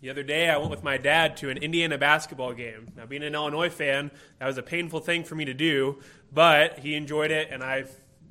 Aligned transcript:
The 0.00 0.10
other 0.10 0.22
day, 0.22 0.48
I 0.48 0.56
went 0.58 0.70
with 0.70 0.84
my 0.84 0.96
dad 0.96 1.36
to 1.38 1.50
an 1.50 1.56
Indiana 1.58 1.98
basketball 1.98 2.52
game. 2.52 2.92
Now, 2.96 3.04
being 3.06 3.24
an 3.24 3.34
Illinois 3.34 3.68
fan, 3.68 4.12
that 4.38 4.46
was 4.46 4.56
a 4.56 4.62
painful 4.62 5.00
thing 5.00 5.24
for 5.24 5.34
me 5.34 5.44
to 5.44 5.54
do, 5.54 5.98
but 6.32 6.78
he 6.78 6.94
enjoyed 6.94 7.32
it, 7.32 7.48
and 7.50 7.64
I 7.64 7.86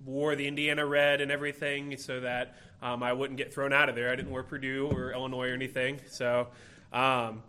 wore 0.06 0.38
the 0.38 0.48
Indiana 0.48 0.86
red 0.86 1.20
and 1.20 1.30
everything 1.30 1.98
so 1.98 2.22
that 2.22 2.56
um, 2.82 3.04
I 3.04 3.12
wouldn't 3.12 3.38
get 3.38 3.54
thrown 3.54 3.74
out 3.74 3.90
of 3.90 3.96
there. 3.96 4.10
I 4.10 4.16
didn't 4.16 4.32
wear 4.32 4.44
Purdue 4.44 4.90
or 4.90 5.12
Illinois 5.12 5.50
or 5.50 5.54
anything. 5.54 6.00
So, 6.10 6.48
um, 6.94 7.44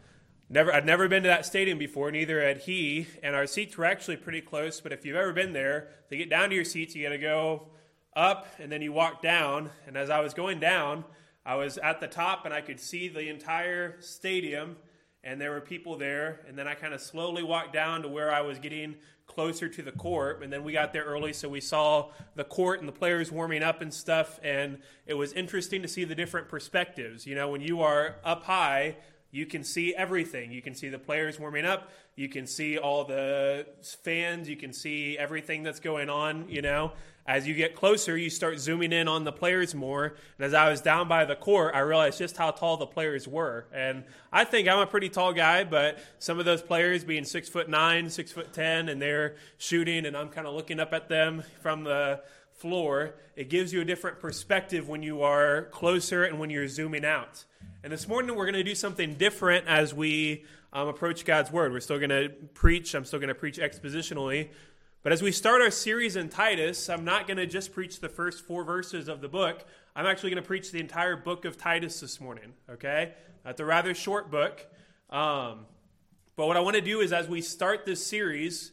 never, 0.48 0.75
I'd 0.75 0.85
never 0.85 1.07
been 1.07 1.23
to 1.23 1.29
that 1.29 1.46
stadium 1.46 1.79
before, 1.79 2.11
neither 2.11 2.43
had 2.43 2.59
he. 2.59 3.07
And 3.23 3.37
our 3.37 3.46
seats 3.46 3.77
were 3.79 3.85
actually 3.85 4.16
pretty 4.16 4.41
close. 4.41 4.80
But 4.80 4.93
if 4.93 5.07
you've 5.07 5.16
ever 5.16 5.32
been 5.32 5.53
there, 5.53 5.91
to 6.11 6.16
get 6.16 6.29
down 6.29 6.48
to 6.48 6.57
your 6.57 6.64
seats, 6.64 6.96
you 6.96 7.05
got 7.05 7.11
to 7.11 7.19
go 7.19 7.69
up 8.16 8.48
and 8.59 8.73
then 8.73 8.82
you 8.82 8.93
walk 8.93 9.23
down. 9.23 9.71
And 9.87 9.96
as 9.96 10.11
I 10.11 10.19
was 10.19 10.35
going 10.35 10.59
down, 10.59 11.05
I 11.49 11.55
was 11.55 11.79
at 11.79 11.99
the 11.99 12.07
top 12.07 12.45
and 12.45 12.53
I 12.53 12.61
could 12.61 12.79
see 12.79 13.09
the 13.09 13.30
entire 13.30 13.97
stadium 14.03 14.77
and 15.25 15.41
there 15.41 15.51
were 15.51 15.62
people 15.62 15.97
there. 15.97 16.41
And 16.47 16.59
then 16.59 16.69
I 16.69 16.74
kind 16.74 16.93
of 16.93 17.01
slowly 17.01 17.43
walked 17.43 17.73
down 17.73 18.02
to 18.02 18.09
where 18.09 18.30
I 18.30 18.43
was 18.43 18.59
getting 18.59 18.97
closer 19.27 19.66
to 19.66 19.83
the 19.83 19.93
court. 19.93 20.43
And 20.43 20.52
then 20.52 20.62
we 20.62 20.74
got 20.74 20.93
there 20.93 21.05
early, 21.05 21.33
so 21.33 21.48
we 21.48 21.62
saw 21.62 22.11
the 22.34 22.45
court 22.45 22.80
and 22.80 22.88
the 22.88 22.93
players 22.93 23.33
warming 23.33 23.62
up 23.62 23.80
and 23.80 23.93
stuff. 23.93 24.38
And 24.43 24.77
it 25.07 25.15
was 25.15 25.33
interesting 25.33 25.80
to 25.80 25.88
see 25.88 26.05
the 26.05 26.15
different 26.15 26.51
perspectives. 26.51 27.27
You 27.27 27.34
know, 27.34 27.49
when 27.49 27.62
you 27.62 27.80
are 27.80 28.16
up 28.24 28.45
high, 28.45 28.96
you 29.30 29.46
can 29.46 29.65
see 29.65 29.95
everything. 29.95 30.52
You 30.52 30.60
can 30.60 30.74
see 30.74 30.91
the 30.91 30.99
players 30.99 31.41
warming 31.41 31.65
up. 31.65 31.91
You 32.15 32.29
can 32.29 32.46
see 32.46 32.77
all 32.77 33.05
the 33.05 33.66
fans. 34.05 34.51
You 34.51 34.57
can 34.57 34.74
see 34.74 35.16
everything 35.16 35.62
that's 35.62 35.80
going 35.80 36.10
on, 36.10 36.46
you 36.51 36.60
know 36.60 36.93
as 37.28 37.46
you 37.46 37.52
get 37.52 37.77
closer, 37.77 38.16
you 38.16 38.30
start 38.30 38.59
zooming 38.59 38.91
in 38.91 39.06
on 39.06 39.24
the 39.24 39.30
players 39.30 39.74
more. 39.74 40.16
And 40.38 40.46
as 40.46 40.55
I 40.55 40.70
was 40.70 40.80
down 40.80 41.09
by 41.09 41.27
the 41.27 41.37
court, 41.37 41.74
I 41.74 41.80
realized 41.80 42.16
just 42.18 42.38
how 42.38 42.51
tall 42.51 42.78
the 42.78 42.87
players 42.87 43.28
were. 43.28 43.66
And 43.70 44.04
I 44.32 44.45
think 44.45 44.66
I'm 44.66 44.78
a 44.78 44.87
pretty 44.87 45.10
tall 45.10 45.34
guy, 45.34 45.62
but 45.64 45.98
some 46.18 46.38
of 46.38 46.46
those 46.46 46.62
players 46.62 47.04
being 47.04 47.24
six 47.24 47.46
foot 47.46 47.68
nine, 47.68 48.09
six 48.09 48.32
foot 48.32 48.54
ten, 48.54 48.88
and 48.88 49.01
they're 49.01 49.37
shooting, 49.59 50.07
and 50.07 50.16
I'm 50.16 50.30
kind 50.30 50.46
of 50.46 50.54
looking 50.54 50.80
up 50.80 50.95
at 50.95 51.10
them 51.10 51.43
from 51.60 51.85
the 51.85 52.23
floor, 52.54 53.15
it 53.37 53.51
gives 53.51 53.74
you 53.74 53.82
a 53.82 53.85
different 53.85 54.20
perspective 54.20 54.88
when 54.88 55.02
you 55.02 55.20
are 55.23 55.65
closer 55.70 56.24
and 56.24 56.40
when 56.40 56.48
you're 56.48 56.66
zooming 56.66 57.04
out. 57.04 57.45
And 57.85 57.92
this 57.92 58.09
morning, 58.09 58.35
we're 58.37 58.46
going 58.46 58.54
to 58.54 58.65
do 58.65 58.74
something 58.74 59.15
different 59.15 59.66
as 59.68 59.92
we 59.92 60.45
um, 60.73 60.88
approach 60.88 61.24
God's 61.24 61.52
Word. 61.52 61.73
We're 61.73 61.80
still 61.80 61.98
going 61.98 62.10
to 62.10 62.30
preach, 62.54 62.95
I'm 62.95 63.04
still 63.04 63.18
going 63.18 63.29
to 63.29 63.35
preach 63.35 63.59
expositionally, 63.59 64.48
but 65.03 65.12
as 65.12 65.22
we 65.22 65.31
start 65.31 65.62
our 65.62 65.71
series 65.71 66.16
in 66.16 66.28
Titus, 66.28 66.88
I'm 66.88 67.04
not 67.04 67.27
going 67.27 67.37
to 67.37 67.47
just 67.47 67.72
preach 67.72 68.00
the 68.00 68.09
first 68.09 68.44
four 68.44 68.65
verses 68.65 69.09
of 69.09 69.21
the 69.21 69.28
book. 69.28 69.65
I'm 69.94 70.06
actually 70.06 70.31
going 70.31 70.43
to 70.43 70.47
preach 70.47 70.72
the 70.72 70.81
entire 70.81 71.16
book 71.16 71.44
of 71.44 71.56
Titus 71.56 72.00
this 72.00 72.21
morning, 72.21 72.53
okay? 72.69 73.15
It's 73.47 73.60
a 73.60 73.65
rather 73.65 73.94
short 73.94 74.31
book. 74.31 74.66
Um, 75.10 75.66
but 76.37 76.47
what 76.47 76.56
I 76.56 76.60
want 76.60 76.76
to 76.76 76.82
do 76.82 77.00
is, 77.00 77.12
as 77.12 77.28
we 77.28 77.41
start 77.41 77.87
this 77.87 78.04
series, 78.04 78.72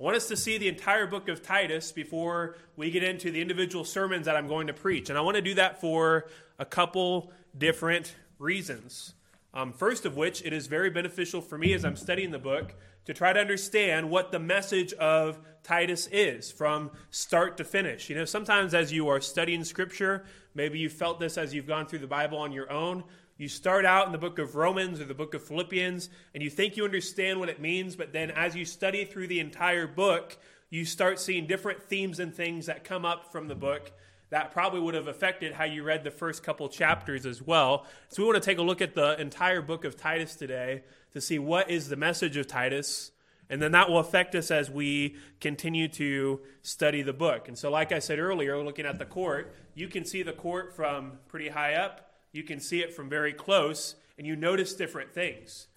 I 0.00 0.02
want 0.02 0.16
us 0.16 0.28
to 0.28 0.36
see 0.36 0.58
the 0.58 0.68
entire 0.68 1.06
book 1.06 1.28
of 1.28 1.42
Titus 1.42 1.92
before 1.92 2.56
we 2.76 2.90
get 2.90 3.02
into 3.02 3.30
the 3.30 3.40
individual 3.40 3.84
sermons 3.84 4.26
that 4.26 4.36
I'm 4.36 4.48
going 4.48 4.68
to 4.68 4.72
preach. 4.72 5.08
And 5.08 5.18
I 5.18 5.20
want 5.22 5.36
to 5.36 5.42
do 5.42 5.54
that 5.54 5.80
for 5.80 6.26
a 6.58 6.64
couple 6.64 7.32
different 7.56 8.14
reasons. 8.38 9.14
Um, 9.52 9.72
first 9.72 10.04
of 10.06 10.16
which, 10.16 10.42
it 10.44 10.52
is 10.52 10.66
very 10.66 10.90
beneficial 10.90 11.40
for 11.40 11.58
me 11.58 11.72
as 11.72 11.84
I'm 11.84 11.96
studying 11.96 12.30
the 12.30 12.38
book 12.38 12.74
to 13.06 13.14
try 13.14 13.32
to 13.32 13.40
understand 13.40 14.10
what 14.10 14.32
the 14.32 14.38
message 14.38 14.92
of 14.94 15.38
Titus 15.62 16.06
is 16.08 16.52
from 16.52 16.90
start 17.10 17.56
to 17.56 17.64
finish. 17.64 18.08
You 18.08 18.16
know, 18.16 18.24
sometimes 18.24 18.74
as 18.74 18.92
you 18.92 19.08
are 19.08 19.20
studying 19.20 19.64
scripture, 19.64 20.24
maybe 20.54 20.78
you 20.78 20.88
felt 20.88 21.20
this 21.20 21.38
as 21.38 21.54
you've 21.54 21.66
gone 21.66 21.86
through 21.86 22.00
the 22.00 22.06
Bible 22.06 22.38
on 22.38 22.52
your 22.52 22.70
own. 22.70 23.04
You 23.36 23.48
start 23.48 23.84
out 23.84 24.06
in 24.06 24.12
the 24.12 24.18
book 24.18 24.38
of 24.38 24.54
Romans 24.54 25.00
or 25.00 25.04
the 25.04 25.14
book 25.14 25.34
of 25.34 25.42
Philippians, 25.42 26.08
and 26.34 26.42
you 26.42 26.50
think 26.50 26.76
you 26.76 26.84
understand 26.84 27.40
what 27.40 27.48
it 27.48 27.60
means, 27.60 27.96
but 27.96 28.12
then 28.12 28.30
as 28.30 28.54
you 28.54 28.64
study 28.64 29.04
through 29.04 29.26
the 29.26 29.40
entire 29.40 29.88
book, 29.88 30.38
you 30.70 30.84
start 30.84 31.18
seeing 31.18 31.46
different 31.46 31.82
themes 31.82 32.20
and 32.20 32.34
things 32.34 32.66
that 32.66 32.84
come 32.84 33.04
up 33.04 33.32
from 33.32 33.48
the 33.48 33.54
book 33.54 33.92
that 34.34 34.50
probably 34.50 34.80
would 34.80 34.94
have 34.94 35.06
affected 35.06 35.52
how 35.52 35.62
you 35.62 35.84
read 35.84 36.02
the 36.02 36.10
first 36.10 36.42
couple 36.42 36.68
chapters 36.68 37.24
as 37.24 37.40
well. 37.40 37.86
So 38.08 38.20
we 38.20 38.26
want 38.26 38.42
to 38.42 38.44
take 38.44 38.58
a 38.58 38.62
look 38.62 38.82
at 38.82 38.92
the 38.96 39.16
entire 39.20 39.62
book 39.62 39.84
of 39.84 39.96
Titus 39.96 40.34
today 40.34 40.82
to 41.12 41.20
see 41.20 41.38
what 41.38 41.70
is 41.70 41.88
the 41.88 41.94
message 41.94 42.36
of 42.36 42.48
Titus. 42.48 43.12
And 43.48 43.62
then 43.62 43.70
that 43.70 43.88
will 43.88 44.00
affect 44.00 44.34
us 44.34 44.50
as 44.50 44.68
we 44.68 45.14
continue 45.40 45.86
to 45.86 46.40
study 46.62 47.00
the 47.00 47.12
book. 47.12 47.46
And 47.46 47.56
so, 47.56 47.70
like 47.70 47.92
I 47.92 48.00
said 48.00 48.18
earlier, 48.18 48.60
looking 48.60 48.86
at 48.86 48.98
the 48.98 49.04
court, 49.04 49.54
you 49.76 49.86
can 49.86 50.04
see 50.04 50.24
the 50.24 50.32
court 50.32 50.74
from 50.74 51.20
pretty 51.28 51.50
high 51.50 51.74
up, 51.74 52.10
you 52.32 52.42
can 52.42 52.58
see 52.58 52.80
it 52.80 52.92
from 52.92 53.08
very 53.08 53.32
close, 53.32 53.94
and 54.18 54.26
you 54.26 54.34
notice 54.34 54.74
different 54.74 55.14
things. 55.14 55.68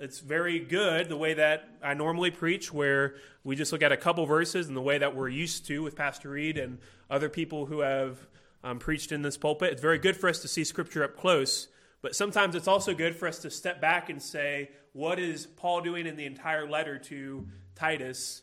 It's 0.00 0.18
very 0.20 0.60
good 0.60 1.10
the 1.10 1.16
way 1.18 1.34
that 1.34 1.68
I 1.82 1.92
normally 1.92 2.30
preach, 2.30 2.72
where 2.72 3.16
we 3.44 3.54
just 3.54 3.70
look 3.70 3.82
at 3.82 3.92
a 3.92 3.98
couple 3.98 4.24
verses 4.24 4.66
and 4.66 4.74
the 4.74 4.80
way 4.80 4.96
that 4.96 5.14
we're 5.14 5.28
used 5.28 5.66
to 5.66 5.82
with 5.82 5.94
Pastor 5.94 6.30
Reed 6.30 6.56
and 6.56 6.78
other 7.10 7.28
people 7.28 7.66
who 7.66 7.80
have 7.80 8.26
um, 8.64 8.78
preached 8.78 9.12
in 9.12 9.20
this 9.20 9.36
pulpit. 9.36 9.72
It's 9.72 9.82
very 9.82 9.98
good 9.98 10.16
for 10.16 10.30
us 10.30 10.40
to 10.40 10.48
see 10.48 10.64
Scripture 10.64 11.04
up 11.04 11.18
close, 11.18 11.68
but 12.00 12.16
sometimes 12.16 12.54
it's 12.54 12.66
also 12.66 12.94
good 12.94 13.14
for 13.14 13.28
us 13.28 13.40
to 13.40 13.50
step 13.50 13.78
back 13.78 14.08
and 14.08 14.22
say, 14.22 14.70
what 14.94 15.18
is 15.18 15.46
Paul 15.46 15.82
doing 15.82 16.06
in 16.06 16.16
the 16.16 16.24
entire 16.24 16.66
letter 16.66 16.98
to 16.98 17.46
Titus? 17.74 18.40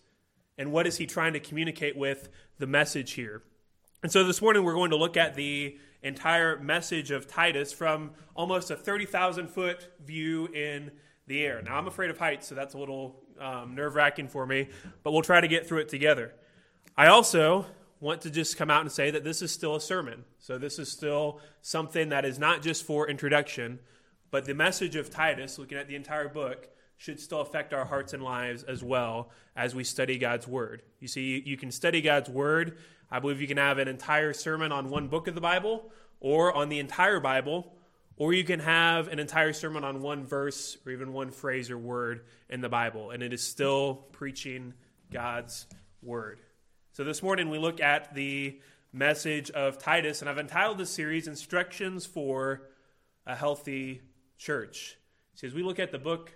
And 0.59 0.72
what 0.72 0.85
is 0.85 0.97
he 0.97 1.07
trying 1.07 1.34
to 1.34 1.39
communicate 1.39 1.97
with 1.97 2.29
the 2.59 2.68
message 2.68 3.13
here? 3.13 3.41
And 4.03 4.12
so 4.12 4.24
this 4.24 4.44
morning 4.44 4.63
we're 4.63 4.75
going 4.75 4.91
to 4.91 4.95
look 4.95 5.18
at 5.18 5.34
the 5.34 5.79
entire 6.03 6.59
message 6.59 7.09
of 7.09 7.25
Titus 7.25 7.74
from 7.74 8.12
almost 8.35 8.69
a 8.69 8.75
30,000 8.75 9.47
foot 9.47 9.88
view 10.06 10.45
in 10.53 10.91
the 11.27 11.45
air. 11.45 11.61
Now, 11.61 11.77
I'm 11.77 11.88
afraid 11.88 12.09
of 12.09 12.17
heights, 12.17 12.47
so 12.47 12.55
that's 12.55 12.73
a 12.73 12.77
little 12.77 13.21
um, 13.39 13.75
nerve 13.75 13.95
wracking 13.95 14.27
for 14.27 14.45
me, 14.45 14.69
but 15.03 15.11
we'll 15.11 15.21
try 15.21 15.41
to 15.41 15.47
get 15.47 15.67
through 15.67 15.79
it 15.79 15.89
together. 15.89 16.33
I 16.97 17.07
also 17.07 17.65
want 17.99 18.21
to 18.21 18.29
just 18.29 18.57
come 18.57 18.71
out 18.71 18.81
and 18.81 18.91
say 18.91 19.11
that 19.11 19.23
this 19.23 19.41
is 19.41 19.51
still 19.51 19.75
a 19.75 19.81
sermon. 19.81 20.25
So, 20.39 20.57
this 20.57 20.79
is 20.79 20.91
still 20.91 21.39
something 21.61 22.09
that 22.09 22.25
is 22.25 22.39
not 22.39 22.61
just 22.61 22.85
for 22.85 23.09
introduction, 23.09 23.79
but 24.31 24.45
the 24.45 24.53
message 24.53 24.95
of 24.95 25.09
Titus, 25.09 25.59
looking 25.59 25.77
at 25.77 25.88
the 25.88 25.95
entire 25.95 26.29
book, 26.29 26.69
should 26.97 27.19
still 27.19 27.41
affect 27.41 27.73
our 27.73 27.85
hearts 27.85 28.13
and 28.13 28.23
lives 28.23 28.63
as 28.63 28.83
well 28.83 29.29
as 29.55 29.75
we 29.75 29.83
study 29.83 30.17
God's 30.17 30.47
Word. 30.47 30.81
You 30.99 31.07
see, 31.07 31.41
you 31.45 31.55
can 31.55 31.71
study 31.71 32.01
God's 32.01 32.29
Word. 32.29 32.77
I 33.11 33.19
believe 33.19 33.39
you 33.39 33.47
can 33.47 33.57
have 33.57 33.77
an 33.77 33.88
entire 33.88 34.33
sermon 34.33 34.71
on 34.71 34.89
one 34.89 35.07
book 35.07 35.27
of 35.27 35.35
the 35.35 35.41
Bible 35.41 35.91
or 36.19 36.53
on 36.53 36.69
the 36.69 36.79
entire 36.79 37.19
Bible, 37.19 37.73
or 38.17 38.33
you 38.33 38.44
can 38.44 38.59
have 38.59 39.07
an 39.07 39.19
entire 39.19 39.53
sermon 39.53 39.83
on 39.83 40.01
one 40.01 40.25
verse 40.25 40.78
or 40.85 40.91
even 40.91 41.13
one 41.13 41.31
phrase 41.31 41.69
or 41.69 41.78
word 41.78 42.25
in 42.50 42.61
the 42.61 42.69
Bible, 42.69 43.11
and 43.11 43.22
it 43.22 43.31
is 43.31 43.44
still 43.44 44.07
preaching 44.11 44.73
God's 45.11 45.67
Word. 46.01 46.39
So 46.94 47.03
this 47.03 47.22
morning 47.22 47.50
we 47.50 47.59
look 47.59 47.79
at 47.79 48.13
the 48.16 48.59
message 48.91 49.51
of 49.51 49.77
Titus, 49.77 50.22
and 50.22 50.29
I've 50.29 50.39
entitled 50.39 50.79
this 50.79 50.89
series 50.89 51.27
Instructions 51.27 52.06
for 52.06 52.63
a 53.25 53.35
Healthy 53.35 54.01
Church. 54.38 54.97
See, 55.35 55.45
as 55.45 55.53
we 55.53 55.61
look 55.61 55.79
at 55.79 55.91
the 55.91 56.00
book, 56.00 56.35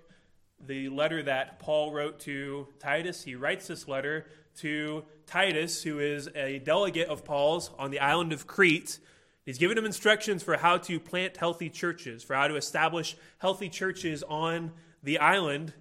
the 0.60 0.90
letter 0.90 1.24
that 1.24 1.60
Paul 1.60 1.92
wrote 1.92 2.20
to 2.22 2.68
Titus, 2.80 3.24
he 3.24 3.34
writes 3.34 3.68
this 3.68 3.88
letter 3.88 4.28
to 4.58 5.04
Titus, 5.26 5.82
who 5.82 6.00
is 6.00 6.30
a 6.36 6.60
delegate 6.60 7.08
of 7.08 7.26
Paul's 7.26 7.72
on 7.80 7.90
the 7.90 8.00
island 8.00 8.32
of 8.32 8.46
Crete. 8.46 9.00
He's 9.46 9.58
given 9.58 9.78
him 9.78 9.86
instructions 9.86 10.44
for 10.44 10.58
how 10.58 10.78
to 10.78 11.00
plant 11.00 11.38
healthy 11.38 11.70
churches, 11.70 12.24
for 12.24 12.36
how 12.36 12.48
to 12.48 12.56
establish 12.56 13.18
healthy 13.40 13.70
churches 13.70 14.24
on 14.24 14.72
the 15.02 15.18
island. 15.18 15.74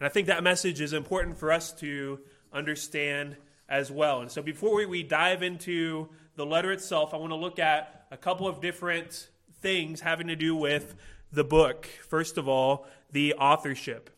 And 0.00 0.06
I 0.06 0.08
think 0.08 0.26
that 0.28 0.42
message 0.42 0.80
is 0.80 0.92
important 0.92 1.36
for 1.38 1.52
us 1.52 1.72
to 1.74 2.20
understand 2.52 3.36
as 3.68 3.90
well. 3.90 4.20
And 4.20 4.30
so 4.30 4.42
before 4.42 4.86
we 4.86 5.02
dive 5.02 5.42
into 5.42 6.08
the 6.34 6.46
letter 6.46 6.72
itself, 6.72 7.12
I 7.12 7.18
want 7.18 7.30
to 7.30 7.36
look 7.36 7.58
at 7.58 8.06
a 8.10 8.16
couple 8.16 8.46
of 8.46 8.60
different 8.60 9.28
things 9.60 10.00
having 10.00 10.26
to 10.28 10.36
do 10.36 10.56
with 10.56 10.94
the 11.30 11.44
book. 11.44 11.86
First 12.08 12.36
of 12.38 12.48
all, 12.48 12.86
the 13.10 13.34
authorship. 13.34 14.10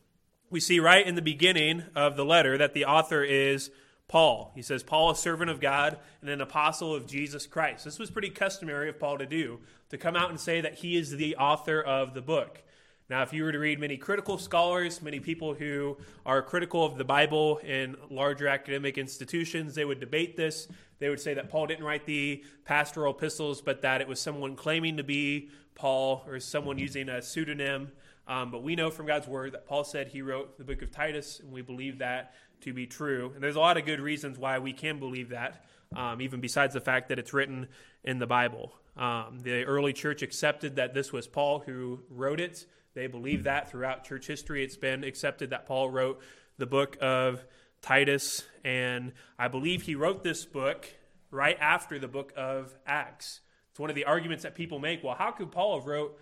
We 0.50 0.60
see 0.60 0.78
right 0.78 1.06
in 1.06 1.16
the 1.16 1.22
beginning 1.22 1.84
of 1.96 2.16
the 2.16 2.24
letter 2.24 2.56
that 2.58 2.74
the 2.74 2.84
author 2.84 3.22
is 3.24 3.70
Paul. 4.08 4.52
He 4.54 4.62
says, 4.62 4.82
Paul, 4.82 5.10
a 5.10 5.16
servant 5.16 5.50
of 5.50 5.60
God 5.60 5.98
and 6.20 6.30
an 6.30 6.40
apostle 6.40 6.94
of 6.94 7.06
Jesus 7.06 7.46
Christ. 7.46 7.84
This 7.84 7.98
was 7.98 8.10
pretty 8.10 8.30
customary 8.30 8.88
of 8.88 8.98
Paul 8.98 9.18
to 9.18 9.26
do, 9.26 9.60
to 9.90 9.98
come 9.98 10.14
out 10.16 10.30
and 10.30 10.38
say 10.38 10.60
that 10.60 10.74
he 10.74 10.96
is 10.96 11.10
the 11.10 11.36
author 11.36 11.80
of 11.80 12.14
the 12.14 12.22
book. 12.22 12.62
Now, 13.10 13.22
if 13.22 13.34
you 13.34 13.44
were 13.44 13.52
to 13.52 13.58
read 13.58 13.78
many 13.78 13.98
critical 13.98 14.38
scholars, 14.38 15.02
many 15.02 15.20
people 15.20 15.52
who 15.52 15.98
are 16.24 16.40
critical 16.40 16.86
of 16.86 16.96
the 16.96 17.04
Bible 17.04 17.58
in 17.58 17.96
larger 18.10 18.48
academic 18.48 18.96
institutions, 18.96 19.74
they 19.74 19.84
would 19.84 20.00
debate 20.00 20.36
this. 20.36 20.68
They 21.00 21.10
would 21.10 21.20
say 21.20 21.34
that 21.34 21.50
Paul 21.50 21.66
didn't 21.66 21.84
write 21.84 22.06
the 22.06 22.42
pastoral 22.64 23.14
epistles, 23.14 23.60
but 23.60 23.82
that 23.82 24.00
it 24.00 24.08
was 24.08 24.20
someone 24.20 24.56
claiming 24.56 24.96
to 24.96 25.04
be 25.04 25.50
Paul 25.74 26.24
or 26.26 26.40
someone 26.40 26.78
using 26.78 27.10
a 27.10 27.20
pseudonym. 27.20 27.92
Um, 28.26 28.50
but 28.50 28.62
we 28.62 28.74
know 28.74 28.90
from 28.90 29.06
God's 29.06 29.28
word 29.28 29.52
that 29.52 29.66
Paul 29.66 29.84
said 29.84 30.08
he 30.08 30.22
wrote 30.22 30.56
the 30.56 30.64
book 30.64 30.80
of 30.80 30.90
Titus, 30.90 31.40
and 31.40 31.52
we 31.52 31.60
believe 31.60 31.98
that 31.98 32.32
to 32.64 32.72
be 32.72 32.86
true. 32.86 33.32
And 33.34 33.42
there's 33.42 33.56
a 33.56 33.60
lot 33.60 33.76
of 33.76 33.84
good 33.84 34.00
reasons 34.00 34.38
why 34.38 34.58
we 34.58 34.72
can 34.72 34.98
believe 34.98 35.30
that, 35.30 35.64
um, 35.94 36.20
even 36.20 36.40
besides 36.40 36.74
the 36.74 36.80
fact 36.80 37.08
that 37.10 37.18
it's 37.18 37.32
written 37.32 37.68
in 38.02 38.18
the 38.18 38.26
Bible. 38.26 38.72
Um, 38.96 39.40
the 39.42 39.64
early 39.64 39.92
church 39.92 40.22
accepted 40.22 40.76
that 40.76 40.94
this 40.94 41.12
was 41.12 41.26
Paul 41.26 41.60
who 41.60 42.00
wrote 42.10 42.40
it. 42.40 42.66
They 42.94 43.06
believe 43.06 43.44
that 43.44 43.70
throughout 43.70 44.04
church 44.04 44.26
history. 44.26 44.64
It's 44.64 44.76
been 44.76 45.04
accepted 45.04 45.50
that 45.50 45.66
Paul 45.66 45.90
wrote 45.90 46.20
the 46.58 46.66
book 46.66 46.96
of 47.00 47.44
Titus, 47.82 48.44
and 48.64 49.12
I 49.38 49.48
believe 49.48 49.82
he 49.82 49.94
wrote 49.94 50.22
this 50.22 50.44
book 50.44 50.86
right 51.30 51.58
after 51.60 51.98
the 51.98 52.08
book 52.08 52.32
of 52.36 52.74
Acts. 52.86 53.40
It's 53.70 53.80
one 53.80 53.90
of 53.90 53.96
the 53.96 54.04
arguments 54.04 54.44
that 54.44 54.54
people 54.54 54.78
make. 54.78 55.02
Well, 55.02 55.16
how 55.16 55.32
could 55.32 55.50
Paul 55.50 55.78
have 55.78 55.86
wrote 55.86 56.18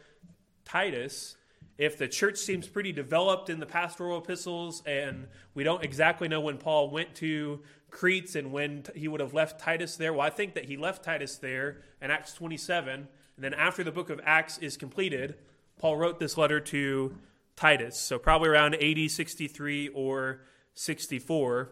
Titus 0.65 1.37
if 1.79 1.99
the 1.99 2.09
church 2.09 2.37
seems 2.37 2.69
pretty 2.69 2.93
developed 2.93 3.51
in 3.51 3.59
the 3.59 3.67
pastoral 3.67 4.19
epistles 4.19 4.83
and 4.87 5.27
we 5.55 5.65
don't 5.65 5.83
exactly 5.83 6.29
know 6.29 6.41
when 6.41 6.59
Paul 6.59 6.91
went 6.91 7.15
to 7.17 7.61
Crete 7.91 8.35
and 8.35 8.53
when 8.53 8.85
he 8.95 9.09
would 9.09 9.21
have 9.21 9.35
left 9.35 9.61
Titus 9.61 9.97
there? 9.97 10.13
Well, 10.13 10.27
I 10.27 10.31
think 10.31 10.55
that 10.55 10.67
he 10.67 10.77
left 10.77 11.05
Titus 11.05 11.37
there 11.39 11.83
in 12.01 12.11
Acts 12.11 12.35
27. 12.35 12.95
And 12.95 13.09
then 13.45 13.55
after 13.55 13.83
the 13.83 13.93
book 13.93 14.11
of 14.11 14.21
Acts 14.25 14.59
is 14.59 14.77
completed, 14.77 15.37
Paul 15.79 15.97
wrote 15.97 16.19
this 16.21 16.37
letter 16.37 16.61
to 16.61 17.17
Titus. 17.57 17.99
So 17.99 18.19
probably 18.19 18.49
around 18.49 18.75
AD 18.75 19.11
63 19.11 19.89
or 19.89 20.43
64. 20.75 21.71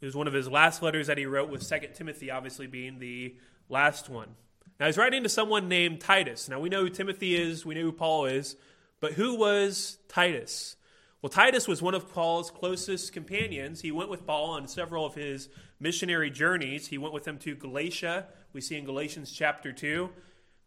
It 0.00 0.06
was 0.06 0.16
one 0.16 0.26
of 0.26 0.34
his 0.34 0.48
last 0.48 0.82
letters 0.82 1.06
that 1.06 1.18
he 1.18 1.26
wrote 1.26 1.48
with 1.48 1.62
Second 1.62 1.94
Timothy, 1.94 2.30
obviously 2.30 2.66
being 2.66 2.98
the 2.98 3.36
last 3.68 4.08
one. 4.08 4.34
Now 4.80 4.86
he's 4.86 4.98
writing 4.98 5.22
to 5.22 5.28
someone 5.28 5.68
named 5.68 6.00
Titus. 6.00 6.48
Now 6.48 6.58
we 6.58 6.68
know 6.68 6.82
who 6.82 6.90
Timothy 6.90 7.36
is, 7.36 7.64
we 7.64 7.76
know 7.76 7.82
who 7.82 7.92
Paul 7.92 8.26
is, 8.26 8.56
but 9.02 9.14
who 9.14 9.34
was 9.34 9.98
Titus? 10.06 10.76
Well, 11.20 11.28
Titus 11.28 11.66
was 11.66 11.82
one 11.82 11.94
of 11.94 12.12
Paul's 12.14 12.52
closest 12.52 13.12
companions. 13.12 13.80
He 13.80 13.90
went 13.90 14.08
with 14.08 14.24
Paul 14.24 14.50
on 14.50 14.68
several 14.68 15.04
of 15.04 15.16
his 15.16 15.48
missionary 15.80 16.30
journeys. 16.30 16.86
He 16.86 16.98
went 16.98 17.12
with 17.12 17.26
him 17.26 17.36
to 17.38 17.56
Galatia. 17.56 18.28
We 18.52 18.60
see 18.60 18.76
in 18.78 18.84
Galatians 18.84 19.32
chapter 19.32 19.72
2. 19.72 20.08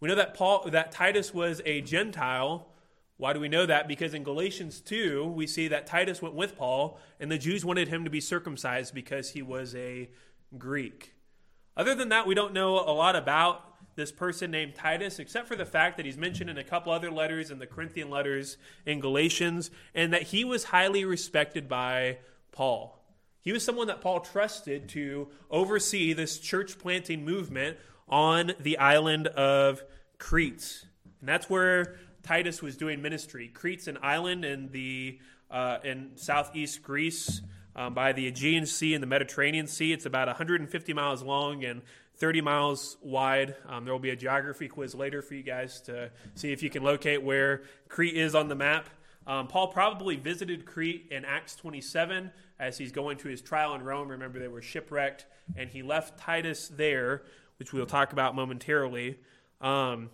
We 0.02 0.10
know 0.10 0.16
that 0.16 0.34
Paul 0.34 0.70
that 0.70 0.92
Titus 0.92 1.34
was 1.34 1.62
a 1.66 1.80
Gentile. 1.80 2.68
Why 3.16 3.32
do 3.32 3.40
we 3.40 3.48
know 3.48 3.66
that? 3.66 3.88
Because 3.88 4.14
in 4.14 4.24
Galatians 4.24 4.82
2, 4.82 5.28
we 5.28 5.48
see 5.48 5.70
that 5.70 5.88
Titus 5.88 6.22
went 6.22 6.36
with 6.36 6.58
Paul 6.58 7.00
and 7.22 7.32
the 7.32 7.38
Jews 7.38 7.64
wanted 7.64 7.88
him 7.88 8.04
to 8.04 8.10
be 8.10 8.20
circumcised 8.20 8.94
because 8.94 9.30
he 9.30 9.42
was 9.42 9.74
a 9.76 10.10
Greek. 10.58 11.14
Other 11.78 11.96
than 11.96 12.10
that, 12.10 12.28
we 12.28 12.36
don't 12.36 12.54
know 12.54 12.74
a 12.80 12.92
lot 12.92 13.16
about 13.16 13.75
this 13.96 14.12
person 14.12 14.52
named 14.52 14.76
Titus, 14.76 15.20
except 15.20 15.48
for 15.48 15.56
the 15.56 15.66
fact 15.66 15.98
that 15.98 16.06
he's 16.06 16.18
mentioned 16.18 16.50
in 16.50 16.58
a 16.58 16.64
couple 16.64 16.92
other 16.92 17.10
letters 17.10 17.52
in 17.52 17.60
the 17.60 17.68
Corinthian 17.68 18.10
letters 18.10 18.58
in 18.86 19.00
Galatians, 19.00 19.72
and 19.94 20.14
that 20.14 20.24
he 20.24 20.44
was 20.44 20.66
highly 20.66 21.06
respected 21.06 21.68
by 21.68 22.18
Paul. 22.52 23.00
He 23.42 23.52
was 23.52 23.64
someone 23.64 23.88
that 23.88 24.02
Paul 24.02 24.22
trusted 24.22 24.90
to 24.90 25.30
oversee 25.50 26.14
this 26.14 26.40
church 26.40 26.80
planting 26.80 27.24
movement 27.24 27.78
on 28.10 28.54
the 28.60 28.78
island 28.80 29.28
of 29.28 29.84
Crete. 30.18 30.86
And 31.20 31.30
that's 31.30 31.50
where 31.50 31.96
Titus 32.24 32.62
was 32.62 32.76
doing 32.76 33.02
ministry. 33.02 33.48
Crete's 33.48 33.88
an 33.88 34.00
island 34.02 34.46
in 34.46 34.72
the 34.72 35.20
uh, 35.52 35.78
in 35.84 36.12
southeast 36.16 36.82
Greece 36.82 37.42
um, 37.76 37.94
by 37.94 38.14
the 38.14 38.28
Aegean 38.28 38.66
Sea 38.66 38.96
and 38.96 39.04
the 39.04 39.08
Mediterranean 39.08 39.68
Sea. 39.68 39.94
It's 39.94 40.06
about 40.06 40.28
150 40.28 40.94
miles 40.94 41.22
long 41.22 41.64
and 41.64 41.82
30 42.18 42.42
miles 42.42 42.98
wide. 43.02 43.56
Um, 43.68 43.86
there 43.86 43.94
will 43.94 44.00
be 44.00 44.10
a 44.10 44.16
geography 44.16 44.68
quiz 44.68 44.96
later 44.96 45.22
for 45.22 45.34
you 45.36 45.44
guys 45.44 45.82
to 45.82 46.12
see 46.36 46.52
if 46.52 46.64
you 46.64 46.70
can 46.70 46.84
locate 46.84 47.22
where 47.22 47.64
Crete 47.90 48.16
is 48.16 48.36
on 48.36 48.48
the 48.48 48.56
map. 48.56 48.90
Um, 49.28 49.48
Paul 49.48 49.70
probably 49.70 50.16
visited 50.16 50.66
Crete 50.66 51.08
in 51.12 51.26
Acts 51.26 51.56
27 51.56 52.32
as 52.60 52.78
he's 52.78 52.92
going 52.92 53.18
to 53.18 53.28
his 53.28 53.42
trial 53.42 53.74
in 53.74 53.84
Rome. 53.84 54.10
Remember, 54.10 54.40
they 54.40 54.48
were 54.48 54.62
shipwrecked, 54.62 55.26
and 55.58 55.70
he 55.70 55.82
left 55.82 56.20
Titus 56.20 56.68
there, 56.70 57.24
which 57.58 57.74
we'll 57.74 57.86
talk 57.86 58.14
about 58.14 58.36
momentarily. 58.36 59.18
Um, 59.62 60.10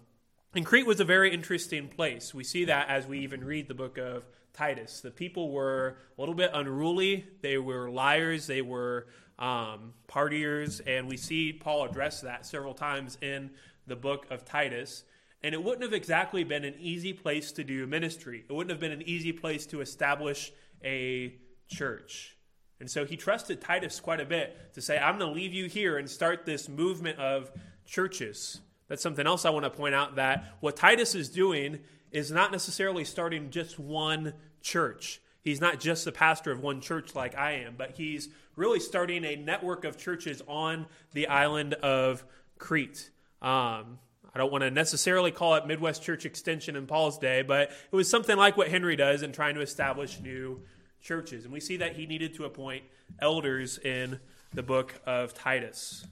and 0.55 0.65
Crete 0.65 0.85
was 0.85 0.99
a 0.99 1.05
very 1.05 1.33
interesting 1.33 1.87
place. 1.87 2.33
We 2.33 2.43
see 2.43 2.65
that 2.65 2.89
as 2.89 3.05
we 3.05 3.19
even 3.19 3.43
read 3.43 3.67
the 3.67 3.73
book 3.73 3.97
of 3.97 4.23
Titus. 4.53 5.01
The 5.01 5.11
people 5.11 5.51
were 5.51 5.97
a 6.17 6.21
little 6.21 6.35
bit 6.35 6.51
unruly, 6.53 7.25
they 7.41 7.57
were 7.57 7.89
liars, 7.89 8.47
they 8.47 8.61
were 8.61 9.07
um, 9.41 9.93
partiers, 10.07 10.79
and 10.85 11.07
we 11.07 11.17
see 11.17 11.51
Paul 11.51 11.85
address 11.85 12.21
that 12.21 12.45
several 12.45 12.75
times 12.75 13.17
in 13.21 13.49
the 13.87 13.95
book 13.95 14.27
of 14.29 14.45
Titus. 14.45 15.03
And 15.43 15.55
it 15.55 15.63
wouldn't 15.63 15.81
have 15.81 15.93
exactly 15.93 16.43
been 16.43 16.63
an 16.63 16.75
easy 16.79 17.11
place 17.11 17.51
to 17.53 17.63
do 17.63 17.87
ministry. 17.87 18.45
It 18.47 18.53
wouldn't 18.53 18.69
have 18.69 18.79
been 18.79 18.91
an 18.91 19.01
easy 19.01 19.31
place 19.31 19.65
to 19.67 19.81
establish 19.81 20.53
a 20.85 21.33
church. 21.67 22.37
And 22.79 22.89
so 22.89 23.05
he 23.05 23.17
trusted 23.17 23.59
Titus 23.59 23.99
quite 23.99 24.19
a 24.19 24.25
bit 24.25 24.73
to 24.75 24.81
say, 24.81 24.99
I'm 24.99 25.17
going 25.17 25.31
to 25.31 25.35
leave 25.35 25.53
you 25.53 25.65
here 25.65 25.97
and 25.97 26.07
start 26.07 26.45
this 26.45 26.69
movement 26.69 27.17
of 27.17 27.51
churches. 27.85 28.61
That's 28.87 29.01
something 29.01 29.25
else 29.25 29.45
I 29.45 29.49
want 29.49 29.65
to 29.65 29.71
point 29.71 29.95
out 29.95 30.15
that 30.17 30.57
what 30.59 30.75
Titus 30.75 31.15
is 31.15 31.29
doing 31.29 31.79
is 32.11 32.31
not 32.31 32.51
necessarily 32.51 33.05
starting 33.05 33.49
just 33.49 33.79
one 33.79 34.33
church. 34.61 35.21
He's 35.43 35.59
not 35.59 35.79
just 35.79 36.05
the 36.05 36.11
pastor 36.11 36.51
of 36.51 36.61
one 36.61 36.81
church 36.81 37.15
like 37.15 37.35
I 37.35 37.53
am, 37.53 37.75
but 37.77 37.91
he's 37.91 38.29
really 38.55 38.79
starting 38.79 39.25
a 39.25 39.35
network 39.35 39.85
of 39.85 39.97
churches 39.97 40.41
on 40.47 40.85
the 41.13 41.27
island 41.27 41.73
of 41.75 42.23
Crete. 42.59 43.09
Um, 43.41 43.97
I 44.33 44.37
don't 44.37 44.51
want 44.51 44.63
to 44.63 44.71
necessarily 44.71 45.31
call 45.31 45.55
it 45.55 45.65
Midwest 45.65 46.03
Church 46.03 46.25
Extension 46.25 46.75
in 46.75 46.85
Paul's 46.85 47.17
day, 47.17 47.41
but 47.41 47.69
it 47.69 47.95
was 47.95 48.09
something 48.09 48.37
like 48.37 48.55
what 48.55 48.69
Henry 48.69 48.95
does 48.95 49.23
in 49.23 49.31
trying 49.31 49.55
to 49.55 49.61
establish 49.61 50.19
new 50.19 50.61
churches. 51.01 51.43
And 51.43 51.53
we 51.53 51.59
see 51.59 51.77
that 51.77 51.95
he 51.95 52.05
needed 52.05 52.35
to 52.35 52.45
appoint 52.45 52.83
elders 53.19 53.77
in 53.79 54.19
the 54.53 54.63
book 54.63 55.01
of 55.05 55.33
Titus. 55.33 56.05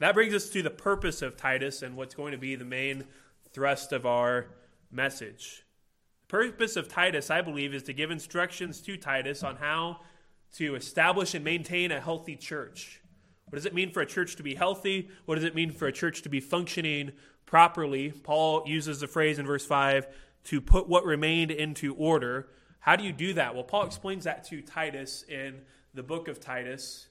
That 0.00 0.14
brings 0.14 0.34
us 0.34 0.50
to 0.50 0.62
the 0.62 0.70
purpose 0.70 1.22
of 1.22 1.36
Titus 1.36 1.82
and 1.82 1.96
what's 1.96 2.14
going 2.14 2.32
to 2.32 2.38
be 2.38 2.56
the 2.56 2.64
main 2.64 3.04
thrust 3.52 3.92
of 3.92 4.04
our 4.04 4.48
message. 4.90 5.65
Purpose 6.28 6.76
of 6.76 6.88
Titus, 6.88 7.30
I 7.30 7.40
believe, 7.40 7.72
is 7.72 7.84
to 7.84 7.92
give 7.92 8.10
instructions 8.10 8.80
to 8.82 8.96
Titus 8.96 9.42
on 9.42 9.56
how 9.56 10.00
to 10.54 10.74
establish 10.74 11.34
and 11.34 11.44
maintain 11.44 11.92
a 11.92 12.00
healthy 12.00 12.34
church. 12.34 13.00
What 13.44 13.56
does 13.56 13.66
it 13.66 13.74
mean 13.74 13.92
for 13.92 14.00
a 14.00 14.06
church 14.06 14.34
to 14.36 14.42
be 14.42 14.56
healthy? 14.56 15.08
What 15.24 15.36
does 15.36 15.44
it 15.44 15.54
mean 15.54 15.70
for 15.70 15.86
a 15.86 15.92
church 15.92 16.22
to 16.22 16.28
be 16.28 16.40
functioning 16.40 17.12
properly? 17.44 18.10
Paul 18.10 18.64
uses 18.66 19.00
the 19.00 19.06
phrase 19.06 19.38
in 19.38 19.46
verse 19.46 19.64
5 19.64 20.08
to 20.44 20.60
put 20.60 20.88
what 20.88 21.04
remained 21.04 21.52
into 21.52 21.94
order. 21.94 22.48
How 22.80 22.96
do 22.96 23.04
you 23.04 23.12
do 23.12 23.34
that? 23.34 23.54
Well, 23.54 23.64
Paul 23.64 23.86
explains 23.86 24.24
that 24.24 24.44
to 24.48 24.62
Titus 24.62 25.24
in 25.28 25.60
the 25.94 26.02
book 26.02 26.26
of 26.26 26.40
Titus. 26.40 27.06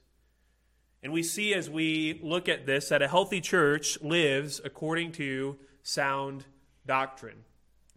And 1.01 1.13
we 1.13 1.23
see 1.23 1.53
as 1.53 1.69
we 1.69 2.19
look 2.21 2.49
at 2.49 2.65
this 2.65 2.89
that 2.89 3.01
a 3.01 3.07
healthy 3.07 3.39
church 3.39 4.01
lives 4.01 4.59
according 4.63 5.13
to 5.13 5.57
sound 5.83 6.45
doctrine. 6.85 7.45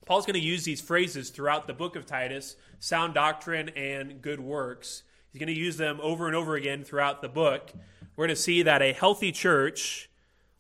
Paul's 0.09 0.25
going 0.25 0.41
to 0.41 0.41
use 0.41 0.65
these 0.65 0.81
phrases 0.81 1.29
throughout 1.29 1.67
the 1.67 1.75
book 1.75 1.95
of 1.95 2.07
Titus 2.07 2.57
sound 2.81 3.13
doctrine 3.13 3.69
and 3.77 4.23
good 4.23 4.41
works. 4.41 5.03
He's 5.31 5.39
going 5.39 5.55
to 5.55 5.61
use 5.61 5.77
them 5.77 6.01
over 6.03 6.27
and 6.27 6.35
over 6.35 6.55
again 6.55 6.83
throughout 6.83 7.21
the 7.21 7.29
book. 7.29 7.75
We're 8.17 8.25
going 8.25 8.35
to 8.35 8.43
see 8.43 8.63
that 8.63 8.81
a 8.81 8.95
healthy 8.95 9.33
church 9.33 10.09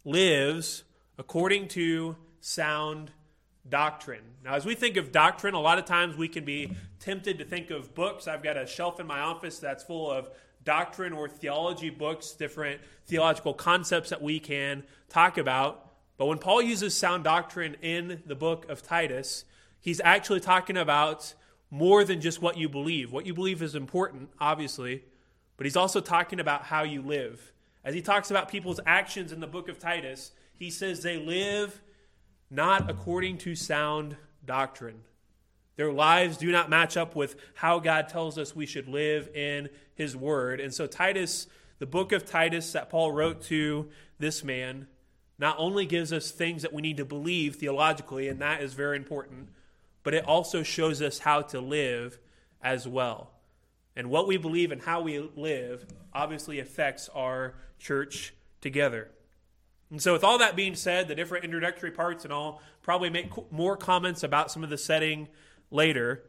lives 0.04 0.84
according 1.16 1.68
to 1.68 2.16
sound 2.42 3.10
doctrine. 3.66 4.20
Now, 4.44 4.52
as 4.52 4.66
we 4.66 4.74
think 4.74 4.98
of 4.98 5.12
doctrine, 5.12 5.54
a 5.54 5.60
lot 5.60 5.78
of 5.78 5.86
times 5.86 6.14
we 6.14 6.28
can 6.28 6.44
be 6.44 6.76
tempted 7.00 7.38
to 7.38 7.46
think 7.46 7.70
of 7.70 7.94
books. 7.94 8.28
I've 8.28 8.42
got 8.42 8.58
a 8.58 8.66
shelf 8.66 9.00
in 9.00 9.06
my 9.06 9.20
office 9.20 9.58
that's 9.58 9.82
full 9.82 10.10
of 10.10 10.28
doctrine 10.62 11.14
or 11.14 11.26
theology 11.26 11.88
books, 11.88 12.32
different 12.32 12.82
theological 13.06 13.54
concepts 13.54 14.10
that 14.10 14.20
we 14.20 14.40
can 14.40 14.82
talk 15.08 15.38
about. 15.38 15.87
But 16.18 16.26
when 16.26 16.38
Paul 16.38 16.60
uses 16.60 16.96
sound 16.96 17.24
doctrine 17.24 17.76
in 17.80 18.22
the 18.26 18.34
book 18.34 18.68
of 18.68 18.82
Titus, 18.82 19.44
he's 19.80 20.00
actually 20.04 20.40
talking 20.40 20.76
about 20.76 21.32
more 21.70 22.04
than 22.04 22.20
just 22.20 22.42
what 22.42 22.58
you 22.58 22.68
believe. 22.68 23.12
What 23.12 23.24
you 23.24 23.32
believe 23.32 23.62
is 23.62 23.74
important, 23.74 24.30
obviously, 24.40 25.04
but 25.56 25.64
he's 25.64 25.76
also 25.76 26.00
talking 26.00 26.40
about 26.40 26.64
how 26.64 26.82
you 26.82 27.02
live. 27.02 27.52
As 27.84 27.94
he 27.94 28.02
talks 28.02 28.30
about 28.30 28.48
people's 28.48 28.80
actions 28.84 29.32
in 29.32 29.40
the 29.40 29.46
book 29.46 29.68
of 29.68 29.78
Titus, 29.78 30.32
he 30.56 30.70
says 30.70 31.02
they 31.02 31.18
live 31.18 31.80
not 32.50 32.90
according 32.90 33.38
to 33.38 33.54
sound 33.54 34.16
doctrine. 34.44 35.02
Their 35.76 35.92
lives 35.92 36.36
do 36.36 36.50
not 36.50 36.68
match 36.68 36.96
up 36.96 37.14
with 37.14 37.36
how 37.54 37.78
God 37.78 38.08
tells 38.08 38.36
us 38.36 38.56
we 38.56 38.66
should 38.66 38.88
live 38.88 39.28
in 39.36 39.68
his 39.94 40.16
word. 40.16 40.58
And 40.58 40.74
so, 40.74 40.88
Titus, 40.88 41.46
the 41.78 41.86
book 41.86 42.10
of 42.10 42.26
Titus 42.26 42.72
that 42.72 42.90
Paul 42.90 43.12
wrote 43.12 43.42
to 43.42 43.88
this 44.18 44.42
man, 44.42 44.88
not 45.38 45.56
only 45.58 45.86
gives 45.86 46.12
us 46.12 46.30
things 46.30 46.62
that 46.62 46.72
we 46.72 46.82
need 46.82 46.96
to 46.96 47.04
believe 47.04 47.56
theologically, 47.56 48.28
and 48.28 48.40
that 48.40 48.60
is 48.62 48.74
very 48.74 48.96
important, 48.96 49.48
but 50.02 50.14
it 50.14 50.24
also 50.24 50.62
shows 50.62 51.00
us 51.00 51.20
how 51.20 51.42
to 51.42 51.60
live 51.60 52.18
as 52.60 52.88
well. 52.88 53.30
And 53.94 54.10
what 54.10 54.26
we 54.26 54.36
believe 54.36 54.72
and 54.72 54.82
how 54.82 55.00
we 55.00 55.18
live 55.36 55.86
obviously 56.12 56.58
affects 56.58 57.08
our 57.14 57.54
church 57.78 58.34
together. 58.60 59.10
And 59.90 60.02
so, 60.02 60.12
with 60.12 60.24
all 60.24 60.38
that 60.38 60.54
being 60.54 60.74
said, 60.74 61.08
the 61.08 61.14
different 61.14 61.44
introductory 61.44 61.90
parts 61.90 62.24
and 62.24 62.32
all, 62.32 62.60
probably 62.82 63.10
make 63.10 63.30
more 63.50 63.76
comments 63.76 64.22
about 64.22 64.50
some 64.50 64.62
of 64.62 64.70
the 64.70 64.78
setting 64.78 65.28
later. 65.70 66.22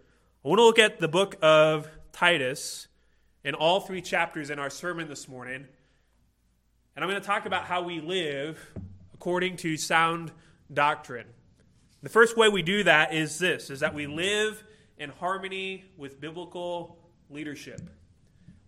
I 0.44 0.48
want 0.48 0.60
to 0.60 0.64
look 0.64 0.80
at 0.80 1.00
the 1.00 1.08
book 1.08 1.36
of 1.42 1.90
Titus 2.12 2.88
in 3.44 3.56
all 3.56 3.82
three 3.82 4.02
chapters 4.02 4.50
in 4.50 4.60
our 4.60 4.70
sermon 4.70 5.10
this 5.10 5.28
morning. 5.28 5.66
And 6.96 7.04
I'm 7.04 7.10
going 7.10 7.22
to 7.22 7.28
talk 7.28 7.46
about 7.46 7.66
how 7.66 7.82
we 7.82 8.00
live 8.02 8.74
according 9.20 9.58
to 9.58 9.76
sound 9.76 10.32
doctrine. 10.72 11.28
The 12.02 12.08
first 12.08 12.38
way 12.38 12.48
we 12.48 12.62
do 12.62 12.86
that 12.86 13.14
is 13.14 13.38
this 13.38 13.70
is 13.70 13.82
that 13.82 13.94
we 13.94 14.08
live 14.08 14.64
in 14.98 15.10
harmony 15.10 15.84
with 15.98 16.22
biblical 16.22 16.98
leadership. 17.30 17.82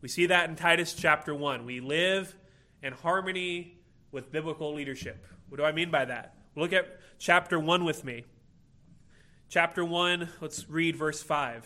We 0.02 0.10
see 0.10 0.26
that 0.26 0.50
in 0.50 0.58
Titus 0.58 0.94
chapter 0.94 1.34
1. 1.34 1.64
We 1.64 1.80
live 1.80 2.36
in 2.84 2.92
harmony 2.92 3.78
with 4.12 4.30
biblical 4.30 4.74
leadership. 4.74 5.26
What 5.48 5.58
do 5.58 5.64
I 5.64 5.72
mean 5.72 5.90
by 5.90 6.04
that? 6.04 6.36
Look 6.58 6.74
at 6.74 7.00
chapter 7.18 7.58
1 7.58 7.86
with 7.86 8.04
me. 8.04 8.26
Chapter 9.48 9.86
1, 9.86 10.28
let's 10.42 10.70
read 10.70 10.98
verse 10.98 11.24
5. 11.24 11.66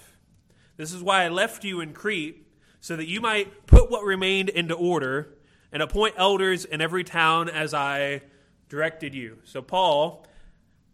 This 0.77 0.94
is 0.94 1.01
why 1.01 1.24
I 1.24 1.30
left 1.30 1.63
you 1.63 1.82
in 1.82 1.92
Crete, 1.94 2.46
so 2.82 2.96
that 2.96 3.08
you 3.08 3.20
might 3.20 3.65
put 3.65 3.89
what 3.89 4.04
remained 4.04 4.50
into 4.50 4.75
order 4.75 5.39
and 5.72 5.82
appoint 5.82 6.13
elders 6.20 6.65
in 6.65 6.82
every 6.82 7.04
town 7.04 7.50
as 7.50 7.74
I 7.74 8.22
directed 8.69 9.13
you. 9.13 9.39
So, 9.43 9.62
Paul, 9.62 10.25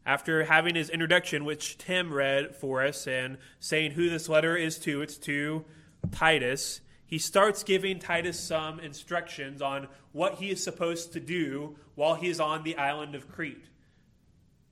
after 0.06 0.44
having 0.46 0.76
his 0.76 0.90
introduction, 0.90 1.46
which 1.46 1.78
Tim 1.78 2.12
read 2.12 2.56
for 2.56 2.84
us, 2.86 3.08
and 3.08 3.38
saying 3.60 3.92
who 3.92 4.10
this 4.10 4.28
letter 4.28 4.56
is 4.56 4.78
to, 4.80 5.02
it's 5.02 5.18
to 5.20 5.66
Titus, 6.12 6.82
he 7.06 7.18
starts 7.18 7.64
giving 7.64 8.00
Titus 8.00 8.40
some 8.40 8.80
instructions 8.80 9.62
on 9.62 9.88
what 10.12 10.36
he 10.36 10.50
is 10.50 10.64
supposed 10.64 11.14
to 11.14 11.20
do 11.20 11.76
while 11.96 12.16
he 12.16 12.30
is 12.30 12.40
on 12.40 12.64
the 12.64 12.78
island 12.78 13.16
of 13.16 13.30
Crete. 13.30 13.66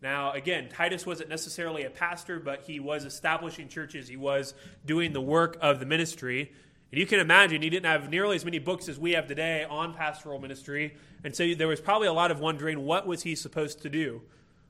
Now, 0.02 0.32
again, 0.32 0.70
Titus 0.70 1.06
wasn't 1.06 1.30
necessarily 1.30 1.84
a 1.84 1.90
pastor, 1.90 2.40
but 2.40 2.62
he 2.62 2.80
was 2.80 3.04
establishing 3.04 3.68
churches. 3.68 4.08
He 4.08 4.16
was 4.16 4.54
doing 4.86 5.12
the 5.12 5.22
work 5.22 5.58
of 5.62 5.80
the 5.80 5.86
ministry. 5.86 6.54
And 6.92 7.00
you 7.00 7.06
can 7.06 7.20
imagine 7.20 7.62
he 7.62 7.70
didn't 7.70 7.86
have 7.86 8.10
nearly 8.10 8.36
as 8.36 8.44
many 8.44 8.58
books 8.58 8.90
as 8.90 8.98
we 8.98 9.12
have 9.12 9.28
today 9.28 9.66
on 9.70 9.94
pastoral 9.94 10.40
ministry. 10.40 10.96
And 11.24 11.36
so 11.36 11.54
there 11.54 11.68
was 11.68 11.82
probably 11.82 12.08
a 12.08 12.14
lot 12.14 12.32
of 12.32 12.40
wondering 12.40 12.86
what 12.86 13.06
was 13.06 13.24
he 13.24 13.36
supposed 13.36 13.82
to 13.84 13.90
do? 13.90 14.22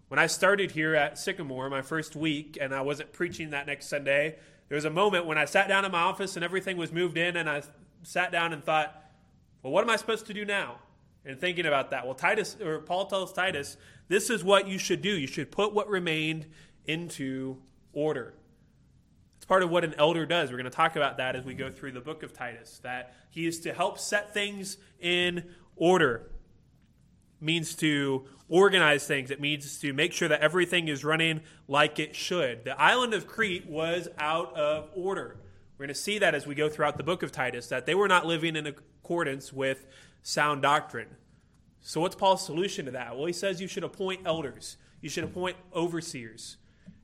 When 0.09 0.19
I 0.19 0.27
started 0.27 0.71
here 0.71 0.95
at 0.95 1.17
Sycamore 1.17 1.69
my 1.69 1.81
first 1.81 2.15
week 2.15 2.57
and 2.59 2.73
I 2.73 2.81
wasn't 2.81 3.13
preaching 3.13 3.51
that 3.51 3.67
next 3.67 3.87
Sunday, 3.87 4.37
there 4.67 4.75
was 4.75 4.85
a 4.85 4.89
moment 4.89 5.27
when 5.27 5.37
I 5.37 5.45
sat 5.45 5.67
down 5.67 5.85
in 5.85 5.91
my 5.91 6.01
office 6.01 6.35
and 6.35 6.43
everything 6.43 6.77
was 6.77 6.91
moved 6.91 7.17
in 7.17 7.37
and 7.37 7.49
I 7.49 7.63
sat 8.03 8.31
down 8.31 8.51
and 8.51 8.63
thought, 8.63 8.95
well, 9.61 9.71
what 9.71 9.83
am 9.83 9.89
I 9.89 9.95
supposed 9.95 10.25
to 10.27 10.33
do 10.33 10.45
now? 10.45 10.77
And 11.25 11.39
thinking 11.39 11.65
about 11.65 11.91
that, 11.91 12.05
well, 12.05 12.15
Titus 12.15 12.57
or 12.63 12.79
Paul 12.79 13.05
tells 13.05 13.33
Titus, 13.33 13.77
this 14.07 14.29
is 14.29 14.43
what 14.43 14.67
you 14.67 14.77
should 14.77 15.01
do. 15.01 15.09
You 15.09 15.27
should 15.27 15.51
put 15.51 15.73
what 15.73 15.87
remained 15.89 16.47
into 16.85 17.57
order. 17.93 18.33
Part 19.49 19.63
of 19.63 19.71
what 19.71 19.83
an 19.83 19.95
elder 19.97 20.27
does. 20.27 20.51
We're 20.51 20.57
going 20.57 20.65
to 20.65 20.69
talk 20.69 20.95
about 20.95 21.17
that 21.17 21.35
as 21.35 21.43
we 21.43 21.55
go 21.55 21.71
through 21.71 21.93
the 21.93 22.01
book 22.01 22.21
of 22.21 22.33
Titus, 22.33 22.79
that 22.83 23.15
he 23.31 23.47
is 23.47 23.59
to 23.61 23.73
help 23.73 23.97
set 23.97 24.31
things 24.31 24.77
in 24.99 25.43
order. 25.75 26.29
means 27.41 27.73
to 27.77 28.27
organize 28.47 29.07
things. 29.07 29.31
It 29.31 29.41
means 29.41 29.79
to 29.79 29.91
make 29.91 30.13
sure 30.13 30.27
that 30.27 30.41
everything 30.41 30.87
is 30.87 31.03
running 31.03 31.41
like 31.67 31.97
it 31.97 32.15
should. 32.15 32.63
The 32.63 32.79
island 32.79 33.15
of 33.15 33.25
Crete 33.25 33.67
was 33.67 34.07
out 34.19 34.55
of 34.55 34.91
order. 34.93 35.39
We're 35.79 35.87
going 35.87 35.95
to 35.95 35.99
see 35.99 36.19
that 36.19 36.35
as 36.35 36.45
we 36.45 36.53
go 36.53 36.69
throughout 36.69 36.97
the 36.97 37.03
book 37.03 37.23
of 37.23 37.31
Titus, 37.31 37.65
that 37.69 37.87
they 37.87 37.95
were 37.95 38.07
not 38.07 38.27
living 38.27 38.55
in 38.55 38.67
accordance 38.67 39.51
with 39.51 39.87
sound 40.21 40.61
doctrine. 40.61 41.07
So, 41.81 42.01
what's 42.01 42.15
Paul's 42.15 42.45
solution 42.45 42.85
to 42.85 42.91
that? 42.91 43.15
Well, 43.15 43.25
he 43.25 43.33
says 43.33 43.59
you 43.59 43.67
should 43.67 43.83
appoint 43.83 44.27
elders, 44.27 44.77
you 45.01 45.09
should 45.09 45.23
appoint 45.23 45.57
overseers. 45.73 46.57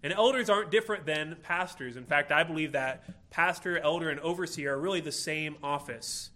And 0.05 0.13
elders 0.13 0.51
aren't 0.51 0.69
different 0.69 1.07
than 1.07 1.35
pastors. 1.41 1.97
In 1.97 2.05
fact, 2.05 2.31
I 2.31 2.43
believe 2.43 2.73
that 2.73 3.31
pastor, 3.31 3.79
elder, 3.79 4.11
and 4.11 4.19
overseer 4.19 4.75
are 4.75 4.79
really 4.79 5.01
the 5.01 5.11
same 5.11 5.55
office. 5.63 6.29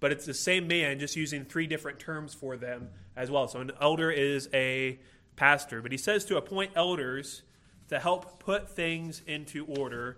But 0.00 0.10
it's 0.10 0.26
the 0.26 0.34
same 0.34 0.66
man, 0.66 0.98
just 0.98 1.14
using 1.14 1.44
three 1.44 1.68
different 1.68 2.00
terms 2.00 2.34
for 2.34 2.56
them 2.56 2.88
as 3.14 3.30
well. 3.30 3.46
So, 3.46 3.60
an 3.60 3.70
elder 3.80 4.10
is 4.10 4.48
a 4.52 4.98
pastor. 5.36 5.82
But 5.82 5.92
he 5.92 5.98
says 5.98 6.24
to 6.24 6.36
appoint 6.36 6.72
elders 6.74 7.42
to 7.90 8.00
help 8.00 8.40
put 8.40 8.68
things 8.68 9.22
into 9.24 9.66
order 9.66 10.16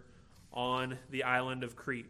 on 0.51 0.97
the 1.11 1.25
island 1.25 1.65
of 1.65 1.77
Crete. 1.77 2.09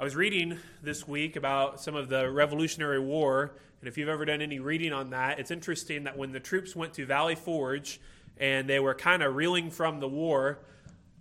I 0.00 0.04
was 0.04 0.16
reading 0.16 0.56
this 0.82 1.06
week 1.06 1.36
about 1.36 1.78
some 1.78 1.94
of 1.94 2.08
the 2.08 2.30
Revolutionary 2.30 3.00
War, 3.00 3.54
and 3.82 3.88
if 3.88 3.98
you've 3.98 4.08
ever 4.08 4.24
done 4.24 4.40
any 4.40 4.60
reading 4.60 4.94
on 4.94 5.10
that, 5.10 5.38
it's 5.40 5.50
interesting 5.50 6.04
that 6.04 6.16
when 6.16 6.32
the 6.32 6.40
troops 6.40 6.74
went 6.74 6.94
to 6.94 7.04
Valley 7.04 7.34
Forge 7.34 8.00
and 8.38 8.68
they 8.68 8.80
were 8.80 8.94
kind 8.94 9.22
of 9.22 9.34
reeling 9.34 9.70
from 9.70 10.00
the 10.00 10.08
war, 10.08 10.58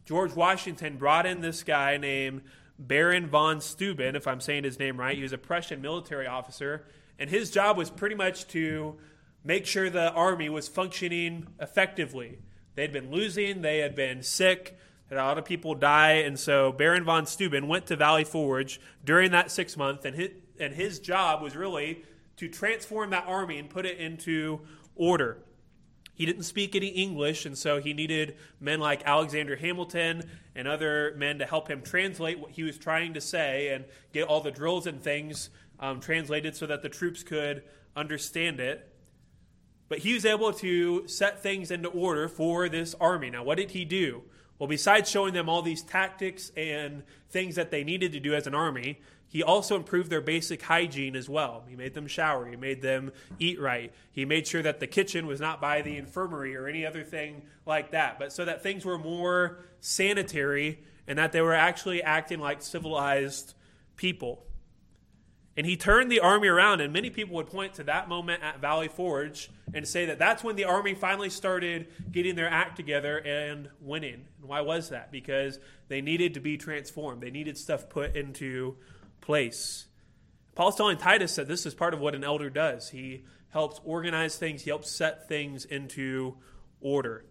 George 0.06 0.34
Washington 0.34 0.98
brought 0.98 1.26
in 1.26 1.42
this 1.42 1.64
guy 1.64 1.98
named 1.98 2.42
Baron 2.78 3.28
von 3.28 3.62
Steuben, 3.62 4.16
if 4.16 4.28
I'm 4.28 4.42
saying 4.42 4.64
his 4.64 4.78
name 4.78 5.00
right. 5.00 5.16
He 5.16 5.24
was 5.24 5.34
a 5.34 5.38
Prussian 5.38 5.82
military 5.82 6.28
officer, 6.28 6.86
and 7.18 7.30
his 7.30 7.50
job 7.50 7.78
was 7.78 7.90
pretty 7.90 8.16
much 8.16 8.48
to 8.50 8.98
make 9.44 9.66
sure 9.66 9.90
the 9.90 10.12
army 10.12 10.50
was 10.50 10.68
functioning 10.68 11.48
effectively. 11.60 12.40
They'd 12.76 12.92
been 12.92 13.12
losing, 13.12 13.62
they 13.62 13.80
had 13.80 13.96
been 13.96 14.22
sick, 14.22 14.78
had 15.10 15.18
a 15.18 15.24
lot 15.24 15.38
of 15.38 15.46
people 15.46 15.76
die, 15.76 16.14
and 16.14 16.38
so 16.38 16.72
Baron 16.72 17.06
von 17.06 17.26
Steuben 17.26 17.68
went 17.68 17.86
to 17.88 17.96
Valley 17.96 18.24
Forge 18.26 18.82
during 19.04 19.32
that 19.32 19.52
six 19.52 19.78
month, 19.78 20.04
and 20.04 20.16
his, 20.16 20.32
and 20.60 20.74
his 20.74 21.00
job 21.00 21.42
was 21.42 21.56
really 21.56 22.04
to 22.38 22.50
transform 22.50 23.12
that 23.12 23.26
army 23.28 23.58
and 23.58 23.70
put 23.70 23.86
it 23.86 23.98
into 23.98 24.62
order. 24.96 25.38
He 26.16 26.26
didn't 26.26 26.44
speak 26.44 26.76
any 26.76 26.88
English, 26.88 27.46
and 27.46 27.58
so 27.58 27.82
he 27.82 27.94
needed 27.94 28.38
men 28.62 28.80
like 28.80 29.04
Alexander 29.06 29.58
Hamilton 29.58 30.24
and 30.56 30.68
other 30.68 31.14
men 31.18 31.40
to 31.40 31.46
help 31.46 31.70
him 31.70 31.82
translate 31.82 32.40
what 32.40 32.52
he 32.52 32.64
was 32.64 32.78
trying 32.78 33.14
to 33.14 33.22
say 33.22 33.70
and 33.70 33.84
get 34.14 34.24
all 34.24 34.40
the 34.40 34.52
drills 34.52 34.88
and 34.88 35.02
things 35.02 35.50
um, 35.80 36.00
translated 36.00 36.56
so 36.56 36.66
that 36.68 36.82
the 36.82 36.90
troops 36.90 37.22
could 37.22 37.64
understand 37.98 38.62
it. 38.62 38.90
But 39.90 40.00
he 40.00 40.14
was 40.14 40.26
able 40.26 40.54
to 40.54 41.08
set 41.08 41.44
things 41.44 41.70
into 41.70 41.90
order 41.90 42.30
for 42.30 42.70
this 42.70 42.96
army. 43.00 43.30
Now, 43.30 43.44
what 43.44 43.58
did 43.58 43.72
he 43.72 43.84
do? 43.84 44.24
Well, 44.58 44.68
besides 44.68 45.10
showing 45.10 45.34
them 45.34 45.50
all 45.50 45.62
these 45.62 45.82
tactics 45.82 46.52
and 46.56 47.04
things 47.30 47.56
that 47.56 47.72
they 47.72 47.84
needed 47.84 48.14
to 48.14 48.20
do 48.20 48.34
as 48.34 48.48
an 48.48 48.56
army, 48.56 49.00
he 49.28 49.44
also 49.44 49.76
improved 49.76 50.10
their 50.10 50.22
basic 50.22 50.62
hygiene 50.62 51.16
as 51.16 51.28
well. 51.28 51.66
He 51.68 51.76
made 51.76 51.94
them 51.94 52.08
shower, 52.08 52.48
he 52.48 52.56
made 52.56 52.82
them 52.82 53.12
eat 53.38 53.60
right. 53.60 53.92
He 54.12 54.24
made 54.24 54.48
sure 54.48 54.62
that 54.62 54.80
the 54.80 54.88
kitchen 54.88 55.28
was 55.28 55.42
not 55.42 55.60
by 55.60 55.82
the 55.82 55.98
infirmary 55.98 56.56
or 56.56 56.68
any 56.68 56.86
other 56.86 57.04
thing 57.04 57.44
like 57.66 57.92
that, 57.92 58.18
but 58.18 58.32
so 58.32 58.46
that 58.46 58.64
things 58.64 58.86
were 58.86 58.98
more 58.98 59.60
sanitary 59.82 60.80
and 61.08 61.20
that 61.20 61.34
they 61.34 61.42
were 61.42 61.54
actually 61.54 62.02
acting 62.02 62.40
like 62.40 62.62
civilized 62.62 63.56
people. 63.98 64.46
And 65.58 65.66
he 65.66 65.78
turned 65.78 66.12
the 66.12 66.20
army 66.20 66.50
around, 66.50 66.82
and 66.82 66.92
many 66.92 67.10
people 67.10 67.36
would 67.36 67.48
point 67.48 67.76
to 67.76 67.84
that 67.86 68.10
moment 68.10 68.44
at 68.44 68.60
Valley 68.60 68.90
Forge 68.90 69.50
and 69.74 69.88
say 69.88 70.06
that 70.08 70.20
that's 70.20 70.44
when 70.44 70.58
the 70.58 70.66
army 70.66 70.94
finally 70.94 71.30
started 71.30 71.88
getting 72.12 72.36
their 72.36 72.50
act 72.50 72.76
together 72.76 73.18
and 73.20 73.70
winning. 73.80 74.26
And 74.40 74.50
why 74.50 74.62
was 74.62 74.90
that? 74.90 75.14
Because 75.14 75.60
they 75.88 76.02
needed 76.02 76.34
to 76.34 76.42
be 76.42 76.58
transformed, 76.58 77.22
they 77.22 77.32
needed 77.32 77.58
stuff 77.58 77.88
put 77.90 78.18
into 78.18 78.76
place. 79.22 79.88
Paul's 80.56 80.76
telling 80.76 80.98
Titus 80.98 81.36
that 81.36 81.48
this 81.48 81.66
is 81.66 81.74
part 81.74 81.94
of 81.94 82.00
what 82.00 82.16
an 82.16 82.24
elder 82.24 82.50
does. 82.50 82.90
He 82.90 83.24
helps 83.50 83.80
organize 83.86 84.38
things, 84.38 84.64
he 84.64 84.70
helps 84.70 84.92
set 84.92 85.30
things 85.30 85.64
into 85.64 86.36
order. 86.82 87.26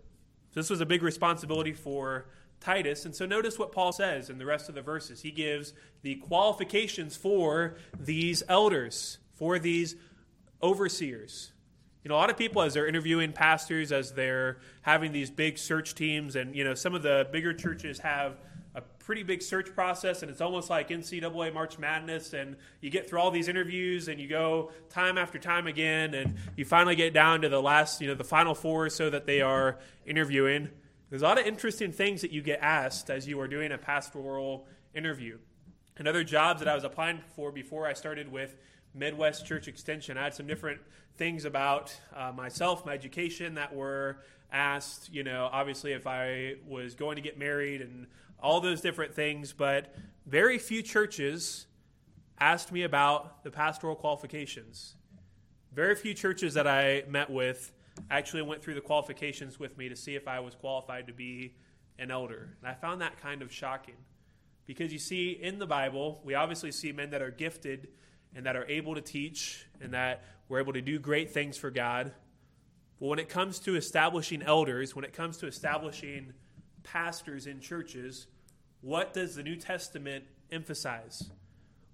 So 0.51 0.61
this 0.61 0.71
was 0.71 0.81
a 0.81 0.87
big 0.87 1.03
responsibility 1.03 1.73
for 1.73 2.27
Titus. 2.65 3.05
And 3.05 3.15
so 3.15 3.27
notice 3.27 3.59
what 3.59 3.73
Paul 3.73 3.93
says 3.93 4.31
in 4.31 4.39
the 4.39 4.47
rest 4.47 4.71
of 4.71 4.75
the 4.75 4.81
verses. 4.81 5.21
He 5.21 5.31
gives 5.31 5.75
the 6.01 6.15
qualifications 6.17 7.15
for 7.15 7.77
these 8.01 8.43
elders, 8.49 9.19
for 9.35 9.59
these 9.59 9.97
overseers. 10.63 11.53
You 12.03 12.09
know, 12.09 12.15
a 12.15 12.19
lot 12.19 12.31
of 12.31 12.39
people, 12.39 12.63
as 12.63 12.75
they're 12.75 12.87
interviewing 12.87 13.33
pastors, 13.33 13.93
as 13.93 14.13
they're 14.13 14.59
having 14.83 15.13
these 15.13 15.31
big 15.31 15.59
search 15.59 15.95
teams, 15.95 16.37
and, 16.37 16.57
you 16.57 16.65
know, 16.65 16.75
some 16.75 16.95
of 16.95 17.03
the 17.03 17.29
bigger 17.31 17.53
churches 17.53 17.99
have 17.99 18.39
a 18.75 18.81
pretty 18.81 19.23
big 19.23 19.43
search 19.43 19.75
process, 19.75 20.23
and 20.23 20.31
it's 20.31 20.41
almost 20.41 20.69
like 20.69 20.89
NCAA 20.89 21.53
March 21.53 21.79
Madness. 21.79 22.33
And 22.33 22.57
you 22.81 22.91
get 22.91 23.09
through 23.09 23.21
all 23.21 23.31
these 23.31 23.49
interviews, 23.49 24.09
and 24.09 24.19
you 24.19 24.29
go 24.29 24.73
time 24.89 25.19
after 25.19 25.39
time 25.39 25.67
again, 25.67 26.15
and 26.15 26.35
you 26.57 26.65
finally 26.65 26.97
get 26.97 27.13
down 27.13 27.43
to 27.43 27.49
the 27.51 27.61
last, 27.61 28.01
you 28.01 28.09
know, 28.09 28.15
the 28.15 28.25
final 28.25 28.55
four, 28.55 28.89
so 28.89 29.11
that 29.11 29.27
they 29.27 29.43
are 29.43 29.79
interviewing. 30.07 30.71
There's 31.15 31.23
a 31.23 31.27
lot 31.27 31.39
of 31.39 31.47
interesting 31.47 31.93
things 31.93 32.23
that 32.23 32.33
you 32.33 32.43
get 32.43 32.59
asked 32.61 33.09
as 33.09 33.29
you 33.29 33.39
are 33.39 33.47
doing 33.47 33.71
a 33.71 33.79
pastoral 33.79 34.67
interview. 34.97 35.39
And 35.97 36.09
other 36.09 36.25
jobs 36.25 36.59
that 36.59 36.67
I 36.67 36.75
was 36.75 36.83
applying 36.83 37.21
for 37.37 37.53
before 37.53 37.87
I 37.87 37.93
started 37.93 38.33
with 38.33 38.57
Midwest 38.95 39.47
Church 39.47 39.69
Extension, 39.69 40.19
I 40.19 40.25
had 40.25 40.35
some 40.35 40.49
different 40.49 40.81
things 41.17 41.45
about 41.45 41.97
uh, 42.17 42.33
myself, 42.33 42.85
my 42.85 42.95
education 42.95 43.55
that 43.55 43.73
were 43.73 44.25
asked. 44.51 45.09
You 45.15 45.23
know, 45.23 45.49
obviously, 45.53 45.93
if 45.93 46.05
I 46.05 46.57
was 46.67 46.97
going 46.97 47.15
to 47.15 47.23
get 47.23 47.39
married 47.39 47.81
and 47.81 48.09
all 48.43 48.61
those 48.61 48.81
different 48.81 49.15
things, 49.15 49.53
but 49.53 49.95
very 50.27 50.59
few 50.59 50.83
churches 50.83 51.67
asked 52.41 52.73
me 52.73 52.83
about 52.83 53.45
the 53.45 53.53
pastoral 53.53 53.95
qualifications. 53.95 54.97
Very 55.73 55.95
few 55.95 56.13
churches 56.13 56.55
that 56.55 56.67
I 56.67 57.05
met 57.09 57.31
with 57.31 57.71
actually 58.11 58.43
went 58.43 58.63
through 58.63 58.75
the 58.75 58.81
qualifications 58.81 59.59
with 59.59 59.77
me 59.79 59.89
to 59.89 59.97
see 59.97 60.15
if 60.15 60.27
I 60.29 60.41
was 60.41 60.55
qualified 60.55 61.07
to 61.07 61.13
be 61.13 61.55
an 61.99 62.11
elder. 62.11 62.57
And 62.61 62.69
I 62.69 62.75
found 62.75 63.01
that 63.01 63.21
kind 63.21 63.43
of 63.43 63.53
shocking. 63.53 63.95
Because 64.67 64.93
you 64.93 64.99
see, 64.99 65.31
in 65.31 65.59
the 65.59 65.67
Bible, 65.67 66.21
we 66.25 66.35
obviously 66.35 66.73
see 66.73 66.93
men 66.93 67.11
that 67.11 67.23
are 67.23 67.31
gifted 67.31 67.89
and 68.35 68.47
that 68.47 68.57
are 68.57 68.67
able 68.67 68.95
to 68.95 69.01
teach 69.01 69.67
and 69.81 69.93
that 69.93 70.25
we're 70.49 70.59
able 70.59 70.73
to 70.73 70.81
do 70.81 70.99
great 70.99 71.31
things 71.31 71.57
for 71.57 71.71
God. 71.71 72.13
But 72.99 73.07
when 73.07 73.19
it 73.19 73.29
comes 73.29 73.59
to 73.61 73.77
establishing 73.77 74.43
elders, 74.43 74.97
when 74.97 75.05
it 75.05 75.13
comes 75.13 75.37
to 75.39 75.47
establishing 75.47 76.33
pastors 76.83 77.47
in 77.47 77.61
churches, 77.61 78.27
what 78.81 79.13
does 79.13 79.37
the 79.37 79.43
New 79.43 79.57
Testament 79.57 80.25
emphasize? 80.51 81.31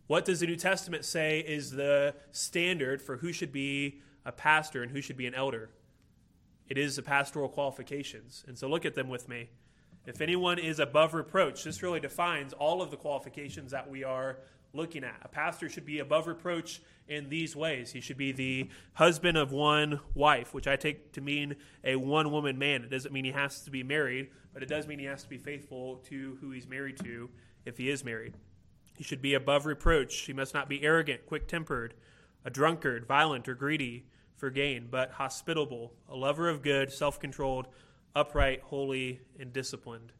What 0.06 0.24
does 0.24 0.40
the 0.40 0.46
New 0.46 0.56
Testament 0.56 1.04
say 1.04 1.40
is 1.40 1.70
the 1.70 2.14
standard 2.32 3.00
for 3.00 3.16
who 3.18 3.32
should 3.32 3.52
be 3.52 4.00
a 4.24 4.32
pastor 4.32 4.82
and 4.82 4.90
who 4.90 5.00
should 5.00 5.16
be 5.16 5.26
an 5.26 5.34
elder? 5.34 5.70
It 6.70 6.78
is 6.78 6.96
the 6.96 7.02
pastoral 7.02 7.48
qualifications. 7.48 8.44
And 8.46 8.56
so 8.56 8.68
look 8.68 8.86
at 8.86 8.94
them 8.94 9.08
with 9.08 9.28
me. 9.28 9.50
If 10.06 10.20
anyone 10.20 10.58
is 10.58 10.78
above 10.78 11.12
reproach, 11.12 11.64
this 11.64 11.82
really 11.82 12.00
defines 12.00 12.52
all 12.52 12.80
of 12.80 12.90
the 12.90 12.96
qualifications 12.96 13.72
that 13.72 13.90
we 13.90 14.04
are 14.04 14.38
looking 14.72 15.02
at. 15.02 15.20
A 15.22 15.28
pastor 15.28 15.68
should 15.68 15.84
be 15.84 15.98
above 15.98 16.28
reproach 16.28 16.80
in 17.08 17.28
these 17.28 17.56
ways. 17.56 17.90
He 17.92 18.00
should 18.00 18.16
be 18.16 18.30
the 18.30 18.70
husband 18.94 19.36
of 19.36 19.50
one 19.50 19.98
wife, 20.14 20.54
which 20.54 20.68
I 20.68 20.76
take 20.76 21.12
to 21.14 21.20
mean 21.20 21.56
a 21.82 21.96
one 21.96 22.30
woman 22.30 22.56
man. 22.56 22.84
It 22.84 22.90
doesn't 22.90 23.12
mean 23.12 23.24
he 23.24 23.32
has 23.32 23.62
to 23.62 23.70
be 23.70 23.82
married, 23.82 24.30
but 24.54 24.62
it 24.62 24.68
does 24.68 24.86
mean 24.86 25.00
he 25.00 25.06
has 25.06 25.24
to 25.24 25.28
be 25.28 25.38
faithful 25.38 25.96
to 26.08 26.38
who 26.40 26.52
he's 26.52 26.68
married 26.68 26.98
to 26.98 27.28
if 27.66 27.76
he 27.76 27.90
is 27.90 28.04
married. 28.04 28.34
He 28.96 29.02
should 29.02 29.20
be 29.20 29.34
above 29.34 29.66
reproach. 29.66 30.14
He 30.20 30.32
must 30.32 30.54
not 30.54 30.68
be 30.68 30.82
arrogant, 30.84 31.26
quick 31.26 31.48
tempered, 31.48 31.94
a 32.44 32.50
drunkard, 32.50 33.06
violent, 33.06 33.48
or 33.48 33.54
greedy 33.54 34.06
for 34.40 34.50
gain, 34.50 34.88
but 34.90 35.12
hospitable, 35.12 35.92
a 36.08 36.16
lover 36.16 36.48
of 36.48 36.62
good, 36.62 36.90
self 36.90 37.20
controlled, 37.20 37.66
upright, 38.16 38.62
holy, 38.62 39.20
and 39.38 39.52
disciplined. 39.52 40.12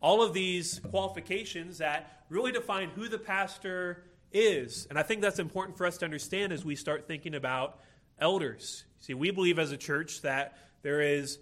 All 0.00 0.22
of 0.22 0.34
these 0.34 0.80
qualifications 0.90 1.78
that 1.78 2.24
really 2.28 2.50
define 2.50 2.88
who 2.88 3.08
the 3.08 3.18
pastor 3.18 4.04
is. 4.32 4.86
And 4.88 4.98
I 4.98 5.02
think 5.02 5.20
that's 5.20 5.38
important 5.38 5.76
for 5.76 5.86
us 5.86 5.98
to 5.98 6.04
understand 6.04 6.52
as 6.52 6.64
we 6.64 6.74
start 6.74 7.06
thinking 7.06 7.34
about 7.34 7.78
elders. 8.18 8.84
See, 9.00 9.14
we 9.14 9.30
believe 9.30 9.58
as 9.58 9.70
a 9.70 9.76
church 9.76 10.22
that 10.22 10.56
there 10.82 11.02
is 11.02 11.38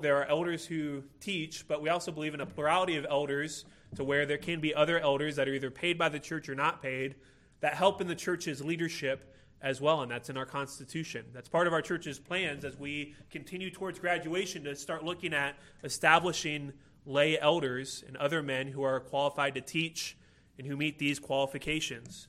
there 0.00 0.16
are 0.16 0.24
elders 0.24 0.64
who 0.64 1.04
teach, 1.20 1.68
but 1.68 1.82
we 1.82 1.90
also 1.90 2.10
believe 2.10 2.32
in 2.32 2.40
a 2.40 2.46
plurality 2.46 2.96
of 2.96 3.06
elders 3.08 3.66
to 3.96 4.04
where 4.04 4.24
there 4.24 4.38
can 4.38 4.58
be 4.58 4.74
other 4.74 4.98
elders 4.98 5.36
that 5.36 5.48
are 5.48 5.52
either 5.52 5.70
paid 5.70 5.98
by 5.98 6.08
the 6.08 6.18
church 6.18 6.48
or 6.48 6.54
not 6.54 6.82
paid 6.82 7.14
that 7.60 7.74
help 7.74 8.00
in 8.00 8.08
the 8.08 8.14
church's 8.14 8.64
leadership 8.64 9.34
as 9.62 9.80
well, 9.80 10.02
and 10.02 10.10
that's 10.10 10.28
in 10.28 10.36
our 10.36 10.46
Constitution. 10.46 11.24
That's 11.32 11.48
part 11.48 11.66
of 11.66 11.72
our 11.72 11.82
church's 11.82 12.18
plans 12.18 12.64
as 12.64 12.78
we 12.78 13.14
continue 13.30 13.70
towards 13.70 13.98
graduation 13.98 14.64
to 14.64 14.76
start 14.76 15.04
looking 15.04 15.32
at 15.32 15.56
establishing 15.82 16.72
lay 17.04 17.38
elders 17.38 18.04
and 18.06 18.16
other 18.16 18.42
men 18.42 18.68
who 18.68 18.82
are 18.82 19.00
qualified 19.00 19.54
to 19.54 19.60
teach 19.60 20.16
and 20.58 20.66
who 20.66 20.76
meet 20.76 20.98
these 20.98 21.18
qualifications. 21.18 22.28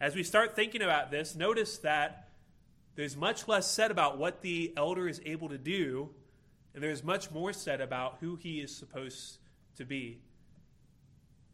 As 0.00 0.14
we 0.14 0.22
start 0.22 0.54
thinking 0.54 0.82
about 0.82 1.10
this, 1.10 1.34
notice 1.34 1.78
that 1.78 2.28
there's 2.96 3.16
much 3.16 3.48
less 3.48 3.70
said 3.70 3.90
about 3.90 4.18
what 4.18 4.42
the 4.42 4.72
elder 4.76 5.08
is 5.08 5.20
able 5.24 5.48
to 5.48 5.58
do, 5.58 6.10
and 6.74 6.82
there's 6.82 7.04
much 7.04 7.30
more 7.30 7.52
said 7.52 7.80
about 7.80 8.18
who 8.20 8.36
he 8.36 8.60
is 8.60 8.74
supposed 8.74 9.38
to 9.76 9.84
be. 9.84 10.20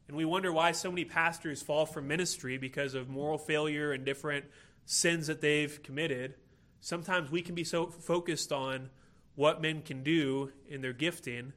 And 0.08 0.16
we 0.16 0.24
wonder 0.24 0.52
why 0.52 0.72
so 0.72 0.90
many 0.90 1.04
pastors 1.04 1.62
fall 1.62 1.86
from 1.86 2.08
ministry 2.08 2.58
because 2.58 2.94
of 2.94 3.08
moral 3.08 3.38
failure 3.38 3.92
and 3.92 4.04
different 4.04 4.44
sins 4.84 5.26
that 5.26 5.40
they've 5.40 5.82
committed. 5.82 6.34
Sometimes 6.80 7.30
we 7.30 7.42
can 7.42 7.54
be 7.54 7.64
so 7.64 7.86
focused 7.86 8.52
on 8.52 8.90
what 9.34 9.62
men 9.62 9.82
can 9.82 10.02
do 10.02 10.52
in 10.68 10.82
their 10.82 10.92
gifting, 10.92 11.52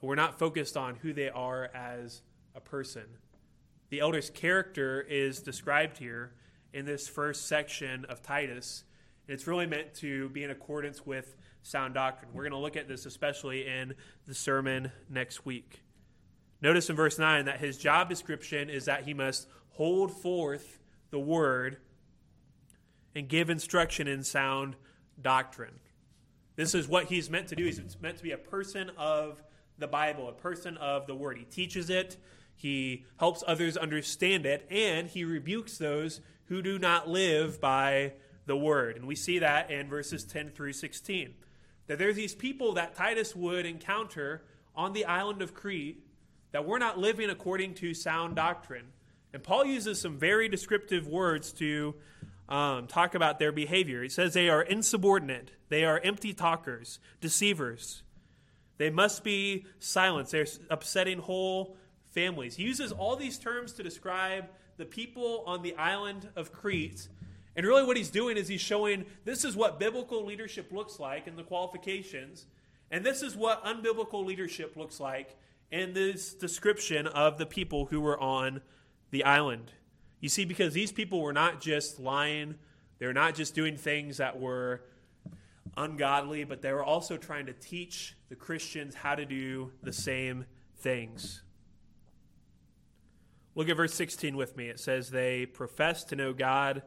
we're 0.00 0.14
not 0.14 0.38
focused 0.38 0.76
on 0.76 0.96
who 0.96 1.12
they 1.12 1.28
are 1.28 1.70
as 1.74 2.22
a 2.54 2.60
person 2.60 3.04
the 3.92 4.00
elder's 4.00 4.30
character 4.30 5.02
is 5.02 5.42
described 5.42 5.98
here 5.98 6.32
in 6.72 6.86
this 6.86 7.06
first 7.08 7.46
section 7.46 8.06
of 8.06 8.22
Titus. 8.22 8.84
And 9.28 9.34
it's 9.34 9.46
really 9.46 9.66
meant 9.66 9.92
to 9.96 10.30
be 10.30 10.42
in 10.42 10.50
accordance 10.50 11.04
with 11.04 11.36
sound 11.62 11.92
doctrine. 11.92 12.30
We're 12.32 12.44
going 12.44 12.52
to 12.52 12.58
look 12.58 12.78
at 12.78 12.88
this 12.88 13.04
especially 13.04 13.66
in 13.66 13.92
the 14.26 14.34
sermon 14.34 14.90
next 15.10 15.44
week. 15.44 15.82
Notice 16.62 16.88
in 16.88 16.96
verse 16.96 17.18
9 17.18 17.44
that 17.44 17.60
his 17.60 17.76
job 17.76 18.08
description 18.08 18.70
is 18.70 18.86
that 18.86 19.04
he 19.04 19.12
must 19.12 19.46
hold 19.72 20.10
forth 20.10 20.78
the 21.10 21.20
word 21.20 21.76
and 23.14 23.28
give 23.28 23.50
instruction 23.50 24.08
in 24.08 24.22
sound 24.22 24.76
doctrine. 25.20 25.80
This 26.56 26.74
is 26.74 26.88
what 26.88 27.06
he's 27.06 27.30
meant 27.30 27.48
to 27.48 27.56
do. 27.56 27.64
He's 27.64 27.80
meant 28.00 28.18
to 28.18 28.22
be 28.22 28.32
a 28.32 28.38
person 28.38 28.90
of 28.96 29.42
the 29.78 29.86
Bible, 29.86 30.28
a 30.28 30.32
person 30.32 30.76
of 30.76 31.06
the 31.06 31.14
word. 31.14 31.38
He 31.38 31.44
teaches 31.44 31.90
it, 31.90 32.16
he 32.54 33.06
helps 33.18 33.42
others 33.46 33.76
understand 33.76 34.46
it, 34.46 34.66
and 34.70 35.08
he 35.08 35.24
rebukes 35.24 35.78
those 35.78 36.20
who 36.44 36.62
do 36.62 36.78
not 36.78 37.08
live 37.08 37.60
by 37.60 38.12
the 38.46 38.56
word. 38.56 38.96
And 38.96 39.06
we 39.06 39.14
see 39.14 39.38
that 39.38 39.70
in 39.70 39.88
verses 39.88 40.24
10 40.24 40.50
through 40.50 40.74
16. 40.74 41.34
That 41.86 41.98
there's 41.98 42.16
these 42.16 42.34
people 42.34 42.74
that 42.74 42.94
Titus 42.94 43.34
would 43.34 43.66
encounter 43.66 44.44
on 44.74 44.92
the 44.92 45.04
island 45.04 45.42
of 45.42 45.54
Crete 45.54 46.04
that 46.52 46.66
were 46.66 46.78
not 46.78 46.98
living 46.98 47.30
according 47.30 47.74
to 47.74 47.94
sound 47.94 48.36
doctrine. 48.36 48.86
And 49.32 49.42
Paul 49.42 49.64
uses 49.64 50.00
some 50.00 50.18
very 50.18 50.48
descriptive 50.48 51.08
words 51.08 51.52
to 51.54 51.94
um, 52.48 52.86
talk 52.86 53.14
about 53.14 53.38
their 53.38 53.52
behavior. 53.52 54.02
He 54.02 54.08
says 54.08 54.34
they 54.34 54.48
are 54.48 54.62
insubordinate, 54.62 55.52
they 55.68 55.84
are 55.84 56.00
empty 56.02 56.32
talkers, 56.32 56.98
deceivers. 57.20 58.02
They 58.78 58.90
must 58.90 59.22
be 59.22 59.66
silenced. 59.78 60.32
They're 60.32 60.46
upsetting 60.68 61.18
whole 61.18 61.76
families. 62.10 62.56
He 62.56 62.64
uses 62.64 62.90
all 62.90 63.14
these 63.14 63.38
terms 63.38 63.72
to 63.74 63.82
describe 63.82 64.46
the 64.76 64.84
people 64.84 65.44
on 65.46 65.62
the 65.62 65.76
island 65.76 66.28
of 66.34 66.52
Crete. 66.52 67.08
And 67.54 67.66
really, 67.66 67.84
what 67.84 67.96
he's 67.96 68.10
doing 68.10 68.36
is 68.36 68.48
he's 68.48 68.60
showing 68.60 69.04
this 69.24 69.44
is 69.44 69.54
what 69.54 69.78
biblical 69.78 70.24
leadership 70.24 70.72
looks 70.72 70.98
like 70.98 71.26
in 71.26 71.36
the 71.36 71.42
qualifications, 71.42 72.46
and 72.90 73.04
this 73.04 73.22
is 73.22 73.36
what 73.36 73.64
unbiblical 73.64 74.24
leadership 74.24 74.76
looks 74.76 74.98
like 74.98 75.36
in 75.70 75.92
this 75.92 76.34
description 76.34 77.06
of 77.06 77.38
the 77.38 77.46
people 77.46 77.86
who 77.86 78.00
were 78.00 78.18
on 78.18 78.62
the 79.10 79.24
island. 79.24 79.72
You 80.22 80.28
see, 80.28 80.44
because 80.44 80.72
these 80.72 80.92
people 80.92 81.20
were 81.20 81.32
not 81.32 81.60
just 81.60 81.98
lying, 81.98 82.54
they 83.00 83.06
were 83.06 83.12
not 83.12 83.34
just 83.34 83.56
doing 83.56 83.76
things 83.76 84.18
that 84.18 84.38
were 84.38 84.80
ungodly, 85.76 86.44
but 86.44 86.62
they 86.62 86.72
were 86.72 86.84
also 86.84 87.16
trying 87.16 87.46
to 87.46 87.52
teach 87.52 88.16
the 88.28 88.36
Christians 88.36 88.94
how 88.94 89.16
to 89.16 89.26
do 89.26 89.72
the 89.82 89.92
same 89.92 90.46
things. 90.78 91.42
Look 93.56 93.68
at 93.68 93.76
verse 93.76 93.94
16 93.94 94.36
with 94.36 94.56
me. 94.56 94.68
It 94.68 94.78
says, 94.78 95.10
They 95.10 95.44
profess 95.44 96.04
to 96.04 96.16
know 96.16 96.32
God, 96.32 96.82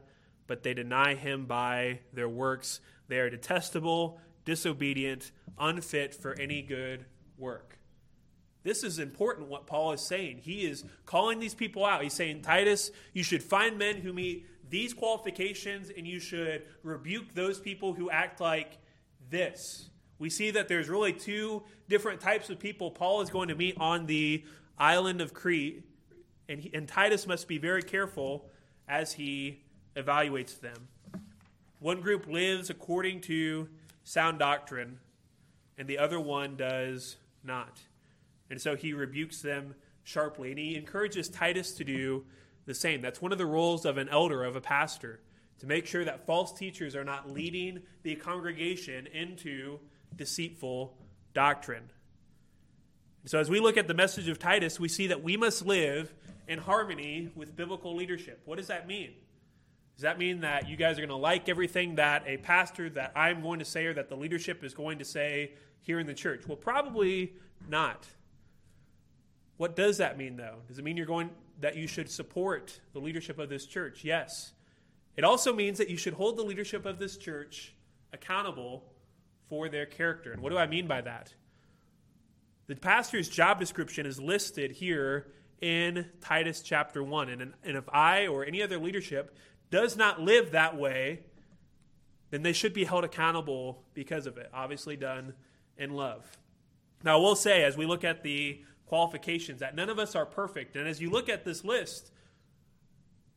but 0.46 0.62
they 0.62 0.72
deny 0.72 1.14
him 1.14 1.44
by 1.44 2.00
their 2.14 2.30
works. 2.30 2.80
They 3.08 3.18
are 3.18 3.28
detestable, 3.28 4.18
disobedient, 4.46 5.30
unfit 5.58 6.14
for 6.14 6.34
any 6.40 6.62
good 6.62 7.04
work. 7.36 7.75
This 8.66 8.82
is 8.82 8.98
important 8.98 9.46
what 9.46 9.68
Paul 9.68 9.92
is 9.92 10.00
saying. 10.00 10.40
He 10.42 10.66
is 10.66 10.84
calling 11.04 11.38
these 11.38 11.54
people 11.54 11.86
out. 11.86 12.02
He's 12.02 12.14
saying, 12.14 12.42
Titus, 12.42 12.90
you 13.12 13.22
should 13.22 13.40
find 13.40 13.78
men 13.78 13.98
who 13.98 14.12
meet 14.12 14.44
these 14.68 14.92
qualifications 14.92 15.88
and 15.96 16.04
you 16.04 16.18
should 16.18 16.64
rebuke 16.82 17.32
those 17.32 17.60
people 17.60 17.92
who 17.92 18.10
act 18.10 18.40
like 18.40 18.78
this. 19.30 19.88
We 20.18 20.30
see 20.30 20.50
that 20.50 20.66
there's 20.66 20.88
really 20.88 21.12
two 21.12 21.62
different 21.88 22.20
types 22.20 22.50
of 22.50 22.58
people 22.58 22.90
Paul 22.90 23.20
is 23.20 23.30
going 23.30 23.50
to 23.50 23.54
meet 23.54 23.76
on 23.78 24.06
the 24.06 24.44
island 24.76 25.20
of 25.20 25.32
Crete 25.32 25.84
and, 26.48 26.58
he, 26.58 26.72
and 26.74 26.88
Titus 26.88 27.24
must 27.24 27.46
be 27.46 27.58
very 27.58 27.82
careful 27.82 28.50
as 28.88 29.12
he 29.12 29.62
evaluates 29.94 30.58
them. 30.58 30.88
One 31.78 32.00
group 32.00 32.26
lives 32.26 32.68
according 32.68 33.20
to 33.22 33.68
sound 34.02 34.40
doctrine, 34.40 34.98
and 35.78 35.86
the 35.86 35.98
other 35.98 36.18
one 36.18 36.56
does 36.56 37.14
not. 37.44 37.80
And 38.50 38.60
so 38.60 38.76
he 38.76 38.92
rebukes 38.92 39.42
them 39.42 39.74
sharply, 40.04 40.50
and 40.50 40.58
he 40.58 40.76
encourages 40.76 41.28
Titus 41.28 41.72
to 41.72 41.84
do 41.84 42.24
the 42.64 42.74
same. 42.74 43.00
That's 43.00 43.20
one 43.20 43.32
of 43.32 43.38
the 43.38 43.46
roles 43.46 43.84
of 43.84 43.98
an 43.98 44.08
elder, 44.08 44.44
of 44.44 44.56
a 44.56 44.60
pastor, 44.60 45.20
to 45.58 45.66
make 45.66 45.86
sure 45.86 46.04
that 46.04 46.26
false 46.26 46.52
teachers 46.52 46.94
are 46.94 47.04
not 47.04 47.30
leading 47.30 47.82
the 48.02 48.14
congregation 48.14 49.06
into 49.08 49.78
deceitful 50.14 50.96
doctrine. 51.34 51.90
So, 53.24 53.40
as 53.40 53.50
we 53.50 53.58
look 53.58 53.76
at 53.76 53.88
the 53.88 53.94
message 53.94 54.28
of 54.28 54.38
Titus, 54.38 54.78
we 54.78 54.88
see 54.88 55.08
that 55.08 55.22
we 55.22 55.36
must 55.36 55.66
live 55.66 56.14
in 56.46 56.60
harmony 56.60 57.30
with 57.34 57.56
biblical 57.56 57.96
leadership. 57.96 58.40
What 58.44 58.58
does 58.58 58.68
that 58.68 58.86
mean? 58.86 59.10
Does 59.96 60.02
that 60.02 60.18
mean 60.18 60.40
that 60.40 60.68
you 60.68 60.76
guys 60.76 60.98
are 60.98 61.00
going 61.00 61.08
to 61.08 61.16
like 61.16 61.48
everything 61.48 61.96
that 61.96 62.22
a 62.26 62.36
pastor 62.36 62.90
that 62.90 63.12
I'm 63.16 63.42
going 63.42 63.58
to 63.58 63.64
say 63.64 63.86
or 63.86 63.94
that 63.94 64.08
the 64.08 64.16
leadership 64.16 64.62
is 64.62 64.74
going 64.74 64.98
to 64.98 65.04
say 65.04 65.54
here 65.80 65.98
in 65.98 66.06
the 66.06 66.14
church? 66.14 66.46
Well, 66.46 66.56
probably 66.56 67.32
not. 67.68 68.06
What 69.56 69.76
does 69.76 69.98
that 69.98 70.18
mean 70.18 70.36
though? 70.36 70.56
Does 70.68 70.78
it 70.78 70.84
mean 70.84 70.96
you're 70.96 71.06
going 71.06 71.30
that 71.60 71.76
you 71.76 71.86
should 71.86 72.10
support 72.10 72.80
the 72.92 72.98
leadership 72.98 73.38
of 73.38 73.48
this 73.48 73.66
church? 73.66 74.04
Yes. 74.04 74.52
It 75.16 75.24
also 75.24 75.54
means 75.54 75.78
that 75.78 75.88
you 75.88 75.96
should 75.96 76.12
hold 76.12 76.36
the 76.36 76.42
leadership 76.42 76.84
of 76.84 76.98
this 76.98 77.16
church 77.16 77.74
accountable 78.12 78.84
for 79.48 79.68
their 79.68 79.86
character. 79.86 80.32
And 80.32 80.42
what 80.42 80.50
do 80.50 80.58
I 80.58 80.66
mean 80.66 80.86
by 80.86 81.00
that? 81.00 81.32
The 82.66 82.76
pastor's 82.76 83.28
job 83.28 83.58
description 83.58 84.06
is 84.06 84.20
listed 84.20 84.72
here 84.72 85.28
in 85.60 86.06
Titus 86.20 86.60
chapter 86.60 87.02
1. 87.02 87.30
And, 87.30 87.54
and 87.64 87.76
if 87.76 87.88
I 87.88 88.26
or 88.26 88.44
any 88.44 88.62
other 88.62 88.78
leadership 88.78 89.36
does 89.70 89.96
not 89.96 90.20
live 90.20 90.52
that 90.52 90.76
way, 90.76 91.20
then 92.30 92.42
they 92.42 92.52
should 92.52 92.74
be 92.74 92.84
held 92.84 93.04
accountable 93.04 93.84
because 93.94 94.26
of 94.26 94.36
it, 94.36 94.50
obviously 94.52 94.96
done 94.96 95.32
in 95.78 95.90
love. 95.90 96.24
Now, 97.04 97.18
I 97.18 97.20
will 97.20 97.36
say, 97.36 97.62
as 97.62 97.76
we 97.76 97.86
look 97.86 98.04
at 98.04 98.22
the 98.22 98.62
qualifications, 98.86 99.60
that 99.60 99.74
none 99.74 99.90
of 99.90 99.98
us 99.98 100.14
are 100.14 100.26
perfect. 100.26 100.76
And 100.76 100.88
as 100.88 101.00
you 101.00 101.10
look 101.10 101.28
at 101.28 101.44
this 101.44 101.64
list, 101.64 102.10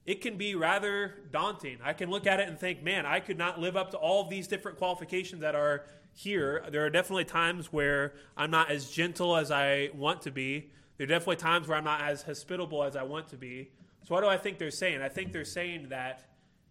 it 0.05 0.21
can 0.21 0.37
be 0.37 0.55
rather 0.55 1.15
daunting. 1.31 1.77
I 1.83 1.93
can 1.93 2.09
look 2.09 2.25
at 2.25 2.39
it 2.39 2.47
and 2.47 2.57
think, 2.57 2.81
man, 2.81 3.05
I 3.05 3.19
could 3.19 3.37
not 3.37 3.59
live 3.59 3.75
up 3.75 3.91
to 3.91 3.97
all 3.97 4.27
these 4.27 4.47
different 4.47 4.77
qualifications 4.77 5.41
that 5.41 5.55
are 5.55 5.85
here. 6.13 6.63
There 6.71 6.85
are 6.85 6.89
definitely 6.89 7.25
times 7.25 7.71
where 7.71 8.13
I'm 8.35 8.51
not 8.51 8.71
as 8.71 8.89
gentle 8.89 9.35
as 9.35 9.51
I 9.51 9.89
want 9.93 10.23
to 10.23 10.31
be. 10.31 10.71
There 10.97 11.05
are 11.05 11.07
definitely 11.07 11.37
times 11.37 11.67
where 11.67 11.77
I'm 11.77 11.83
not 11.83 12.01
as 12.01 12.23
hospitable 12.23 12.83
as 12.83 12.95
I 12.95 13.03
want 13.03 13.29
to 13.29 13.37
be. 13.37 13.71
So, 14.07 14.15
what 14.15 14.21
do 14.21 14.27
I 14.27 14.37
think 14.37 14.57
they're 14.57 14.71
saying? 14.71 15.01
I 15.01 15.09
think 15.09 15.31
they're 15.31 15.45
saying 15.45 15.89
that 15.89 16.25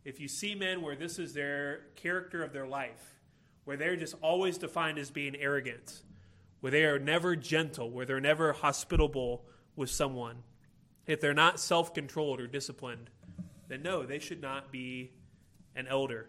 if 0.05 0.21
you 0.21 0.29
see 0.29 0.55
men 0.55 0.83
where 0.83 0.97
this 0.97 1.19
is 1.19 1.33
their 1.33 1.83
character 1.97 2.43
of 2.43 2.53
their 2.53 2.67
life, 2.67 3.21
where 3.65 3.77
they're 3.77 3.97
just 3.97 4.15
always 4.21 4.59
defined 4.59 4.99
as 4.99 5.11
being 5.11 5.37
arrogant, 5.37 6.03
where 6.61 6.73
they 6.73 6.85
are 6.85 6.99
never 6.99 7.37
gentle, 7.37 7.91
where 7.91 8.07
they're 8.07 8.21
never 8.21 8.53
hospitable 8.53 9.45
with 9.77 9.91
someone, 9.91 10.43
if 11.07 11.21
they're 11.21 11.35
not 11.35 11.61
self 11.61 11.95
controlled 11.95 12.41
or 12.41 12.47
disciplined, 12.47 13.11
then 13.69 13.83
no, 13.83 14.05
they 14.05 14.19
should 14.19 14.41
not 14.41 14.73
be 14.73 15.13
an 15.77 15.87
elder. 15.87 16.29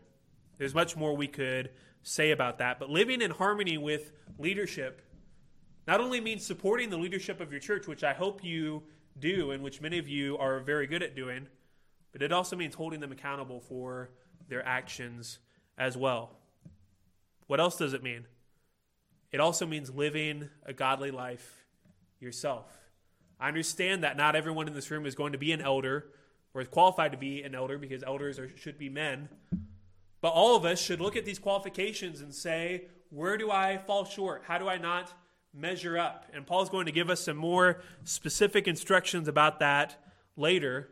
There's 0.57 0.75
much 0.75 0.95
more 0.95 1.15
we 1.15 1.27
could 1.27 1.71
say 2.03 2.31
about 2.31 2.59
that. 2.59 2.79
But 2.79 2.89
living 2.89 3.21
in 3.21 3.31
harmony 3.31 3.77
with 3.77 4.11
leadership 4.37 5.01
not 5.87 6.01
only 6.01 6.21
means 6.21 6.45
supporting 6.45 6.89
the 6.89 6.97
leadership 6.97 7.41
of 7.41 7.51
your 7.51 7.59
church, 7.59 7.87
which 7.87 8.03
I 8.03 8.13
hope 8.13 8.43
you 8.43 8.83
do 9.19 9.51
and 9.51 9.63
which 9.63 9.81
many 9.81 9.97
of 9.97 10.07
you 10.07 10.37
are 10.37 10.59
very 10.59 10.85
good 10.85 11.01
at 11.01 11.15
doing, 11.15 11.47
but 12.11 12.21
it 12.21 12.31
also 12.31 12.55
means 12.55 12.75
holding 12.75 12.99
them 12.99 13.11
accountable 13.11 13.59
for 13.59 14.11
their 14.47 14.65
actions 14.67 15.39
as 15.77 15.97
well. 15.97 16.37
What 17.47 17.59
else 17.59 17.77
does 17.77 17.93
it 17.93 18.03
mean? 18.03 18.25
It 19.31 19.39
also 19.39 19.65
means 19.65 19.93
living 19.93 20.49
a 20.65 20.73
godly 20.73 21.11
life 21.11 21.65
yourself. 22.19 22.65
I 23.39 23.47
understand 23.47 24.03
that 24.03 24.17
not 24.17 24.35
everyone 24.35 24.67
in 24.67 24.73
this 24.73 24.91
room 24.91 25.05
is 25.05 25.15
going 25.15 25.31
to 25.31 25.37
be 25.37 25.51
an 25.51 25.61
elder 25.61 26.05
or 26.53 26.61
is 26.61 26.67
qualified 26.67 27.11
to 27.11 27.17
be 27.17 27.43
an 27.43 27.55
elder 27.55 27.77
because 27.77 28.03
elders 28.03 28.39
are, 28.39 28.49
should 28.57 28.77
be 28.77 28.89
men. 28.89 29.29
But 30.21 30.29
all 30.29 30.55
of 30.55 30.65
us 30.65 30.81
should 30.81 30.99
look 30.99 31.15
at 31.15 31.25
these 31.25 31.39
qualifications 31.39 32.21
and 32.21 32.33
say, 32.33 32.85
where 33.09 33.37
do 33.37 33.49
I 33.49 33.77
fall 33.77 34.03
short? 34.03 34.43
How 34.45 34.57
do 34.57 34.67
I 34.67 34.77
not 34.77 35.13
measure 35.53 35.97
up? 35.97 36.25
And 36.33 36.45
Paul's 36.45 36.69
going 36.69 36.87
to 36.87 36.91
give 36.91 37.09
us 37.09 37.21
some 37.21 37.37
more 37.37 37.81
specific 38.03 38.67
instructions 38.67 39.27
about 39.27 39.59
that 39.59 40.03
later. 40.35 40.89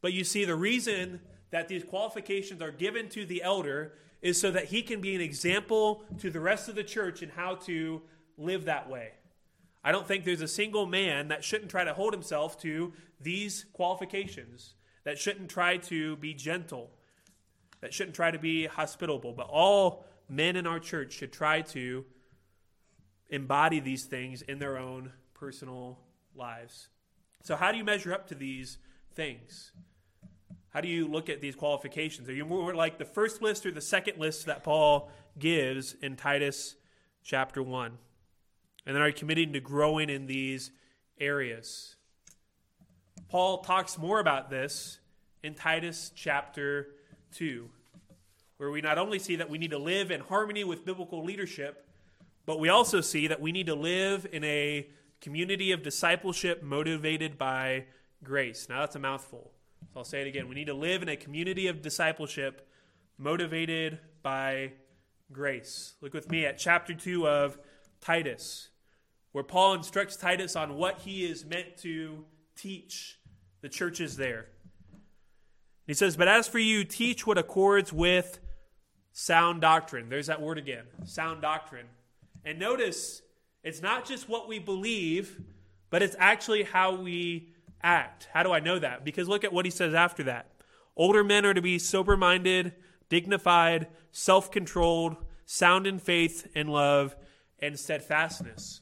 But 0.00 0.12
you 0.12 0.24
see, 0.24 0.44
the 0.44 0.56
reason 0.56 1.20
that 1.50 1.68
these 1.68 1.84
qualifications 1.84 2.62
are 2.62 2.70
given 2.70 3.08
to 3.10 3.26
the 3.26 3.42
elder 3.42 3.92
is 4.24 4.40
so 4.40 4.50
that 4.50 4.64
he 4.64 4.80
can 4.80 5.02
be 5.02 5.14
an 5.14 5.20
example 5.20 6.02
to 6.18 6.30
the 6.30 6.40
rest 6.40 6.70
of 6.70 6.74
the 6.74 6.82
church 6.82 7.22
in 7.22 7.28
how 7.28 7.54
to 7.54 8.00
live 8.38 8.64
that 8.64 8.88
way. 8.88 9.10
I 9.84 9.92
don't 9.92 10.08
think 10.08 10.24
there's 10.24 10.40
a 10.40 10.48
single 10.48 10.86
man 10.86 11.28
that 11.28 11.44
shouldn't 11.44 11.70
try 11.70 11.84
to 11.84 11.92
hold 11.92 12.14
himself 12.14 12.58
to 12.62 12.94
these 13.20 13.66
qualifications, 13.74 14.76
that 15.04 15.18
shouldn't 15.18 15.50
try 15.50 15.76
to 15.76 16.16
be 16.16 16.32
gentle, 16.32 16.90
that 17.82 17.92
shouldn't 17.92 18.16
try 18.16 18.30
to 18.30 18.38
be 18.38 18.64
hospitable, 18.64 19.34
but 19.34 19.46
all 19.50 20.06
men 20.26 20.56
in 20.56 20.66
our 20.66 20.80
church 20.80 21.12
should 21.12 21.30
try 21.30 21.60
to 21.60 22.06
embody 23.28 23.78
these 23.78 24.04
things 24.04 24.40
in 24.40 24.58
their 24.58 24.78
own 24.78 25.12
personal 25.34 25.98
lives. 26.34 26.88
So, 27.42 27.56
how 27.56 27.72
do 27.72 27.76
you 27.76 27.84
measure 27.84 28.14
up 28.14 28.26
to 28.28 28.34
these 28.34 28.78
things? 29.14 29.72
How 30.74 30.80
do 30.80 30.88
you 30.88 31.06
look 31.06 31.30
at 31.30 31.40
these 31.40 31.54
qualifications? 31.54 32.28
Are 32.28 32.34
you 32.34 32.44
more 32.44 32.74
like 32.74 32.98
the 32.98 33.04
first 33.04 33.40
list 33.40 33.64
or 33.64 33.70
the 33.70 33.80
second 33.80 34.18
list 34.18 34.46
that 34.46 34.64
Paul 34.64 35.08
gives 35.38 35.94
in 36.02 36.16
Titus 36.16 36.74
chapter 37.22 37.62
1? 37.62 37.96
And 38.84 38.96
then 38.96 39.00
are 39.00 39.06
you 39.06 39.14
committing 39.14 39.52
to 39.52 39.60
growing 39.60 40.10
in 40.10 40.26
these 40.26 40.72
areas? 41.20 41.94
Paul 43.28 43.58
talks 43.58 43.96
more 43.96 44.18
about 44.18 44.50
this 44.50 44.98
in 45.44 45.54
Titus 45.54 46.10
chapter 46.12 46.88
2, 47.36 47.70
where 48.56 48.72
we 48.72 48.80
not 48.80 48.98
only 48.98 49.20
see 49.20 49.36
that 49.36 49.48
we 49.48 49.58
need 49.58 49.70
to 49.70 49.78
live 49.78 50.10
in 50.10 50.22
harmony 50.22 50.64
with 50.64 50.84
biblical 50.84 51.22
leadership, 51.22 51.88
but 52.46 52.58
we 52.58 52.68
also 52.68 53.00
see 53.00 53.28
that 53.28 53.40
we 53.40 53.52
need 53.52 53.66
to 53.66 53.76
live 53.76 54.26
in 54.32 54.42
a 54.42 54.88
community 55.20 55.70
of 55.70 55.84
discipleship 55.84 56.64
motivated 56.64 57.38
by 57.38 57.84
grace. 58.24 58.68
Now, 58.68 58.80
that's 58.80 58.96
a 58.96 58.98
mouthful. 58.98 59.53
So 59.92 60.00
I'll 60.00 60.04
say 60.04 60.22
it 60.22 60.26
again. 60.26 60.48
We 60.48 60.54
need 60.54 60.66
to 60.66 60.74
live 60.74 61.02
in 61.02 61.08
a 61.08 61.16
community 61.16 61.66
of 61.68 61.82
discipleship 61.82 62.68
motivated 63.18 63.98
by 64.22 64.72
grace. 65.32 65.94
Look 66.00 66.14
with 66.14 66.30
me 66.30 66.46
at 66.46 66.58
chapter 66.58 66.94
2 66.94 67.28
of 67.28 67.58
Titus, 68.00 68.70
where 69.32 69.44
Paul 69.44 69.74
instructs 69.74 70.16
Titus 70.16 70.56
on 70.56 70.76
what 70.76 71.00
he 71.00 71.24
is 71.24 71.44
meant 71.44 71.76
to 71.78 72.24
teach 72.56 73.18
the 73.60 73.68
churches 73.68 74.16
there. 74.16 74.46
He 75.86 75.94
says, 75.94 76.16
But 76.16 76.28
as 76.28 76.48
for 76.48 76.58
you, 76.58 76.84
teach 76.84 77.26
what 77.26 77.38
accords 77.38 77.92
with 77.92 78.40
sound 79.12 79.60
doctrine. 79.60 80.08
There's 80.08 80.26
that 80.26 80.40
word 80.40 80.58
again 80.58 80.84
sound 81.04 81.42
doctrine. 81.42 81.86
And 82.44 82.58
notice, 82.58 83.22
it's 83.62 83.80
not 83.80 84.06
just 84.06 84.28
what 84.28 84.48
we 84.48 84.58
believe, 84.58 85.40
but 85.90 86.02
it's 86.02 86.16
actually 86.18 86.64
how 86.64 86.94
we 86.94 87.53
act. 87.84 88.28
How 88.32 88.42
do 88.42 88.52
I 88.52 88.60
know 88.60 88.78
that? 88.78 89.04
Because 89.04 89.28
look 89.28 89.44
at 89.44 89.52
what 89.52 89.64
he 89.64 89.70
says 89.70 89.94
after 89.94 90.24
that. 90.24 90.50
Older 90.96 91.22
men 91.22 91.44
are 91.44 91.54
to 91.54 91.62
be 91.62 91.78
sober 91.78 92.16
minded, 92.16 92.72
dignified, 93.08 93.88
self 94.10 94.50
controlled, 94.50 95.16
sound 95.44 95.86
in 95.86 95.98
faith 95.98 96.50
and 96.54 96.68
love, 96.68 97.14
and 97.58 97.78
steadfastness. 97.78 98.80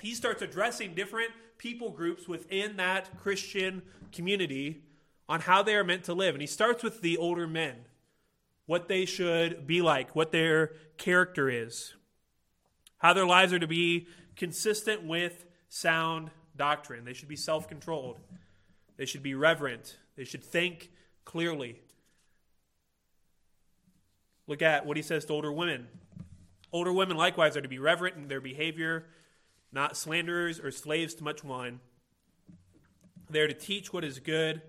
He 0.00 0.14
starts 0.14 0.42
addressing 0.42 0.94
different 0.94 1.30
people 1.56 1.90
groups 1.90 2.28
within 2.28 2.76
that 2.76 3.18
Christian 3.18 3.82
community 4.12 4.82
on 5.28 5.40
how 5.40 5.62
they 5.62 5.74
are 5.74 5.84
meant 5.84 6.04
to 6.04 6.14
live. 6.14 6.34
And 6.34 6.42
he 6.42 6.46
starts 6.46 6.82
with 6.82 7.00
the 7.00 7.16
older 7.16 7.46
men, 7.46 7.76
what 8.66 8.88
they 8.88 9.04
should 9.04 9.66
be 9.66 9.80
like, 9.80 10.14
what 10.14 10.32
their 10.32 10.72
character 10.98 11.48
is, 11.48 11.94
how 12.98 13.12
their 13.12 13.26
lives 13.26 13.52
are 13.52 13.58
to 13.58 13.66
be 13.66 14.06
consistent 14.36 15.04
with 15.04 15.46
sound 15.68 16.30
doctrine. 16.56 17.04
They 17.04 17.12
should 17.12 17.28
be 17.28 17.36
self 17.36 17.68
controlled. 17.68 18.18
They 18.96 19.06
should 19.06 19.22
be 19.22 19.34
reverent. 19.34 19.96
They 20.16 20.24
should 20.24 20.44
think 20.44 20.90
clearly. 21.24 21.80
Look 24.46 24.62
at 24.62 24.86
what 24.86 24.96
he 24.96 25.02
says 25.02 25.24
to 25.26 25.32
older 25.32 25.52
women. 25.52 25.88
Older 26.72 26.92
women 26.92 27.16
likewise 27.16 27.56
are 27.56 27.62
to 27.62 27.68
be 27.68 27.78
reverent 27.78 28.16
in 28.16 28.28
their 28.28 28.40
behavior, 28.40 29.06
not 29.72 29.96
slanderers 29.96 30.60
or 30.60 30.70
slaves 30.70 31.14
to 31.14 31.24
much 31.24 31.42
wine. 31.42 31.80
They 33.30 33.40
are 33.40 33.48
to 33.48 33.54
teach 33.54 33.92
what 33.92 34.04
is 34.04 34.18
good, 34.18 34.60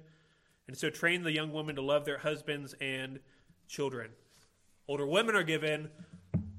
and 0.68 0.78
so 0.78 0.90
train 0.90 1.24
the 1.24 1.32
young 1.32 1.52
women 1.52 1.76
to 1.76 1.82
love 1.82 2.06
their 2.06 2.20
husbands 2.20 2.74
and 2.80 3.20
children. 3.68 4.12
Older 4.88 5.06
women 5.06 5.36
are 5.36 5.44
given 5.44 5.90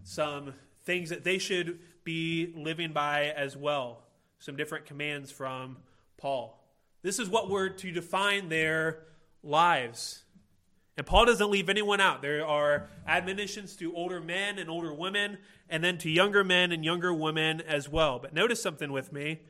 some 0.03 0.53
things 0.85 1.11
that 1.11 1.25
they 1.25 1.39
should 1.39 1.81
be 2.05 2.53
living 2.55 2.93
by 2.93 3.27
as 3.37 3.57
well 3.57 4.06
some 4.39 4.57
different 4.57 4.87
commands 4.87 5.31
from 5.31 5.79
Paul. 6.17 6.63
This 7.03 7.19
is 7.19 7.29
what 7.29 7.49
we're 7.49 7.69
to 7.69 7.93
define 7.93 8.49
their 8.49 9.05
lives. 9.43 10.23
And 10.97 11.07
Paul 11.07 11.27
doesn't 11.27 11.51
leave 11.51 11.69
anyone 11.69 12.01
out. 12.01 12.23
There 12.23 12.45
are 12.45 12.89
admonitions 13.07 13.77
to 13.77 13.95
older 13.95 14.21
men 14.21 14.59
and 14.59 14.71
older 14.71 14.95
women, 14.95 15.39
and 15.69 15.85
then 15.85 15.99
to 15.99 16.11
younger 16.11 16.43
men 16.43 16.73
and 16.73 16.85
younger 16.85 17.13
women 17.13 17.61
as 17.61 17.89
well. 17.89 18.19
But 18.19 18.33
notice 18.33 18.63
something 18.63 18.91
with 18.93 19.13
me. 19.13 19.41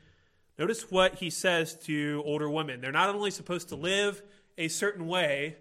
Notice 0.59 0.91
what 0.91 1.17
he 1.17 1.31
says 1.31 1.75
to 1.85 2.23
older 2.25 2.51
women. 2.51 2.81
They're 2.81 2.91
not 2.91 3.15
only 3.15 3.31
supposed 3.31 3.69
to 3.69 3.77
live 3.77 4.23
a 4.59 4.69
certain 4.69 5.07
way, 5.07 5.57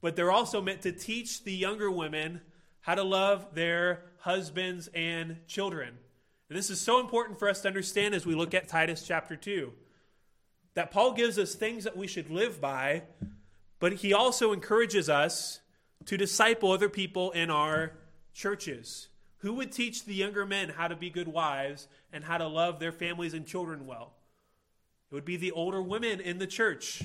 but 0.00 0.16
they're 0.16 0.30
also 0.30 0.60
meant 0.60 0.82
to 0.82 0.92
teach 0.92 1.44
the 1.44 1.54
younger 1.54 1.90
women 1.90 2.42
how 2.80 2.94
to 2.94 3.02
love 3.02 3.54
their 3.54 4.02
husbands 4.18 4.88
and 4.94 5.38
children. 5.46 5.98
And 6.48 6.58
this 6.58 6.70
is 6.70 6.80
so 6.80 7.00
important 7.00 7.38
for 7.38 7.48
us 7.48 7.62
to 7.62 7.68
understand 7.68 8.14
as 8.14 8.26
we 8.26 8.34
look 8.34 8.54
at 8.54 8.68
Titus 8.68 9.02
chapter 9.06 9.36
2. 9.36 9.72
That 10.74 10.90
Paul 10.90 11.12
gives 11.12 11.38
us 11.38 11.54
things 11.54 11.84
that 11.84 11.96
we 11.96 12.06
should 12.06 12.30
live 12.30 12.60
by, 12.60 13.04
but 13.78 13.94
he 13.94 14.12
also 14.12 14.52
encourages 14.52 15.08
us 15.08 15.60
to 16.06 16.16
disciple 16.16 16.72
other 16.72 16.88
people 16.88 17.30
in 17.30 17.50
our 17.50 17.92
churches. 18.32 19.08
Who 19.38 19.54
would 19.54 19.72
teach 19.72 20.04
the 20.04 20.14
younger 20.14 20.44
men 20.44 20.70
how 20.70 20.88
to 20.88 20.96
be 20.96 21.10
good 21.10 21.28
wives 21.28 21.86
and 22.12 22.24
how 22.24 22.38
to 22.38 22.46
love 22.46 22.78
their 22.78 22.92
families 22.92 23.34
and 23.34 23.46
children 23.46 23.86
well? 23.86 24.14
It 25.10 25.14
would 25.14 25.24
be 25.24 25.36
the 25.36 25.52
older 25.52 25.80
women 25.80 26.20
in 26.20 26.38
the 26.38 26.46
church. 26.46 27.04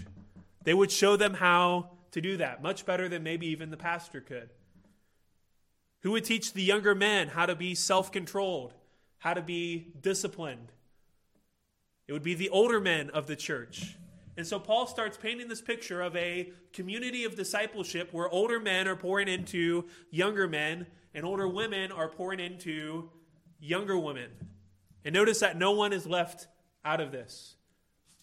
They 0.63 0.73
would 0.73 0.91
show 0.91 1.15
them 1.15 1.35
how 1.35 1.91
to 2.11 2.21
do 2.21 2.37
that, 2.37 2.63
much 2.63 2.85
better 2.85 3.07
than 3.07 3.23
maybe 3.23 3.47
even 3.47 3.69
the 3.69 3.77
pastor 3.77 4.19
could. 4.19 4.49
Who 6.01 6.11
would 6.11 6.25
teach 6.25 6.53
the 6.53 6.63
younger 6.63 6.95
men 6.95 7.27
how 7.29 7.45
to 7.45 7.55
be 7.55 7.75
self 7.75 8.11
controlled 8.11 8.73
how 9.19 9.33
to 9.33 9.41
be 9.41 9.93
disciplined. 10.01 10.71
It 12.07 12.13
would 12.13 12.23
be 12.23 12.33
the 12.33 12.49
older 12.49 12.79
men 12.79 13.09
of 13.11 13.27
the 13.27 13.35
church. 13.35 13.95
And 14.35 14.47
so 14.47 14.59
Paul 14.59 14.87
starts 14.87 15.17
painting 15.17 15.47
this 15.47 15.61
picture 15.61 16.01
of 16.01 16.15
a 16.15 16.51
community 16.73 17.25
of 17.25 17.35
discipleship 17.35 18.09
where 18.13 18.29
older 18.29 18.59
men 18.59 18.87
are 18.87 18.95
pouring 18.95 19.27
into 19.27 19.85
younger 20.09 20.47
men 20.47 20.87
and 21.13 21.25
older 21.25 21.47
women 21.47 21.91
are 21.91 22.07
pouring 22.07 22.39
into 22.39 23.09
younger 23.59 23.97
women. 23.97 24.29
And 25.03 25.13
notice 25.13 25.39
that 25.39 25.57
no 25.57 25.71
one 25.71 25.93
is 25.93 26.05
left 26.05 26.47
out 26.85 27.01
of 27.01 27.11
this. 27.11 27.55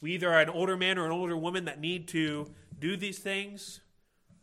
We 0.00 0.12
either 0.12 0.30
are 0.30 0.40
an 0.40 0.50
older 0.50 0.76
man 0.76 0.98
or 0.98 1.06
an 1.06 1.12
older 1.12 1.36
woman 1.36 1.66
that 1.66 1.80
need 1.80 2.08
to 2.08 2.50
do 2.78 2.96
these 2.96 3.18
things, 3.18 3.80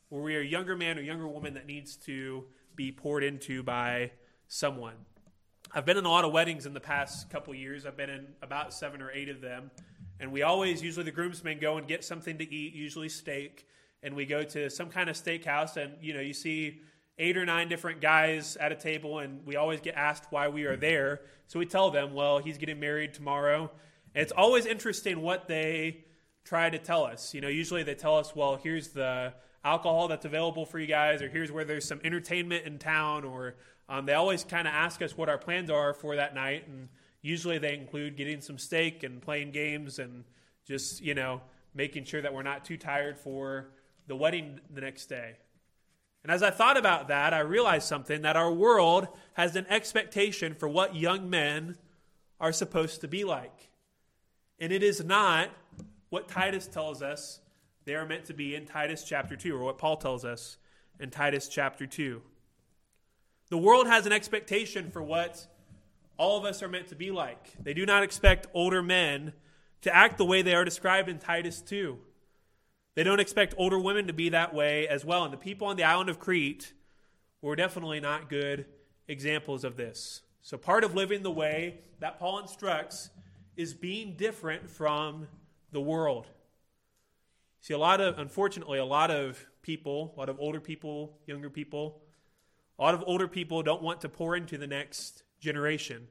or 0.09 0.21
we 0.21 0.35
are 0.35 0.41
a 0.41 0.45
younger 0.45 0.75
man 0.75 0.97
or 0.97 1.01
younger 1.01 1.27
woman 1.27 1.53
that 1.53 1.65
needs 1.65 1.95
to 1.97 2.45
be 2.75 2.91
poured 2.91 3.23
into 3.23 3.63
by 3.63 4.11
someone. 4.47 4.95
I've 5.75 5.87
been 5.87 5.97
in 5.97 6.05
a 6.05 6.09
lot 6.09 6.23
of 6.23 6.31
weddings 6.31 6.67
in 6.67 6.75
the 6.75 6.79
past 6.79 7.31
couple 7.31 7.55
years. 7.55 7.87
I've 7.87 7.97
been 7.97 8.11
in 8.11 8.27
about 8.43 8.75
seven 8.75 9.01
or 9.01 9.09
eight 9.09 9.27
of 9.27 9.41
them. 9.41 9.71
And 10.19 10.31
we 10.31 10.43
always, 10.43 10.83
usually 10.83 11.03
the 11.03 11.11
groomsmen 11.11 11.57
go 11.57 11.77
and 11.77 11.87
get 11.87 12.03
something 12.03 12.37
to 12.37 12.43
eat, 12.43 12.75
usually 12.75 13.09
steak. 13.09 13.67
And 14.03 14.15
we 14.15 14.27
go 14.27 14.43
to 14.43 14.69
some 14.69 14.89
kind 14.89 15.09
of 15.09 15.15
steakhouse, 15.15 15.75
and 15.77 15.93
you 15.99 16.13
know, 16.13 16.19
you 16.19 16.33
see 16.33 16.81
eight 17.17 17.37
or 17.37 17.45
nine 17.45 17.69
different 17.69 18.01
guys 18.01 18.55
at 18.57 18.71
a 18.71 18.75
table, 18.75 19.17
and 19.17 19.43
we 19.47 19.55
always 19.55 19.81
get 19.81 19.95
asked 19.95 20.25
why 20.29 20.47
we 20.47 20.65
are 20.65 20.75
there. 20.75 21.21
So 21.47 21.57
we 21.57 21.65
tell 21.65 21.89
them, 21.89 22.13
well, 22.13 22.37
he's 22.37 22.59
getting 22.59 22.79
married 22.79 23.15
tomorrow. 23.15 23.71
And 24.13 24.21
it's 24.21 24.31
always 24.31 24.67
interesting 24.67 25.21
what 25.21 25.47
they 25.47 26.05
try 26.43 26.69
to 26.69 26.77
tell 26.77 27.03
us. 27.03 27.33
You 27.33 27.41
know, 27.41 27.47
usually 27.47 27.81
they 27.81 27.95
tell 27.95 28.19
us, 28.19 28.35
well, 28.35 28.57
here's 28.57 28.89
the 28.89 29.33
alcohol 29.63 30.07
that's 30.07 30.25
available 30.25 30.65
for 30.65 30.79
you 30.79 30.87
guys, 30.87 31.21
or 31.21 31.29
here's 31.29 31.51
where 31.51 31.65
there's 31.65 31.85
some 31.85 32.01
entertainment 32.03 32.65
in 32.65 32.77
town, 32.77 33.23
or 33.23 33.55
um, 33.89 34.05
they 34.05 34.13
always 34.13 34.43
kind 34.43 34.67
of 34.67 34.73
ask 34.73 35.01
us 35.01 35.17
what 35.17 35.29
our 35.29 35.37
plans 35.37 35.69
are 35.69 35.93
for 35.93 36.15
that 36.15 36.35
night. 36.35 36.67
And 36.67 36.89
usually 37.21 37.57
they 37.57 37.73
include 37.73 38.17
getting 38.17 38.41
some 38.41 38.57
steak 38.57 39.03
and 39.03 39.21
playing 39.21 39.51
games 39.51 39.99
and 39.99 40.23
just, 40.65 41.01
you 41.01 41.13
know, 41.13 41.41
making 41.73 42.05
sure 42.05 42.21
that 42.21 42.33
we're 42.33 42.43
not 42.43 42.65
too 42.65 42.77
tired 42.77 43.17
for 43.17 43.69
the 44.07 44.15
wedding 44.15 44.59
the 44.73 44.81
next 44.81 45.07
day. 45.07 45.37
And 46.23 46.31
as 46.31 46.41
I 46.41 46.51
thought 46.51 46.77
about 46.77 47.09
that, 47.09 47.33
I 47.33 47.39
realized 47.39 47.87
something 47.87 48.21
that 48.21 48.37
our 48.37 48.51
world 48.51 49.07
has 49.33 49.55
an 49.55 49.65
expectation 49.69 50.55
for 50.55 50.69
what 50.69 50.95
young 50.95 51.29
men 51.29 51.77
are 52.39 52.53
supposed 52.53 53.01
to 53.01 53.07
be 53.07 53.23
like. 53.23 53.69
And 54.59 54.71
it 54.71 54.83
is 54.83 55.03
not 55.03 55.49
what 56.09 56.29
Titus 56.29 56.67
tells 56.67 57.01
us 57.01 57.39
they 57.85 57.95
are 57.95 58.05
meant 58.05 58.25
to 58.25 58.33
be 58.33 58.55
in 58.55 58.65
Titus 58.65 59.03
chapter 59.03 59.35
2, 59.35 59.55
or 59.55 59.63
what 59.63 59.77
Paul 59.77 59.97
tells 59.97 60.23
us 60.25 60.57
in 60.99 61.09
Titus 61.09 61.47
chapter 61.47 61.85
2. 61.85 62.21
The 63.49 63.57
world 63.57 63.87
has 63.87 64.05
an 64.05 64.13
expectation 64.13 64.89
for 64.89 65.03
what 65.03 65.45
all 66.17 66.37
of 66.37 66.45
us 66.45 66.63
are 66.63 66.67
meant 66.67 66.87
to 66.87 66.95
be 66.95 67.11
like. 67.11 67.53
They 67.61 67.73
do 67.73 67.85
not 67.85 68.03
expect 68.03 68.47
older 68.53 68.81
men 68.81 69.33
to 69.81 69.93
act 69.93 70.17
the 70.17 70.25
way 70.25 70.41
they 70.41 70.55
are 70.55 70.65
described 70.65 71.09
in 71.09 71.19
Titus 71.19 71.61
2. 71.61 71.97
They 72.95 73.03
don't 73.03 73.19
expect 73.19 73.55
older 73.57 73.79
women 73.79 74.07
to 74.07 74.13
be 74.13 74.29
that 74.29 74.53
way 74.53 74.87
as 74.87 75.03
well. 75.03 75.23
And 75.23 75.33
the 75.33 75.37
people 75.37 75.67
on 75.67 75.75
the 75.75 75.83
island 75.83 76.09
of 76.09 76.19
Crete 76.19 76.73
were 77.41 77.55
definitely 77.55 77.99
not 77.99 78.29
good 78.29 78.65
examples 79.07 79.63
of 79.63 79.75
this. 79.75 80.21
So, 80.41 80.57
part 80.57 80.83
of 80.83 80.95
living 80.95 81.23
the 81.23 81.31
way 81.31 81.79
that 81.99 82.19
Paul 82.19 82.39
instructs 82.39 83.09
is 83.55 83.73
being 83.73 84.15
different 84.15 84.69
from 84.69 85.27
the 85.71 85.81
world. 85.81 86.27
See, 87.63 87.73
a 87.73 87.77
lot 87.79 87.99
of, 87.99 88.19
unfortunately, 88.19 88.77
a 88.77 88.85
lot 88.85 89.09
of 89.09 89.43
people, 89.63 90.13
a 90.15 90.19
lot 90.19 90.29
of 90.29 90.39
older 90.39 90.59
people, 90.59 91.17
younger 91.25 91.49
people, 91.49 92.03
a 92.77 92.83
lot 92.83 92.93
of 92.93 93.03
older 93.07 93.27
people 93.27 93.63
don't 93.63 93.81
want 93.81 94.01
to 94.01 94.09
pour 94.09 94.35
into 94.35 94.59
the 94.59 94.67
next 94.67 95.23
generation. 95.39 96.07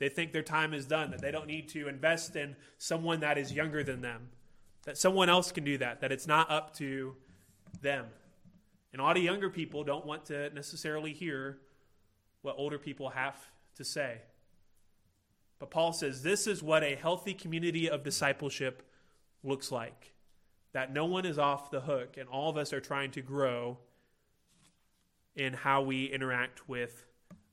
They 0.00 0.08
think 0.08 0.32
their 0.32 0.42
time 0.42 0.74
is 0.74 0.86
done, 0.86 1.12
that 1.12 1.20
they 1.20 1.30
don't 1.30 1.46
need 1.46 1.68
to 1.68 1.86
invest 1.86 2.34
in 2.34 2.56
someone 2.76 3.20
that 3.20 3.38
is 3.38 3.52
younger 3.52 3.84
than 3.84 4.00
them 4.00 4.30
that 4.86 4.96
someone 4.96 5.28
else 5.28 5.52
can 5.52 5.64
do 5.64 5.76
that, 5.78 6.00
that 6.00 6.12
it's 6.12 6.26
not 6.26 6.50
up 6.50 6.72
to 6.76 7.16
them. 7.82 8.06
And 8.92 9.02
a 9.02 9.04
lot 9.04 9.16
of 9.16 9.22
younger 9.22 9.50
people 9.50 9.84
don't 9.84 10.06
want 10.06 10.24
to 10.26 10.48
necessarily 10.50 11.12
hear 11.12 11.58
what 12.40 12.54
older 12.56 12.78
people 12.78 13.10
have 13.10 13.36
to 13.74 13.84
say. 13.84 14.22
But 15.58 15.70
Paul 15.70 15.92
says 15.92 16.22
this 16.22 16.46
is 16.46 16.62
what 16.62 16.84
a 16.84 16.94
healthy 16.94 17.34
community 17.34 17.90
of 17.90 18.04
discipleship 18.04 18.82
looks 19.42 19.70
like 19.70 20.14
that 20.76 20.92
no 20.92 21.06
one 21.06 21.24
is 21.24 21.38
off 21.38 21.70
the 21.70 21.80
hook, 21.80 22.18
and 22.18 22.28
all 22.28 22.50
of 22.50 22.58
us 22.58 22.74
are 22.74 22.82
trying 22.82 23.10
to 23.10 23.22
grow 23.22 23.78
in 25.34 25.54
how 25.54 25.80
we 25.80 26.04
interact 26.04 26.68
with 26.68 27.06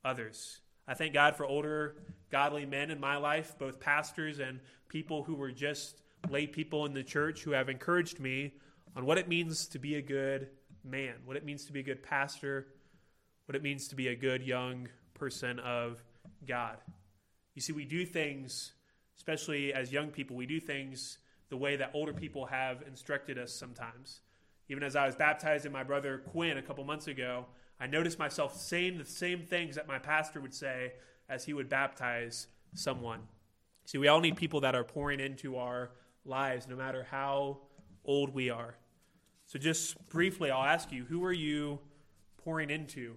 others. 0.04 0.60
I 0.90 0.94
thank 0.94 1.14
God 1.14 1.38
for 1.38 1.46
older, 1.46 1.96
godly 2.30 2.66
men 2.66 2.92
in 2.92 3.00
my 3.00 3.16
life, 3.16 3.58
both 3.58 3.80
pastors 3.80 4.40
and 4.40 4.60
people 4.90 5.24
who 5.24 5.36
were 5.36 5.54
just 5.54 6.02
lay 6.30 6.48
people 6.48 6.86
in 6.86 6.94
the 6.94 7.02
church 7.02 7.44
who 7.44 7.52
have 7.52 7.70
encouraged 7.70 8.20
me 8.20 8.56
on 8.94 9.06
what 9.06 9.18
it 9.18 9.30
means 9.30 9.68
to 9.68 9.80
be 9.80 9.96
a 9.96 10.02
good 10.02 10.50
man, 10.84 11.14
what 11.24 11.38
it 11.38 11.46
means 11.46 11.64
to 11.68 11.72
be 11.72 11.80
a 11.80 11.84
good 11.84 12.04
pastor, 12.04 12.68
what 13.46 13.56
it 13.56 13.64
means 13.64 13.88
to 13.88 13.96
be 13.96 14.10
a 14.10 14.16
good 14.18 14.44
young 14.44 14.90
person 15.14 15.60
of 15.60 16.04
God. 16.46 16.76
You 17.56 17.62
see, 17.62 17.72
we 17.72 17.86
do 17.86 18.06
things, 18.06 18.74
especially 19.16 19.74
as 19.74 19.94
young 19.94 20.10
people, 20.10 20.36
we 20.36 20.46
do 20.46 20.60
things 20.60 21.20
the 21.54 21.58
way 21.58 21.76
that 21.76 21.92
older 21.94 22.14
people 22.14 22.48
have 22.48 22.82
instructed 22.88 23.38
us 23.38 23.54
sometimes. 23.54 24.22
Even 24.70 24.82
as 24.82 24.96
I 24.96 25.06
was 25.06 25.16
baptizing 25.16 25.72
my 25.72 25.84
brother 25.84 26.18
Quinn 26.18 26.58
a 26.58 26.64
couple 26.64 26.84
months 26.84 27.06
ago, 27.06 27.46
I 27.80 27.86
noticed 27.86 28.18
myself 28.18 28.60
saying 28.60 28.98
the 28.98 29.06
same 29.06 29.44
things 29.44 29.76
that 29.76 29.88
my 29.88 30.00
pastor 30.00 30.42
would 30.42 30.56
say 30.56 30.94
as 31.30 31.46
he 31.46 31.54
would 31.54 31.70
baptize 31.70 32.48
someone. 32.74 33.20
See, 33.86 34.00
we 34.00 34.08
all 34.08 34.20
need 34.20 34.36
people 34.36 34.62
that 34.62 34.74
are 34.74 34.84
pouring 34.84 35.20
into 35.20 35.58
our 35.58 35.92
lives, 36.26 36.68
no 36.68 36.76
matter 36.76 37.06
how 37.12 37.60
old 38.04 38.34
we 38.34 38.50
are. 38.50 38.76
So, 39.46 39.60
just 39.60 40.10
briefly, 40.10 40.50
I'll 40.50 40.66
ask 40.66 40.92
you 40.92 41.04
who 41.04 41.24
are 41.24 41.32
you 41.32 41.78
pouring 42.38 42.72
into? 42.72 43.14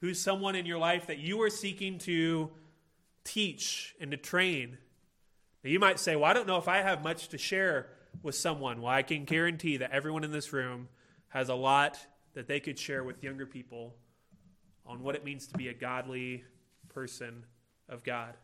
Who's 0.00 0.20
someone 0.20 0.56
in 0.56 0.66
your 0.66 0.78
life 0.78 1.06
that 1.06 1.18
you 1.18 1.40
are 1.42 1.50
seeking 1.50 1.98
to 1.98 2.50
teach 3.22 3.94
and 4.00 4.10
to 4.10 4.16
train? 4.16 4.78
Now, 5.62 5.70
you 5.70 5.78
might 5.78 6.00
say, 6.00 6.16
Well, 6.16 6.30
I 6.30 6.32
don't 6.32 6.46
know 6.46 6.58
if 6.58 6.68
I 6.68 6.78
have 6.78 7.02
much 7.02 7.28
to 7.28 7.38
share 7.38 7.88
with 8.22 8.34
someone. 8.34 8.82
Well, 8.82 8.92
I 8.92 9.02
can 9.02 9.24
guarantee 9.24 9.78
that 9.78 9.92
everyone 9.92 10.24
in 10.24 10.32
this 10.32 10.52
room 10.52 10.88
has 11.28 11.48
a 11.48 11.54
lot 11.54 11.98
that 12.34 12.46
they 12.46 12.60
could 12.60 12.78
share 12.78 13.04
with 13.04 13.22
younger 13.22 13.46
people 13.46 13.94
on 14.86 15.02
what 15.02 15.14
it 15.14 15.24
means 15.24 15.46
to 15.48 15.56
be 15.56 15.68
a 15.68 15.74
godly 15.74 16.44
person 16.88 17.44
of 17.88 18.02
God 18.02 18.34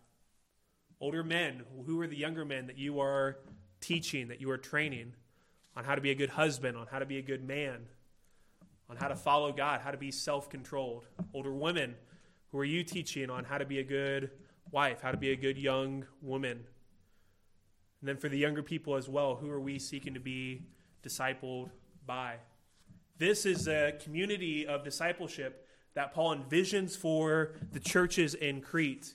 older 1.01 1.23
men, 1.23 1.63
who 1.87 2.01
are 2.01 2.07
the 2.07 2.17
younger 2.17 2.45
men 2.45 2.67
that 2.67 2.79
you 2.79 3.01
are 3.01 3.39
teaching, 3.81 4.29
that 4.29 4.41
you 4.41 4.51
are 4.51 4.59
training 4.59 5.13
on 5.77 5.85
how 5.85 5.95
to 5.95 6.01
be 6.01 6.11
a 6.11 6.15
good 6.15 6.31
husband, 6.31 6.77
on 6.77 6.87
how 6.91 6.99
to 6.99 7.07
be 7.07 7.19
a 7.19 7.23
good 7.23 7.47
man, 7.47 7.87
on 8.89 8.97
how 8.97 9.09
to 9.09 9.17
follow 9.17 9.53
God, 9.53 9.81
how 9.81 9.91
to 9.91 9.99
be 9.99 10.11
self 10.11 10.49
controlled. 10.49 11.07
Older 11.35 11.53
women, 11.53 11.95
who 12.51 12.59
are 12.59 12.65
you 12.65 12.83
teaching 12.83 13.31
on 13.31 13.45
how 13.45 13.59
to 13.59 13.67
be 13.67 13.79
a 13.79 13.85
good 13.85 14.31
wife, 14.71 15.03
how 15.03 15.11
to 15.11 15.19
be 15.19 15.33
a 15.33 15.37
good 15.37 15.59
young 15.59 16.07
woman? 16.23 16.65
And 18.01 18.09
then 18.09 18.17
for 18.17 18.29
the 18.29 18.39
younger 18.39 18.63
people 18.63 18.97
as 18.97 19.09
well, 19.09 19.37
who 19.37 19.51
are 19.51 19.61
we 19.61 19.79
seeking 19.79 20.15
to 20.15 20.21
be 20.21 20.67
discipled 21.03 21.71
by? 22.07 22.37
This 23.19 23.47
is 23.47 23.67
a 23.69 23.95
community 24.03 24.67
of 24.67 24.85
discipleship 24.85 25.67
that 25.95 26.13
Paul 26.13 26.37
envisions 26.37 26.97
for 26.97 27.53
the 27.73 27.81
churches 27.81 28.35
in 28.35 28.61
Crete. 28.61 29.15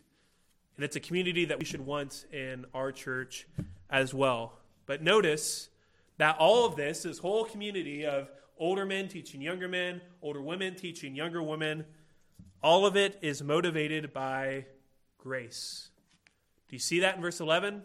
And 0.76 0.84
it's 0.84 0.96
a 0.96 1.00
community 1.00 1.46
that 1.46 1.60
we 1.60 1.66
should 1.66 1.86
want 1.86 2.26
in 2.34 2.66
our 2.74 2.92
church 2.92 3.48
as 3.90 4.14
well. 4.14 4.58
But 4.88 5.04
notice 5.04 5.70
that 6.18 6.38
all 6.40 6.66
of 6.66 6.76
this, 6.76 7.04
this 7.04 7.20
whole 7.20 7.46
community 7.46 8.06
of 8.06 8.30
older 8.58 8.86
men 8.86 9.08
teaching 9.08 9.42
younger 9.42 9.68
men, 9.68 10.02
older 10.22 10.42
women 10.42 10.76
teaching 10.76 11.16
younger 11.16 11.44
women, 11.44 11.86
all 12.64 12.86
of 12.86 12.96
it 12.96 13.20
is 13.22 13.44
motivated 13.44 14.12
by 14.14 14.66
grace. 15.18 15.90
Do 16.70 16.76
you 16.76 16.80
see 16.80 17.02
that 17.02 17.16
in 17.16 17.22
verse 17.22 17.40
11? 17.40 17.84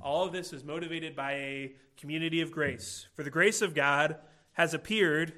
All 0.00 0.24
of 0.24 0.32
this 0.32 0.52
is 0.52 0.64
motivated 0.64 1.16
by 1.16 1.32
a 1.32 1.72
community 1.96 2.40
of 2.40 2.50
grace. 2.50 3.06
For 3.14 3.22
the 3.22 3.30
grace 3.30 3.62
of 3.62 3.74
God 3.74 4.16
has 4.52 4.74
appeared, 4.74 5.34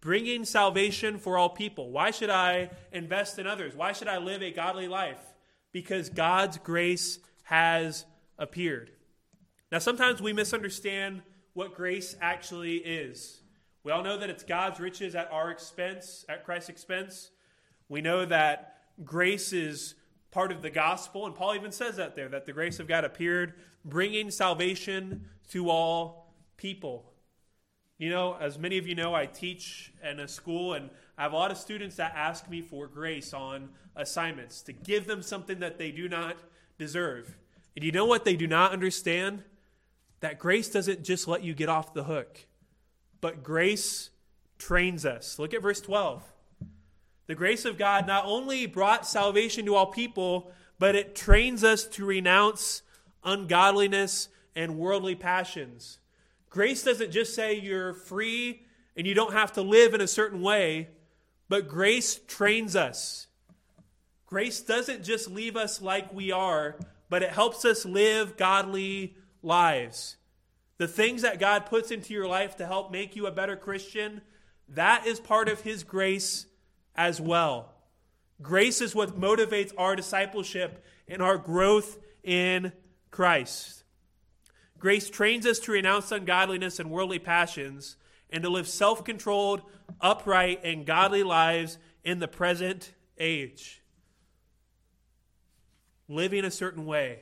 bringing 0.00 0.44
salvation 0.44 1.18
for 1.18 1.36
all 1.38 1.48
people. 1.48 1.90
Why 1.90 2.10
should 2.10 2.30
I 2.30 2.70
invest 2.92 3.38
in 3.38 3.46
others? 3.46 3.74
Why 3.74 3.92
should 3.92 4.08
I 4.08 4.18
live 4.18 4.42
a 4.42 4.50
godly 4.50 4.88
life? 4.88 5.34
because 5.74 6.08
God's 6.08 6.56
grace 6.56 7.18
has 7.42 8.06
appeared. 8.38 8.92
Now, 9.70 9.80
sometimes 9.80 10.22
we 10.22 10.32
misunderstand 10.32 11.20
what 11.52 11.74
grace 11.74 12.16
actually 12.20 12.76
is. 12.76 13.42
We 13.82 13.90
all 13.90 14.04
know 14.04 14.16
that 14.16 14.30
it's 14.30 14.44
God's 14.44 14.78
riches 14.78 15.16
at 15.16 15.30
our 15.30 15.50
expense, 15.50 16.24
at 16.28 16.44
Christ's 16.44 16.68
expense. 16.70 17.32
We 17.88 18.00
know 18.00 18.24
that 18.24 18.76
grace 19.04 19.52
is 19.52 19.96
part 20.34 20.52
of 20.52 20.60
the 20.60 20.68
gospel, 20.68 21.24
and 21.24 21.34
Paul 21.34 21.54
even 21.54 21.72
says 21.72 21.96
that 21.96 22.14
there, 22.14 22.28
that 22.28 22.44
the 22.44 22.52
grace 22.52 22.78
of 22.80 22.86
God 22.86 23.04
appeared, 23.04 23.54
bringing 23.84 24.30
salvation 24.30 25.24
to 25.50 25.70
all 25.70 26.34
people. 26.56 27.10
You 27.96 28.10
know, 28.10 28.36
as 28.38 28.58
many 28.58 28.76
of 28.76 28.86
you 28.86 28.94
know, 28.94 29.14
I 29.14 29.24
teach 29.24 29.92
in 30.02 30.20
a 30.20 30.28
school, 30.28 30.74
and 30.74 30.90
I 31.16 31.22
have 31.22 31.32
a 31.32 31.36
lot 31.36 31.50
of 31.50 31.56
students 31.56 31.96
that 31.96 32.12
ask 32.14 32.50
me 32.50 32.60
for 32.60 32.86
grace 32.86 33.32
on 33.32 33.70
assignments, 33.96 34.60
to 34.62 34.72
give 34.72 35.06
them 35.06 35.22
something 35.22 35.60
that 35.60 35.78
they 35.78 35.90
do 35.90 36.08
not 36.08 36.36
deserve. 36.76 37.38
And 37.76 37.84
you 37.84 37.92
know 37.92 38.04
what 38.04 38.26
they 38.26 38.36
do 38.36 38.46
not 38.46 38.72
understand? 38.72 39.44
that 40.24 40.38
grace 40.38 40.70
doesn't 40.70 41.04
just 41.04 41.28
let 41.28 41.44
you 41.44 41.52
get 41.52 41.68
off 41.68 41.92
the 41.92 42.04
hook, 42.04 42.46
but 43.20 43.42
grace 43.42 44.08
trains 44.56 45.04
us. 45.04 45.38
Look 45.38 45.52
at 45.52 45.60
verse 45.60 45.82
12. 45.82 46.22
The 47.26 47.34
grace 47.34 47.64
of 47.64 47.78
God 47.78 48.06
not 48.06 48.26
only 48.26 48.66
brought 48.66 49.06
salvation 49.06 49.64
to 49.66 49.74
all 49.74 49.86
people, 49.86 50.50
but 50.78 50.94
it 50.94 51.14
trains 51.14 51.64
us 51.64 51.84
to 51.84 52.04
renounce 52.04 52.82
ungodliness 53.22 54.28
and 54.54 54.78
worldly 54.78 55.14
passions. 55.14 55.98
Grace 56.50 56.82
doesn't 56.82 57.10
just 57.10 57.34
say 57.34 57.54
you're 57.54 57.94
free 57.94 58.62
and 58.96 59.06
you 59.06 59.14
don't 59.14 59.32
have 59.32 59.52
to 59.52 59.62
live 59.62 59.94
in 59.94 60.00
a 60.00 60.06
certain 60.06 60.40
way, 60.40 60.88
but 61.48 61.68
grace 61.68 62.20
trains 62.26 62.76
us. 62.76 63.26
Grace 64.26 64.60
doesn't 64.60 65.04
just 65.04 65.30
leave 65.30 65.56
us 65.56 65.80
like 65.80 66.12
we 66.12 66.30
are, 66.30 66.76
but 67.08 67.22
it 67.22 67.30
helps 67.30 67.64
us 67.64 67.84
live 67.84 68.36
godly 68.36 69.16
lives. 69.42 70.16
The 70.78 70.88
things 70.88 71.22
that 71.22 71.38
God 71.38 71.66
puts 71.66 71.90
into 71.90 72.12
your 72.12 72.26
life 72.26 72.56
to 72.56 72.66
help 72.66 72.90
make 72.90 73.16
you 73.16 73.26
a 73.26 73.32
better 73.32 73.56
Christian, 73.56 74.22
that 74.68 75.06
is 75.06 75.20
part 75.20 75.48
of 75.48 75.60
His 75.60 75.84
grace 75.84 76.46
as 76.94 77.20
well. 77.20 77.72
Grace 78.42 78.80
is 78.80 78.94
what 78.94 79.18
motivates 79.18 79.72
our 79.78 79.96
discipleship 79.96 80.84
and 81.08 81.22
our 81.22 81.38
growth 81.38 81.98
in 82.22 82.72
Christ. 83.10 83.84
Grace 84.78 85.08
trains 85.08 85.46
us 85.46 85.58
to 85.60 85.72
renounce 85.72 86.12
ungodliness 86.12 86.78
and 86.78 86.90
worldly 86.90 87.18
passions 87.18 87.96
and 88.30 88.42
to 88.42 88.50
live 88.50 88.68
self 88.68 89.04
controlled, 89.04 89.62
upright, 90.00 90.60
and 90.64 90.84
godly 90.84 91.22
lives 91.22 91.78
in 92.02 92.18
the 92.18 92.28
present 92.28 92.92
age. 93.18 93.82
Living 96.08 96.44
a 96.44 96.50
certain 96.50 96.84
way, 96.84 97.20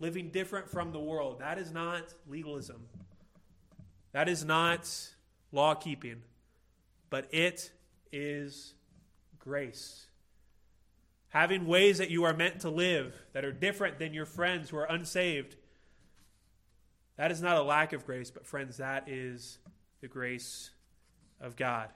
living 0.00 0.30
different 0.30 0.68
from 0.68 0.90
the 0.90 0.98
world, 0.98 1.38
that 1.38 1.58
is 1.58 1.70
not 1.70 2.14
legalism. 2.26 2.82
That 4.12 4.28
is 4.28 4.44
not 4.44 4.90
law 5.52 5.74
keeping, 5.74 6.22
but 7.10 7.28
it 7.32 7.70
is 8.12 8.74
grace. 9.38 10.06
Having 11.28 11.66
ways 11.66 11.98
that 11.98 12.10
you 12.10 12.24
are 12.24 12.34
meant 12.34 12.60
to 12.60 12.70
live 12.70 13.14
that 13.32 13.44
are 13.44 13.52
different 13.52 13.98
than 13.98 14.14
your 14.14 14.26
friends 14.26 14.70
who 14.70 14.78
are 14.78 14.84
unsaved. 14.84 15.56
That 17.16 17.30
is 17.30 17.42
not 17.42 17.56
a 17.56 17.62
lack 17.62 17.92
of 17.92 18.06
grace, 18.06 18.30
but 18.30 18.46
friends, 18.46 18.78
that 18.78 19.08
is 19.08 19.58
the 20.00 20.08
grace 20.08 20.70
of 21.40 21.56
God. 21.56 21.88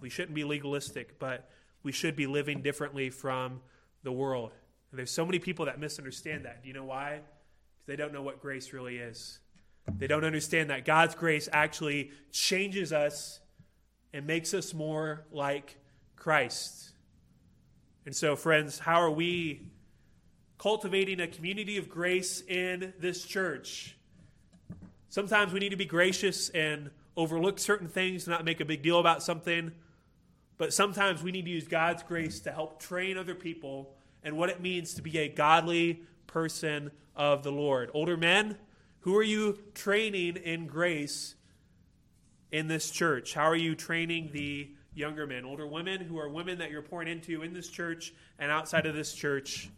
We 0.00 0.08
shouldn't 0.08 0.34
be 0.34 0.44
legalistic, 0.44 1.18
but 1.18 1.50
we 1.82 1.92
should 1.92 2.16
be 2.16 2.26
living 2.26 2.62
differently 2.62 3.10
from 3.10 3.60
the 4.02 4.12
world. 4.12 4.52
And 4.90 4.98
there's 4.98 5.10
so 5.10 5.26
many 5.26 5.38
people 5.38 5.66
that 5.66 5.78
misunderstand 5.78 6.44
that. 6.44 6.62
Do 6.62 6.68
you 6.68 6.74
know 6.74 6.84
why? 6.84 7.20
Because 7.72 7.86
they 7.86 7.96
don't 7.96 8.12
know 8.12 8.22
what 8.22 8.40
grace 8.40 8.72
really 8.72 8.96
is. 8.96 9.40
They 9.98 10.06
don't 10.06 10.24
understand 10.24 10.70
that 10.70 10.84
God's 10.84 11.14
grace 11.14 11.48
actually 11.52 12.10
changes 12.32 12.92
us 12.92 13.40
and 14.14 14.26
makes 14.28 14.54
us 14.54 14.72
more 14.72 15.24
like 15.32 15.76
Christ. 16.14 16.92
And 18.06 18.14
so, 18.14 18.36
friends, 18.36 18.78
how 18.78 19.00
are 19.00 19.10
we 19.10 19.66
cultivating 20.56 21.20
a 21.20 21.26
community 21.26 21.76
of 21.78 21.88
grace 21.88 22.40
in 22.46 22.94
this 23.00 23.24
church? 23.24 23.96
Sometimes 25.08 25.52
we 25.52 25.58
need 25.58 25.70
to 25.70 25.76
be 25.76 25.84
gracious 25.84 26.48
and 26.50 26.90
overlook 27.16 27.58
certain 27.58 27.88
things, 27.88 28.28
not 28.28 28.44
make 28.44 28.60
a 28.60 28.64
big 28.64 28.82
deal 28.82 29.00
about 29.00 29.20
something. 29.20 29.72
But 30.58 30.72
sometimes 30.72 31.22
we 31.22 31.32
need 31.32 31.46
to 31.46 31.50
use 31.50 31.66
God's 31.66 32.04
grace 32.04 32.38
to 32.40 32.52
help 32.52 32.80
train 32.80 33.18
other 33.18 33.34
people 33.34 33.96
and 34.22 34.36
what 34.36 34.48
it 34.48 34.60
means 34.60 34.94
to 34.94 35.02
be 35.02 35.18
a 35.18 35.28
godly 35.28 36.04
person 36.28 36.92
of 37.16 37.42
the 37.42 37.50
Lord. 37.50 37.90
Older 37.92 38.16
men, 38.16 38.58
who 39.00 39.16
are 39.16 39.24
you 39.24 39.58
training 39.74 40.36
in 40.36 40.68
grace 40.68 41.34
in 42.54 42.68
this 42.68 42.88
church? 42.88 43.34
How 43.34 43.46
are 43.46 43.56
you 43.56 43.74
training 43.74 44.30
the 44.32 44.70
younger 44.94 45.26
men? 45.26 45.44
Older 45.44 45.66
women 45.66 46.00
who 46.00 46.20
are 46.20 46.28
women 46.28 46.58
that 46.58 46.70
you're 46.70 46.82
pouring 46.82 47.08
into 47.08 47.42
in 47.42 47.52
this 47.52 47.68
church 47.68 48.14
and 48.38 48.48
outside 48.48 48.86
of 48.86 48.94
this 48.94 49.12
church 49.12 49.68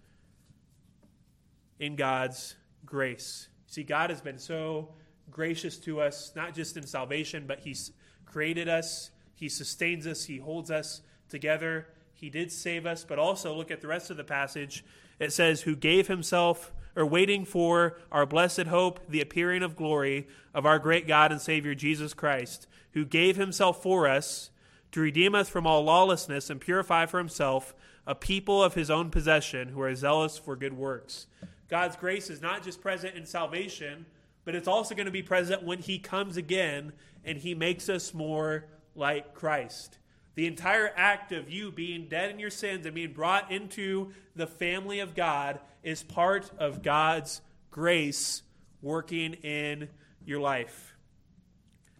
in 1.78 1.96
God's 1.96 2.54
grace. 2.84 3.48
See, 3.66 3.82
God 3.82 4.10
has 4.10 4.20
been 4.20 4.38
so 4.38 4.90
gracious 5.30 5.78
to 5.78 6.02
us, 6.02 6.32
not 6.36 6.54
just 6.54 6.76
in 6.76 6.86
salvation, 6.86 7.44
but 7.46 7.60
He's 7.60 7.92
created 8.26 8.68
us, 8.68 9.10
He 9.34 9.48
sustains 9.48 10.06
us, 10.06 10.24
He 10.24 10.36
holds 10.36 10.70
us 10.70 11.00
together. 11.30 11.86
He 12.12 12.28
did 12.28 12.52
save 12.52 12.84
us, 12.84 13.04
but 13.04 13.18
also 13.18 13.54
look 13.54 13.70
at 13.70 13.80
the 13.80 13.88
rest 13.88 14.10
of 14.10 14.18
the 14.18 14.24
passage. 14.24 14.84
It 15.18 15.32
says, 15.32 15.62
Who 15.62 15.76
gave 15.76 16.08
Himself, 16.08 16.72
or 16.96 17.06
waiting 17.06 17.44
for 17.44 17.98
our 18.10 18.26
blessed 18.26 18.62
hope, 18.62 19.00
the 19.08 19.20
appearing 19.20 19.62
of 19.62 19.76
glory 19.76 20.26
of 20.54 20.66
our 20.66 20.78
great 20.78 21.06
God 21.06 21.30
and 21.30 21.40
Savior 21.40 21.74
Jesus 21.74 22.14
Christ, 22.14 22.66
who 22.92 23.04
gave 23.04 23.36
Himself 23.36 23.82
for 23.82 24.08
us 24.08 24.50
to 24.92 25.00
redeem 25.00 25.34
us 25.34 25.48
from 25.48 25.66
all 25.66 25.84
lawlessness 25.84 26.48
and 26.48 26.60
purify 26.60 27.06
for 27.06 27.18
Himself 27.18 27.74
a 28.06 28.14
people 28.14 28.62
of 28.62 28.74
His 28.74 28.90
own 28.90 29.10
possession 29.10 29.68
who 29.68 29.80
are 29.82 29.94
zealous 29.94 30.38
for 30.38 30.56
good 30.56 30.72
works. 30.72 31.26
God's 31.68 31.96
grace 31.96 32.30
is 32.30 32.40
not 32.40 32.62
just 32.62 32.80
present 32.80 33.14
in 33.14 33.26
salvation, 33.26 34.06
but 34.44 34.54
it's 34.54 34.68
also 34.68 34.94
going 34.94 35.06
to 35.06 35.12
be 35.12 35.22
present 35.22 35.64
when 35.64 35.80
he 35.80 35.98
comes 35.98 36.36
again 36.36 36.92
and 37.24 37.36
he 37.36 37.54
makes 37.54 37.88
us 37.88 38.14
more 38.14 38.64
like 38.94 39.34
Christ. 39.34 39.98
The 40.36 40.46
entire 40.46 40.92
act 40.96 41.32
of 41.32 41.50
you 41.50 41.72
being 41.72 42.08
dead 42.08 42.30
in 42.30 42.38
your 42.38 42.50
sins 42.50 42.86
and 42.86 42.94
being 42.94 43.12
brought 43.12 43.50
into 43.50 44.12
the 44.36 44.46
family 44.46 45.00
of 45.00 45.14
God 45.14 45.58
is 45.82 46.02
part 46.02 46.50
of 46.58 46.82
God's 46.82 47.40
grace 47.70 48.42
working 48.80 49.34
in 49.34 49.88
your 50.24 50.40
life. 50.40 50.94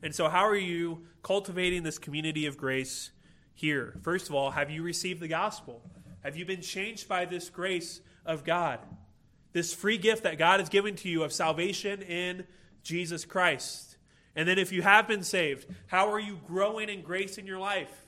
And 0.03 0.15
so, 0.15 0.29
how 0.29 0.47
are 0.47 0.55
you 0.55 1.07
cultivating 1.23 1.83
this 1.83 1.99
community 1.99 2.47
of 2.47 2.57
grace 2.57 3.11
here? 3.55 3.99
First 4.03 4.29
of 4.29 4.35
all, 4.35 4.53
have 4.53 4.71
you 4.71 4.83
received 4.83 5.21
the 5.21 5.29
gospel? 5.29 5.83
Have 6.23 6.37
you 6.37 6.45
been 6.45 6.61
changed 6.61 7.09
by 7.09 7.25
this 7.25 7.51
grace 7.51 8.01
of 8.25 8.45
God? 8.45 8.79
this 9.57 9.73
free 9.73 9.97
gift 9.97 10.25
that 10.25 10.37
God 10.37 10.61
has 10.61 10.69
given 10.69 10.97
to 10.97 11.09
you 11.09 11.23
of 11.23 11.33
salvation 11.33 12.03
in 12.03 12.45
Jesus 12.83 13.25
Christ. 13.25 13.97
And 14.35 14.47
then 14.47 14.59
if 14.59 14.71
you 14.71 14.83
have 14.83 15.09
been 15.09 15.23
saved, 15.23 15.67
how 15.87 16.13
are 16.13 16.21
you 16.21 16.39
growing 16.47 16.91
in 16.91 17.01
grace 17.01 17.39
in 17.39 17.47
your 17.47 17.59
life? 17.59 18.06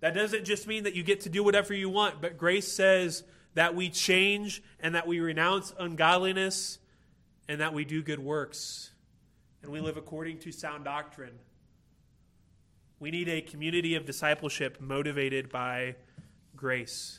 That 0.00 0.14
doesn't 0.14 0.44
just 0.44 0.66
mean 0.66 0.84
that 0.84 0.94
you 0.94 1.02
get 1.02 1.22
to 1.22 1.28
do 1.28 1.42
whatever 1.42 1.74
you 1.74 1.90
want, 1.90 2.20
but 2.20 2.38
grace 2.38 2.70
says 2.70 3.24
that 3.54 3.74
we 3.74 3.90
change 3.90 4.62
and 4.80 4.94
that 4.94 5.06
we 5.06 5.20
renounce 5.20 5.74
ungodliness 5.78 6.78
and 7.48 7.60
that 7.60 7.74
we 7.74 7.84
do 7.84 8.02
good 8.02 8.20
works 8.20 8.92
and 9.62 9.72
we 9.72 9.80
live 9.80 9.96
according 9.96 10.38
to 10.38 10.52
sound 10.52 10.84
doctrine. 10.84 11.38
We 13.00 13.10
need 13.10 13.28
a 13.28 13.40
community 13.40 13.94
of 13.94 14.06
discipleship 14.06 14.80
motivated 14.80 15.50
by 15.50 15.96
grace. 16.56 17.18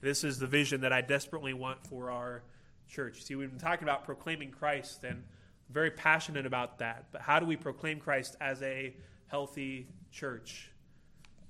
This 0.00 0.24
is 0.24 0.38
the 0.38 0.46
vision 0.46 0.82
that 0.82 0.92
I 0.92 1.00
desperately 1.00 1.54
want 1.54 1.86
for 1.86 2.10
our 2.10 2.42
church. 2.88 3.22
See, 3.22 3.34
we've 3.34 3.50
been 3.50 3.58
talking 3.58 3.82
about 3.82 4.04
proclaiming 4.04 4.50
Christ, 4.50 5.04
and 5.04 5.24
very 5.70 5.90
passionate 5.90 6.46
about 6.46 6.78
that. 6.78 7.06
But 7.12 7.22
how 7.22 7.40
do 7.40 7.46
we 7.46 7.56
proclaim 7.56 7.98
Christ 7.98 8.36
as 8.40 8.62
a 8.62 8.94
healthy 9.26 9.88
church? 10.12 10.70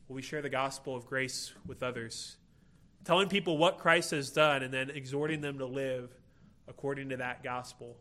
Will 0.09 0.17
we 0.17 0.23
share 0.23 0.43
the 0.43 0.49
gospel 0.49 0.95
of 0.95 1.07
grace 1.07 1.53
with 1.67 1.83
others? 1.83 2.37
Telling 3.05 3.29
people 3.29 3.59
what 3.59 3.79
Christ 3.79 4.13
has 4.13 4.31
done 4.31 4.63
and 4.63 4.73
then 4.73 4.91
exhorting 4.91 5.41
them 5.41 5.59
to 5.59 5.67
live 5.67 6.11
according 6.69 7.09
to 7.09 7.17
that 7.17 7.43
gospel. 7.43 7.97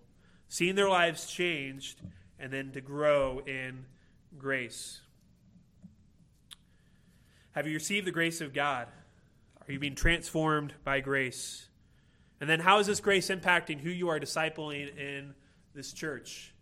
Seeing 0.47 0.75
their 0.75 0.89
lives 0.89 1.25
changed 1.25 2.01
and 2.39 2.51
then 2.51 2.71
to 2.71 2.81
grow 2.81 3.41
in 3.45 3.85
grace. 4.37 5.01
Have 7.51 7.67
you 7.67 7.73
received 7.73 8.05
the 8.05 8.11
grace 8.11 8.41
of 8.41 8.53
God? 8.53 8.87
Are 9.67 9.71
you 9.71 9.79
being 9.79 9.95
transformed 9.95 10.73
by 10.83 10.99
grace? 10.99 11.67
And 12.39 12.49
then, 12.49 12.59
how 12.59 12.79
is 12.79 12.87
this 12.87 12.99
grace 12.99 13.29
impacting 13.29 13.79
who 13.79 13.89
you 13.89 14.09
are 14.09 14.19
discipling 14.19 14.95
in 14.97 15.33
this 15.73 15.93
church? 15.93 16.53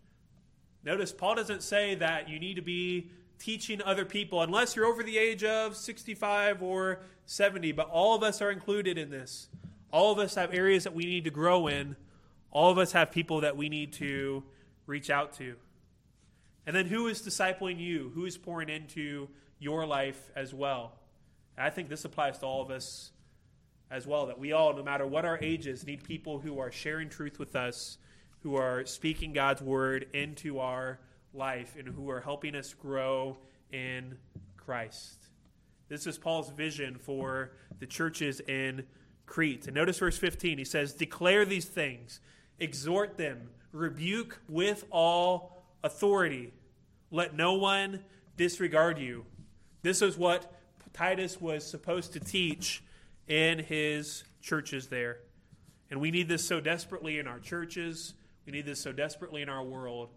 Notice, 0.84 1.12
Paul 1.12 1.34
doesn't 1.34 1.62
say 1.62 1.96
that 1.96 2.28
you 2.28 2.38
need 2.38 2.54
to 2.54 2.62
be 2.62 3.10
teaching 3.38 3.82
other 3.82 4.04
people 4.04 4.42
unless 4.42 4.76
you're 4.76 4.86
over 4.86 5.02
the 5.02 5.18
age 5.18 5.44
of 5.44 5.76
65 5.76 6.62
or 6.62 7.00
70, 7.26 7.72
but 7.72 7.88
all 7.88 8.14
of 8.14 8.22
us 8.22 8.40
are 8.40 8.50
included 8.50 8.98
in 8.98 9.10
this. 9.10 9.48
All 9.90 10.12
of 10.12 10.18
us 10.18 10.34
have 10.34 10.52
areas 10.52 10.84
that 10.84 10.94
we 10.94 11.04
need 11.04 11.24
to 11.24 11.30
grow 11.30 11.66
in. 11.66 11.96
All 12.50 12.70
of 12.70 12.78
us 12.78 12.92
have 12.92 13.10
people 13.10 13.42
that 13.42 13.56
we 13.56 13.68
need 13.68 13.92
to 13.94 14.42
reach 14.86 15.10
out 15.10 15.34
to. 15.34 15.56
And 16.66 16.74
then, 16.74 16.86
who 16.86 17.08
is 17.08 17.20
discipling 17.20 17.78
you? 17.78 18.10
Who 18.14 18.24
is 18.24 18.38
pouring 18.38 18.68
into 18.68 19.28
your 19.58 19.86
life 19.86 20.30
as 20.34 20.54
well? 20.54 20.92
And 21.56 21.66
I 21.66 21.70
think 21.70 21.88
this 21.88 22.04
applies 22.04 22.38
to 22.38 22.46
all 22.46 22.62
of 22.62 22.70
us 22.70 23.10
as 23.90 24.06
well 24.06 24.26
that 24.26 24.38
we 24.38 24.52
all, 24.52 24.74
no 24.74 24.82
matter 24.82 25.06
what 25.06 25.24
our 25.24 25.38
ages, 25.40 25.86
need 25.86 26.02
people 26.04 26.38
who 26.38 26.58
are 26.58 26.72
sharing 26.72 27.08
truth 27.08 27.38
with 27.38 27.54
us, 27.54 27.98
who 28.42 28.56
are 28.56 28.84
speaking 28.86 29.32
God's 29.32 29.62
word 29.62 30.06
into 30.12 30.58
our 30.58 30.98
life, 31.34 31.76
and 31.78 31.88
who 31.88 32.08
are 32.10 32.20
helping 32.20 32.54
us 32.54 32.74
grow 32.74 33.36
in 33.72 34.16
Christ. 34.56 35.26
This 35.88 36.06
is 36.06 36.16
Paul's 36.16 36.50
vision 36.50 36.96
for 36.96 37.52
the 37.78 37.86
churches 37.86 38.40
in 38.40 38.84
Crete. 39.26 39.66
And 39.66 39.74
notice 39.74 39.98
verse 39.98 40.16
15. 40.18 40.58
He 40.58 40.64
says, 40.64 40.94
Declare 40.94 41.44
these 41.46 41.66
things, 41.66 42.20
exhort 42.58 43.18
them, 43.18 43.50
rebuke 43.72 44.40
with 44.48 44.84
all 44.90 45.62
authority. 45.82 46.52
Let 47.10 47.34
no 47.34 47.54
one 47.54 48.04
disregard 48.36 48.98
you. 48.98 49.24
This 49.82 50.02
is 50.02 50.16
what 50.16 50.52
Titus 50.92 51.40
was 51.40 51.66
supposed 51.66 52.12
to 52.14 52.20
teach 52.20 52.82
in 53.28 53.58
his 53.58 54.24
churches 54.40 54.88
there. 54.88 55.18
And 55.90 56.00
we 56.00 56.10
need 56.10 56.28
this 56.28 56.46
so 56.46 56.60
desperately 56.60 57.18
in 57.18 57.26
our 57.26 57.38
churches. 57.38 58.14
We 58.46 58.52
need 58.52 58.66
this 58.66 58.80
so 58.80 58.92
desperately 58.92 59.42
in 59.42 59.48
our 59.48 59.62
world. 59.62 60.10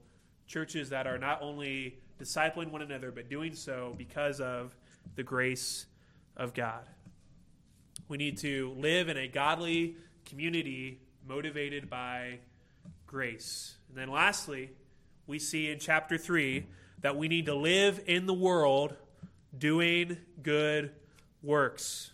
Churches 0.48 0.90
that 0.90 1.08
are 1.08 1.18
not 1.18 1.42
only 1.42 2.00
discipling 2.20 2.72
one 2.72 2.82
another, 2.82 3.12
but 3.12 3.30
doing 3.30 3.54
so 3.54 3.94
because 3.98 4.40
of 4.40 4.76
the 5.16 5.24
grace 5.24 5.86
of 6.36 6.54
God. 6.54 6.88
We 8.08 8.18
need 8.18 8.38
to 8.40 8.74
live 8.78 9.10
in 9.10 9.18
a 9.18 9.28
godly 9.28 9.98
community 10.26 11.00
motivated 11.28 11.90
by 11.90 12.40
grace. 13.06 13.76
And 13.90 13.98
then 13.98 14.10
lastly, 14.10 14.72
we 15.26 15.40
see 15.40 15.70
in 15.70 15.80
chapter 15.80 16.18
3 16.18 16.66
that 17.02 17.18
we 17.18 17.28
need 17.28 17.46
to 17.48 17.56
live 17.56 18.02
in 18.08 18.26
the 18.26 18.34
world 18.34 18.96
doing 19.58 20.18
good 20.42 20.92
works. 21.44 22.12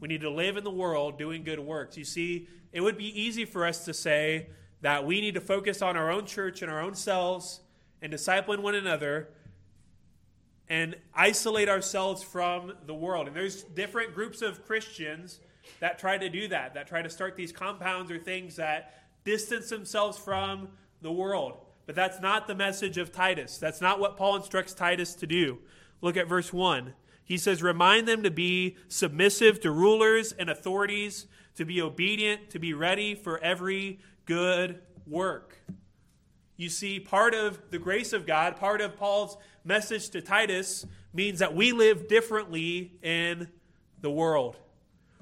We 0.00 0.08
need 0.08 0.20
to 0.22 0.30
live 0.30 0.56
in 0.56 0.64
the 0.64 0.70
world 0.70 1.18
doing 1.18 1.42
good 1.42 1.58
works. 1.58 1.96
You 1.96 2.04
see, 2.04 2.48
it 2.72 2.80
would 2.80 2.96
be 2.96 3.20
easy 3.20 3.44
for 3.44 3.66
us 3.66 3.84
to 3.84 3.94
say 3.94 4.48
that 4.80 5.04
we 5.04 5.20
need 5.20 5.34
to 5.34 5.40
focus 5.40 5.82
on 5.82 5.96
our 5.96 6.10
own 6.10 6.26
church 6.26 6.62
and 6.62 6.70
our 6.70 6.80
own 6.80 6.94
selves 6.94 7.60
and 8.02 8.10
discipline 8.10 8.62
one 8.62 8.74
another 8.74 9.28
and 10.68 10.96
isolate 11.14 11.68
ourselves 11.68 12.22
from 12.22 12.72
the 12.86 12.94
world. 12.94 13.26
And 13.26 13.36
there's 13.36 13.62
different 13.62 14.14
groups 14.14 14.40
of 14.40 14.64
Christians 14.64 15.40
that 15.80 15.98
try 15.98 16.16
to 16.16 16.28
do 16.28 16.48
that, 16.48 16.74
that 16.74 16.86
try 16.86 17.02
to 17.02 17.10
start 17.10 17.36
these 17.36 17.52
compounds 17.52 18.10
or 18.10 18.18
things 18.18 18.56
that 18.56 18.94
distance 19.24 19.68
themselves 19.68 20.16
from 20.16 20.68
the 21.02 21.12
world. 21.12 21.58
But 21.86 21.96
that's 21.96 22.20
not 22.20 22.46
the 22.46 22.54
message 22.54 22.98
of 22.98 23.10
Titus. 23.10 23.58
That's 23.58 23.80
not 23.80 23.98
what 23.98 24.16
Paul 24.16 24.36
instructs 24.36 24.72
Titus 24.72 25.14
to 25.16 25.26
do. 25.26 25.58
Look 26.00 26.16
at 26.16 26.28
verse 26.28 26.52
1. 26.52 26.94
He 27.24 27.36
says, 27.36 27.62
Remind 27.62 28.06
them 28.06 28.22
to 28.22 28.30
be 28.30 28.76
submissive 28.88 29.60
to 29.60 29.70
rulers 29.70 30.32
and 30.32 30.48
authorities, 30.48 31.26
to 31.56 31.64
be 31.64 31.82
obedient, 31.82 32.50
to 32.50 32.58
be 32.58 32.72
ready 32.74 33.14
for 33.14 33.38
every 33.38 33.98
good 34.24 34.80
work. 35.06 35.56
You 36.56 36.68
see, 36.68 37.00
part 37.00 37.34
of 37.34 37.58
the 37.70 37.78
grace 37.78 38.12
of 38.12 38.26
God, 38.26 38.56
part 38.56 38.80
of 38.80 38.96
Paul's 38.96 39.36
message 39.64 40.10
to 40.10 40.20
Titus, 40.20 40.84
means 41.12 41.38
that 41.38 41.54
we 41.54 41.72
live 41.72 42.06
differently 42.06 42.92
in 43.02 43.48
the 44.00 44.10
world. 44.10 44.56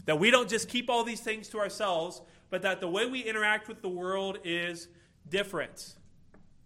That 0.06 0.18
we 0.18 0.30
don't 0.30 0.48
just 0.48 0.68
keep 0.68 0.90
all 0.90 1.04
these 1.04 1.20
things 1.20 1.48
to 1.50 1.58
ourselves, 1.60 2.20
but 2.50 2.62
that 2.62 2.80
the 2.80 2.88
way 2.88 3.06
we 3.06 3.20
interact 3.20 3.68
with 3.68 3.82
the 3.82 3.88
world 3.88 4.38
is 4.44 4.88
different. 5.28 5.94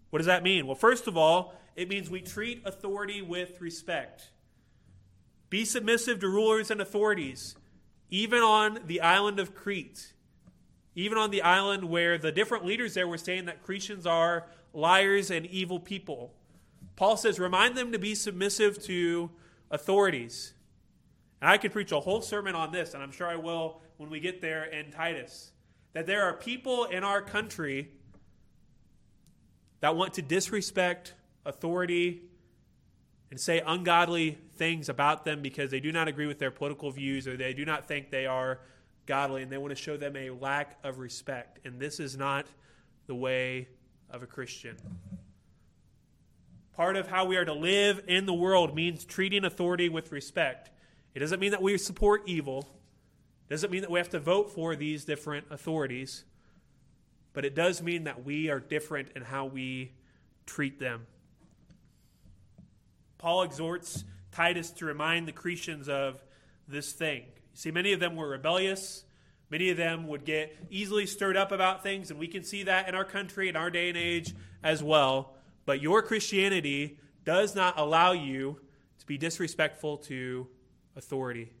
What 0.09 0.19
does 0.19 0.27
that 0.27 0.43
mean? 0.43 0.65
Well, 0.65 0.75
first 0.75 1.07
of 1.07 1.17
all, 1.17 1.53
it 1.75 1.89
means 1.89 2.09
we 2.09 2.21
treat 2.21 2.61
authority 2.65 3.21
with 3.21 3.59
respect. 3.61 4.29
Be 5.49 5.65
submissive 5.65 6.19
to 6.21 6.27
rulers 6.27 6.71
and 6.71 6.81
authorities, 6.81 7.55
even 8.09 8.41
on 8.41 8.79
the 8.85 9.01
island 9.01 9.39
of 9.39 9.53
Crete, 9.53 10.12
even 10.95 11.17
on 11.17 11.31
the 11.31 11.41
island 11.41 11.89
where 11.89 12.17
the 12.17 12.31
different 12.31 12.65
leaders 12.65 12.93
there 12.93 13.07
were 13.07 13.17
saying 13.17 13.45
that 13.45 13.65
Cretians 13.65 14.05
are 14.05 14.45
liars 14.73 15.31
and 15.31 15.45
evil 15.47 15.79
people. 15.79 16.33
Paul 16.95 17.17
says, 17.17 17.39
remind 17.39 17.75
them 17.75 17.91
to 17.91 17.99
be 17.99 18.13
submissive 18.15 18.81
to 18.83 19.31
authorities. 19.71 20.53
And 21.41 21.49
I 21.49 21.57
could 21.57 21.71
preach 21.71 21.91
a 21.91 21.99
whole 21.99 22.21
sermon 22.21 22.55
on 22.55 22.71
this, 22.71 22.93
and 22.93 23.01
I'm 23.01 23.11
sure 23.11 23.27
I 23.27 23.35
will 23.35 23.81
when 23.97 24.09
we 24.09 24.19
get 24.19 24.41
there 24.41 24.65
in 24.65 24.91
Titus. 24.91 25.51
That 25.93 26.05
there 26.05 26.23
are 26.23 26.33
people 26.33 26.85
in 26.85 27.03
our 27.03 27.21
country 27.21 27.89
that 29.79 29.95
want 29.95 30.13
to 30.13 30.21
disrespect 30.21 31.13
authority 31.45 32.21
and 33.29 33.39
say 33.39 33.61
ungodly 33.65 34.37
things 34.55 34.89
about 34.89 35.25
them 35.25 35.41
because 35.41 35.71
they 35.71 35.79
do 35.79 35.91
not 35.91 36.07
agree 36.07 36.27
with 36.27 36.39
their 36.39 36.51
political 36.51 36.91
views 36.91 37.27
or 37.27 37.35
they 37.35 37.53
do 37.53 37.65
not 37.65 37.87
think 37.87 38.11
they 38.11 38.25
are 38.25 38.59
godly 39.05 39.43
and 39.43 39.51
they 39.51 39.57
want 39.57 39.75
to 39.75 39.81
show 39.81 39.97
them 39.97 40.15
a 40.15 40.29
lack 40.29 40.77
of 40.83 40.99
respect. 40.99 41.59
And 41.65 41.79
this 41.79 41.99
is 41.99 42.17
not 42.17 42.45
the 43.07 43.15
way 43.15 43.67
of 44.09 44.23
a 44.23 44.27
Christian. 44.27 44.77
Part 46.75 46.95
of 46.95 47.07
how 47.07 47.25
we 47.25 47.37
are 47.37 47.45
to 47.45 47.53
live 47.53 48.03
in 48.07 48.25
the 48.25 48.33
world 48.33 48.75
means 48.75 49.05
treating 49.05 49.45
authority 49.45 49.89
with 49.89 50.11
respect. 50.11 50.71
It 51.13 51.19
doesn't 51.19 51.39
mean 51.39 51.51
that 51.51 51.61
we 51.61 51.77
support 51.77 52.23
evil. 52.25 52.67
It 53.47 53.53
doesn't 53.53 53.71
mean 53.71 53.81
that 53.81 53.91
we 53.91 53.99
have 53.99 54.09
to 54.09 54.19
vote 54.19 54.51
for 54.51 54.75
these 54.75 55.05
different 55.05 55.47
authorities. 55.51 56.23
But 57.33 57.45
it 57.45 57.53
does 57.55 57.81
mean 57.81 58.05
that 58.05 58.23
we 58.25 58.49
are 58.49 58.59
different 58.59 59.09
in 59.15 59.21
how 59.21 59.45
we 59.45 59.91
treat 60.45 60.79
them. 60.79 61.05
Paul 63.17 63.43
exhorts 63.43 64.03
Titus 64.31 64.71
to 64.71 64.85
remind 64.85 65.27
the 65.27 65.31
Cretans 65.31 65.87
of 65.87 66.23
this 66.67 66.91
thing. 66.91 67.23
See, 67.53 67.71
many 67.71 67.93
of 67.93 67.99
them 67.99 68.15
were 68.15 68.27
rebellious. 68.27 69.05
Many 69.49 69.69
of 69.69 69.77
them 69.77 70.07
would 70.07 70.25
get 70.25 70.57
easily 70.69 71.05
stirred 71.05 71.37
up 71.37 71.51
about 71.51 71.83
things, 71.83 72.09
and 72.09 72.19
we 72.19 72.27
can 72.27 72.43
see 72.43 72.63
that 72.63 72.89
in 72.89 72.95
our 72.95 73.05
country, 73.05 73.49
in 73.49 73.55
our 73.55 73.69
day 73.69 73.89
and 73.89 73.97
age 73.97 74.33
as 74.63 74.81
well. 74.81 75.35
But 75.65 75.81
your 75.81 76.01
Christianity 76.01 76.97
does 77.23 77.55
not 77.55 77.77
allow 77.77 78.13
you 78.13 78.59
to 78.99 79.05
be 79.05 79.17
disrespectful 79.17 79.97
to 79.97 80.47
authority. 80.95 81.51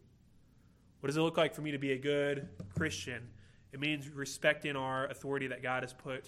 What 0.99 1.07
does 1.07 1.17
it 1.17 1.21
look 1.21 1.37
like 1.37 1.53
for 1.53 1.61
me 1.61 1.71
to 1.71 1.77
be 1.77 1.91
a 1.91 1.97
good 1.97 2.47
Christian? 2.75 3.27
It 3.71 3.79
means 3.79 4.09
respecting 4.09 4.75
our 4.75 5.07
authority 5.07 5.47
that 5.47 5.61
God 5.61 5.83
has 5.83 5.93
put 5.93 6.25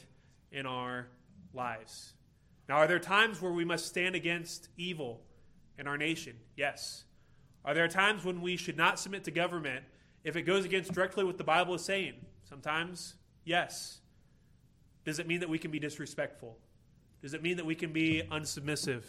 in 0.51 0.65
our 0.65 1.07
lives. 1.53 2.13
Now, 2.67 2.77
are 2.77 2.87
there 2.87 2.99
times 2.99 3.41
where 3.41 3.51
we 3.51 3.65
must 3.65 3.85
stand 3.85 4.15
against 4.15 4.69
evil 4.77 5.21
in 5.77 5.87
our 5.87 5.97
nation? 5.97 6.35
Yes. 6.55 7.05
Are 7.65 7.73
there 7.73 7.87
times 7.87 8.23
when 8.23 8.41
we 8.41 8.57
should 8.57 8.77
not 8.77 8.99
submit 8.99 9.23
to 9.23 9.31
government 9.31 9.83
if 10.23 10.35
it 10.35 10.43
goes 10.43 10.65
against 10.65 10.93
directly 10.93 11.23
what 11.23 11.37
the 11.37 11.43
Bible 11.43 11.73
is 11.73 11.83
saying? 11.83 12.13
Sometimes, 12.47 13.15
yes. 13.43 14.01
Does 15.03 15.17
it 15.17 15.27
mean 15.27 15.39
that 15.39 15.49
we 15.49 15.57
can 15.57 15.71
be 15.71 15.79
disrespectful? 15.79 16.57
Does 17.23 17.33
it 17.33 17.41
mean 17.41 17.57
that 17.57 17.65
we 17.65 17.73
can 17.73 17.91
be 17.91 18.21
unsubmissive? 18.31 19.03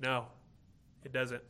No, 0.00 0.26
it 1.04 1.12
doesn't. 1.12 1.42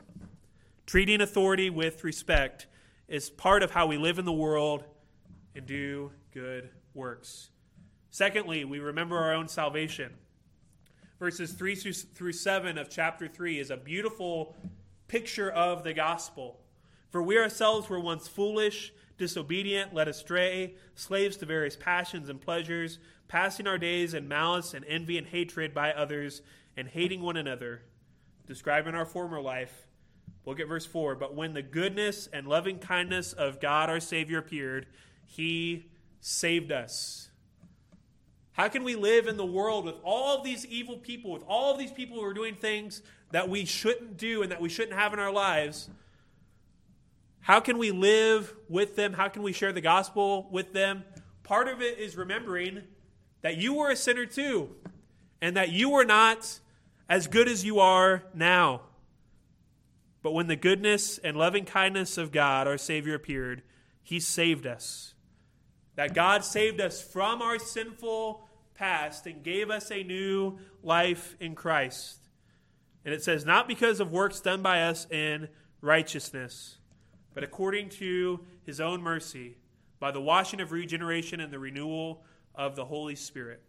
Treating 0.87 1.21
authority 1.21 1.71
with 1.71 2.03
respect 2.03 2.67
is 3.07 3.31
part 3.31 3.63
of 3.63 3.71
how 3.71 3.87
we 3.87 3.97
live 3.97 4.19
in 4.19 4.25
the 4.25 4.33
world 4.33 4.83
and 5.55 5.65
do 5.65 6.11
good 6.35 6.69
works. 6.95 7.51
Secondly, 8.11 8.65
we 8.65 8.81
remember 8.81 9.17
our 9.17 9.33
own 9.33 9.47
salvation 9.47 10.13
verses 11.23 11.53
3 11.53 11.77
through 11.77 12.33
7 12.33 12.77
of 12.77 12.91
chapter 12.91 13.29
3 13.29 13.61
is 13.61 13.71
a 13.71 13.77
beautiful 13.77 14.57
picture 15.13 15.51
of 15.51 15.85
the 15.85 15.93
gospel. 15.93 16.59
For 17.11 17.23
we 17.23 17.37
ourselves 17.37 17.91
were 17.91 18.01
once 18.01 18.29
foolish, 18.29 18.95
disobedient, 19.19 19.93
led 19.93 20.09
astray, 20.09 20.73
slaves 20.95 21.37
to 21.37 21.45
various 21.45 21.77
passions 21.77 22.31
and 22.31 22.41
pleasures, 22.41 22.99
passing 23.29 23.67
our 23.67 23.77
days 23.77 24.15
in 24.15 24.27
malice 24.27 24.73
and 24.73 24.87
envy 24.87 25.19
and 25.19 25.27
hatred 25.27 25.75
by 25.75 25.93
others, 25.93 26.41
and 26.79 26.89
hating 26.89 27.21
one 27.21 27.37
another. 27.37 27.83
Describing 28.47 28.95
our 28.95 29.05
former 29.05 29.39
life, 29.39 29.87
look 30.47 30.59
at 30.59 30.67
verse 30.67 30.87
4. 30.87 31.15
But 31.17 31.35
when 31.35 31.53
the 31.53 31.61
goodness 31.61 32.27
and 32.33 32.47
loving 32.47 32.79
kindness 32.79 33.35
of 33.35 33.61
God 33.61 33.91
our 33.91 34.01
Savior 34.01 34.39
appeared, 34.39 34.87
he 35.27 35.91
saved 36.23 36.73
us 36.73 37.29
how 38.53 38.69
can 38.69 38.85
we 38.85 38.97
live 38.97 39.29
in 39.29 39.39
the 39.39 39.47
world 39.47 39.87
with 39.87 39.95
all 40.05 40.37
of 40.37 40.45
these 40.45 40.67
evil 40.67 40.99
people, 40.99 41.33
with 41.33 41.43
all 41.49 41.73
of 41.73 41.79
these 41.79 41.91
people 41.91 42.19
who 42.19 42.25
are 42.25 42.35
doing 42.35 42.55
things 42.55 43.03
that 43.33 43.49
we 43.49 43.65
shouldn't 43.65 44.17
do 44.17 44.43
and 44.43 44.53
that 44.53 44.61
we 44.61 44.69
shouldn't 44.69 44.97
have 44.97 45.13
in 45.13 45.19
our 45.19 45.33
lives? 45.33 45.91
How 47.41 47.59
can 47.59 47.77
we 47.77 47.91
live 47.91 48.55
with 48.69 48.95
them? 48.95 49.13
How 49.13 49.29
can 49.29 49.43
we 49.43 49.53
share 49.53 49.73
the 49.73 49.81
gospel 49.81 50.49
with 50.51 50.73
them? 50.73 51.05
Part 51.43 51.67
of 51.67 51.83
it 51.83 51.99
is 51.99 52.17
remembering 52.17 52.83
that 53.41 53.57
you 53.57 53.75
were 53.75 53.91
a 53.91 53.97
sinner 53.97 54.27
too, 54.27 54.71
and 55.41 55.57
that 55.57 55.71
you 55.71 55.91
were 55.91 56.05
not 56.05 56.61
as 57.09 57.27
good 57.27 57.49
as 57.49 57.65
you 57.65 57.81
are 57.81 58.23
now. 58.33 58.83
But 60.23 60.35
when 60.35 60.47
the 60.47 60.55
goodness 60.55 61.19
and 61.19 61.37
loving 61.37 61.65
kindness 61.65 62.17
of 62.17 62.31
God, 62.31 62.69
our 62.69 62.79
Savior, 62.79 63.15
appeared, 63.15 63.63
He 64.05 64.21
saved 64.21 64.67
us. 64.67 65.15
That 65.97 66.15
God 66.15 66.45
saved 66.45 66.81
us 66.81 67.03
from 67.03 67.43
our 67.43 67.59
sinful 67.59 68.49
past 68.75 69.27
and 69.27 69.43
gave 69.43 69.69
us 69.69 69.91
a 69.91 70.05
new 70.05 70.59
life 70.83 71.37
in 71.41 71.57
Christ. 71.57 72.22
And 73.05 73.13
it 73.13 73.23
says, 73.23 73.45
not 73.45 73.67
because 73.67 74.01
of 74.01 74.13
works 74.13 74.41
done 74.41 74.63
by 74.63 74.83
us 74.83 75.07
in 75.11 75.49
righteousness, 75.81 76.77
but 77.35 77.43
according 77.43 77.89
to 77.91 78.41
his 78.65 78.81
own 78.81 79.03
mercy, 79.03 79.57
by 79.99 80.11
the 80.11 80.21
washing 80.21 80.61
of 80.61 80.73
regeneration 80.73 81.41
and 81.41 81.53
the 81.53 81.59
renewal 81.59 82.25
of 82.55 82.77
the 82.77 82.85
Holy 82.85 83.17
Spirit. 83.17 83.63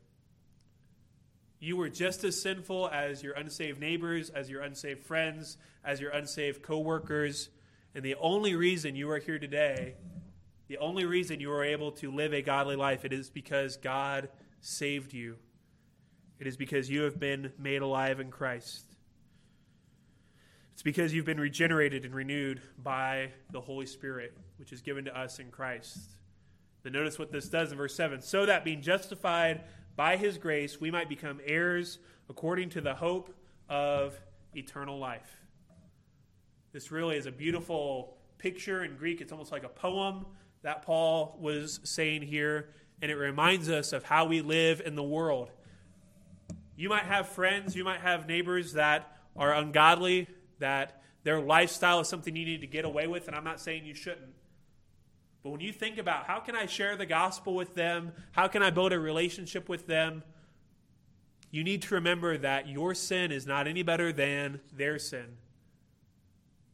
You 1.60 1.78
were 1.78 1.90
just 1.90 2.24
as 2.24 2.42
sinful 2.42 2.90
as 2.90 3.24
your 3.24 3.34
unsaved 3.34 3.80
neighbors, 3.80 4.30
as 4.30 4.50
your 4.50 4.62
unsaved 4.62 5.04
friends, 5.04 5.58
as 5.84 6.02
your 6.02 6.12
unsaved 6.12 6.62
coworkers. 6.62 7.50
And 7.96 8.04
the 8.04 8.16
only 8.16 8.56
reason 8.56 8.96
you 8.96 9.10
are 9.10 9.20
here 9.20 9.40
today 9.40 9.96
the 10.68 10.78
only 10.78 11.06
reason 11.06 11.40
you 11.40 11.52
are 11.52 11.64
able 11.64 11.92
to 11.92 12.12
live 12.12 12.34
a 12.34 12.42
godly 12.42 12.76
life 12.76 13.06
it 13.06 13.14
is 13.14 13.30
because 13.30 13.78
God 13.78 14.30
saved 14.62 15.14
you. 15.14 15.36
It 16.40 16.48
is 16.48 16.58
because 16.58 16.90
you 16.90 17.04
have 17.04 17.20
been 17.20 17.52
made 17.60 17.82
alive 17.82 18.20
in 18.20 18.32
Christ. 18.32 18.93
It's 20.74 20.82
because 20.82 21.14
you've 21.14 21.26
been 21.26 21.40
regenerated 21.40 22.04
and 22.04 22.14
renewed 22.14 22.62
by 22.82 23.30
the 23.52 23.62
Holy 23.62 23.86
Spirit, 23.86 24.36
which 24.58 24.74
is 24.74 24.82
given 24.82 25.06
to 25.06 25.18
us 25.18 25.40
in 25.40 25.52
Christ. 25.52 25.98
Then 26.82 26.94
notice 26.94 27.18
what 27.18 27.32
this 27.32 27.48
does 27.48 27.72
in 27.72 27.78
verse 27.78 27.96
7 27.96 28.22
so 28.22 28.46
that 28.46 28.66
being 28.66 28.82
justified 28.82 29.62
by 29.96 30.18
his 30.18 30.38
grace, 30.38 30.82
we 30.82 30.92
might 30.92 31.08
become 31.08 31.40
heirs 31.46 32.00
according 32.28 32.70
to 32.72 32.82
the 32.82 32.96
hope 32.96 33.34
of 33.70 34.20
eternal 34.56 34.98
life. 34.98 35.38
This 36.72 36.92
really 36.92 37.18
is 37.18 37.28
a 37.28 37.32
beautiful 37.32 38.18
picture 38.40 38.84
in 38.84 38.96
Greek. 38.96 39.22
It's 39.22 39.32
almost 39.32 39.52
like 39.52 39.64
a 39.64 39.70
poem 39.70 40.26
that 40.64 40.82
Paul 40.82 41.38
was 41.40 41.80
saying 41.84 42.24
here, 42.24 42.70
and 43.02 43.12
it 43.12 43.16
reminds 43.16 43.70
us 43.70 43.94
of 43.94 44.04
how 44.04 44.26
we 44.26 44.42
live 44.42 44.82
in 44.84 44.96
the 44.96 45.04
world. 45.04 45.52
You 46.76 46.90
might 46.90 47.04
have 47.04 47.30
friends, 47.30 47.76
you 47.76 47.84
might 47.84 48.00
have 48.00 48.28
neighbors 48.28 48.74
that 48.74 49.18
are 49.36 49.54
ungodly, 49.54 50.28
that 50.64 51.02
their 51.24 51.42
lifestyle 51.42 52.00
is 52.00 52.08
something 52.08 52.36
you 52.38 52.46
need 52.46 52.62
to 52.62 52.68
get 52.68 52.86
away 52.86 53.06
with, 53.06 53.28
and 53.28 53.36
I'm 53.36 53.44
not 53.44 53.60
saying 53.60 53.86
you 53.86 53.94
shouldn't. 53.94 54.34
But 55.44 55.50
when 55.50 55.60
you 55.60 55.74
think 55.74 55.98
about 55.98 56.26
how 56.26 56.40
can 56.40 56.56
I 56.56 56.68
share 56.68 56.96
the 56.96 57.06
gospel 57.06 57.54
with 57.54 57.76
them, 57.76 58.14
how 58.32 58.48
can 58.48 58.64
I 58.64 58.70
build 58.70 58.94
a 58.94 59.00
relationship 59.00 59.68
with 59.68 59.88
them, 59.88 60.24
you 61.52 61.66
need 61.66 61.82
to 61.84 61.96
remember 61.96 62.38
that 62.38 62.70
your 62.70 62.96
sin 62.96 63.34
is 63.34 63.46
not 63.46 63.68
any 63.68 63.84
better 63.84 64.14
than 64.14 64.62
their 64.72 64.98
sin. 64.98 65.36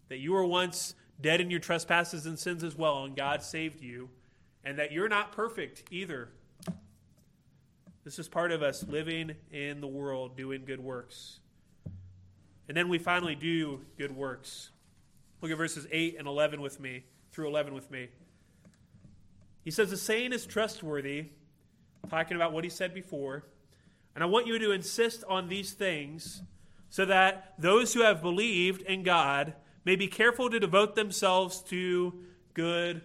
That 0.08 0.20
you 0.20 0.34
were 0.34 0.46
once 0.46 0.94
dead 1.20 1.42
in 1.42 1.50
your 1.50 1.60
trespasses 1.60 2.28
and 2.28 2.38
sins 2.38 2.64
as 2.64 2.76
well, 2.76 3.04
and 3.04 3.16
God 3.16 3.42
saved 3.42 3.82
you, 3.82 4.10
and 4.64 4.78
that 4.78 4.92
you're 4.92 5.10
not 5.10 5.32
perfect 5.32 5.84
either. 5.90 6.30
This 8.04 8.20
is 8.20 8.28
part 8.28 8.52
of 8.52 8.62
us 8.62 8.84
living 8.88 9.36
in 9.52 9.82
the 9.82 9.88
world, 9.88 10.38
doing 10.38 10.64
good 10.64 10.80
works. 10.80 11.40
And 12.70 12.78
then 12.78 12.88
we 12.88 13.00
finally 13.00 13.34
do 13.34 13.82
good 13.98 14.16
works. 14.16 14.70
Look 15.42 15.52
at 15.52 15.58
verses 15.58 15.88
8 15.92 16.18
and 16.20 16.28
11 16.28 16.62
with 16.62 16.80
me, 16.80 17.04
through 17.32 17.48
11 17.48 17.74
with 17.74 17.90
me. 17.90 18.10
He 19.64 19.72
says, 19.72 19.90
The 19.90 19.98
saying 19.98 20.34
is 20.34 20.46
trustworthy, 20.46 21.30
talking 22.12 22.36
about 22.36 22.54
what 22.54 22.64
he 22.64 22.70
said 22.70 22.94
before. 22.94 23.46
And 24.14 24.24
I 24.24 24.28
want 24.28 24.46
you 24.46 24.60
to 24.60 24.72
insist 24.72 25.24
on 25.28 25.50
these 25.50 25.74
things 25.74 26.44
so 26.92 27.06
that 27.06 27.56
those 27.58 27.96
who 27.96 28.04
have 28.04 28.22
believed 28.22 28.84
in 28.84 29.02
God 29.02 29.56
may 29.84 29.96
be 29.96 30.08
careful 30.08 30.48
to 30.52 30.60
devote 30.60 30.96
themselves 30.96 31.62
to 31.70 32.14
good 32.54 33.02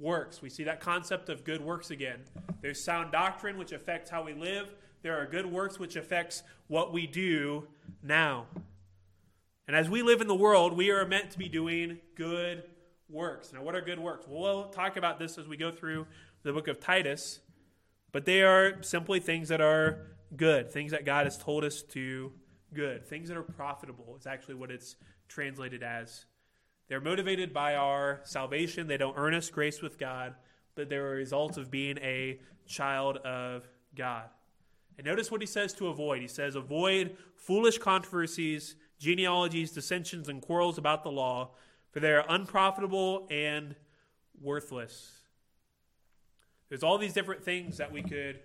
works. 0.00 0.42
We 0.42 0.50
see 0.50 0.64
that 0.64 0.80
concept 0.80 1.28
of 1.28 1.44
good 1.44 1.60
works 1.60 1.92
again. 1.92 2.18
There's 2.62 2.82
sound 2.82 3.12
doctrine, 3.12 3.58
which 3.58 3.70
affects 3.70 4.10
how 4.10 4.24
we 4.24 4.32
live. 4.32 4.74
There 5.02 5.16
are 5.16 5.26
good 5.26 5.46
works, 5.46 5.78
which 5.78 5.94
affects 5.94 6.42
what 6.66 6.92
we 6.92 7.06
do 7.06 7.68
now. 8.02 8.46
And 9.66 9.74
as 9.74 9.88
we 9.88 10.02
live 10.02 10.20
in 10.20 10.26
the 10.26 10.34
world, 10.34 10.76
we 10.76 10.90
are 10.90 11.06
meant 11.06 11.30
to 11.30 11.38
be 11.38 11.48
doing 11.48 11.98
good 12.16 12.64
works. 13.08 13.52
Now, 13.52 13.62
what 13.62 13.74
are 13.74 13.80
good 13.80 13.98
works? 13.98 14.26
Well, 14.28 14.42
we'll 14.42 14.68
talk 14.68 14.96
about 14.96 15.18
this 15.18 15.38
as 15.38 15.48
we 15.48 15.56
go 15.56 15.70
through 15.70 16.06
the 16.42 16.52
book 16.52 16.68
of 16.68 16.80
Titus, 16.80 17.40
but 18.12 18.26
they 18.26 18.42
are 18.42 18.82
simply 18.82 19.20
things 19.20 19.48
that 19.48 19.60
are 19.60 20.06
good, 20.36 20.70
things 20.70 20.90
that 20.92 21.06
God 21.06 21.24
has 21.24 21.38
told 21.38 21.64
us 21.64 21.82
to 21.82 22.32
good, 22.74 23.06
things 23.06 23.28
that 23.28 23.36
are 23.36 23.42
profitable. 23.42 24.14
It's 24.16 24.26
actually 24.26 24.56
what 24.56 24.70
it's 24.70 24.96
translated 25.28 25.82
as. 25.82 26.26
They're 26.88 27.00
motivated 27.00 27.54
by 27.54 27.76
our 27.76 28.20
salvation. 28.24 28.86
They 28.86 28.98
don't 28.98 29.16
earn 29.16 29.32
us 29.32 29.48
grace 29.48 29.80
with 29.80 29.98
God, 29.98 30.34
but 30.74 30.90
they're 30.90 31.12
a 31.12 31.16
result 31.16 31.56
of 31.56 31.70
being 31.70 31.98
a 31.98 32.40
child 32.66 33.16
of 33.18 33.66
God. 33.94 34.24
And 34.98 35.06
notice 35.06 35.30
what 35.30 35.40
he 35.40 35.46
says 35.46 35.72
to 35.74 35.88
avoid. 35.88 36.20
He 36.20 36.28
says, 36.28 36.54
Avoid 36.54 37.16
foolish 37.36 37.78
controversies, 37.78 38.76
genealogies, 39.04 39.70
dissensions, 39.70 40.28
and 40.28 40.40
quarrels 40.40 40.78
about 40.78 41.02
the 41.02 41.10
law, 41.10 41.50
for 41.92 42.00
they 42.00 42.12
are 42.12 42.24
unprofitable 42.28 43.26
and 43.30 43.76
worthless. 44.40 45.12
There's 46.68 46.82
all 46.82 46.98
these 46.98 47.12
different 47.12 47.44
things 47.44 47.76
that 47.76 47.92
we 47.92 48.02
could 48.02 48.40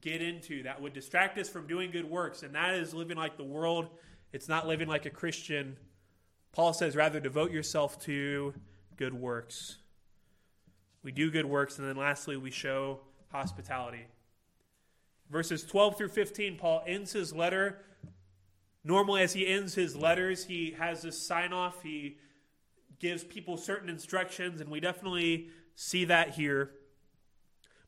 get 0.00 0.22
into 0.22 0.62
that 0.64 0.80
would 0.80 0.92
distract 0.92 1.38
us 1.38 1.48
from 1.48 1.66
doing 1.66 1.90
good 1.90 2.08
works, 2.08 2.42
and 2.42 2.54
that 2.54 2.74
is 2.74 2.94
living 2.94 3.16
like 3.16 3.36
the 3.36 3.44
world. 3.44 3.88
It's 4.32 4.48
not 4.48 4.66
living 4.66 4.88
like 4.88 5.06
a 5.06 5.10
Christian 5.10 5.76
Paul 6.52 6.72
says, 6.72 6.96
rather 6.96 7.20
devote 7.20 7.52
yourself 7.52 8.00
to 8.04 8.54
good 8.96 9.14
works. 9.14 9.76
We 11.02 11.12
do 11.12 11.30
good 11.30 11.46
works, 11.46 11.78
and 11.78 11.88
then 11.88 11.96
lastly, 11.96 12.36
we 12.36 12.50
show 12.50 13.00
hospitality. 13.30 14.06
Verses 15.30 15.62
12 15.64 15.96
through 15.96 16.08
15, 16.08 16.56
Paul 16.56 16.82
ends 16.86 17.12
his 17.12 17.32
letter. 17.32 17.78
Normally, 18.88 19.20
as 19.20 19.34
he 19.34 19.46
ends 19.46 19.74
his 19.74 19.94
letters, 19.94 20.46
he 20.46 20.74
has 20.78 21.02
this 21.02 21.20
sign 21.20 21.52
off. 21.52 21.82
He 21.82 22.16
gives 22.98 23.22
people 23.22 23.58
certain 23.58 23.90
instructions, 23.90 24.62
and 24.62 24.70
we 24.70 24.80
definitely 24.80 25.50
see 25.74 26.06
that 26.06 26.30
here. 26.30 26.70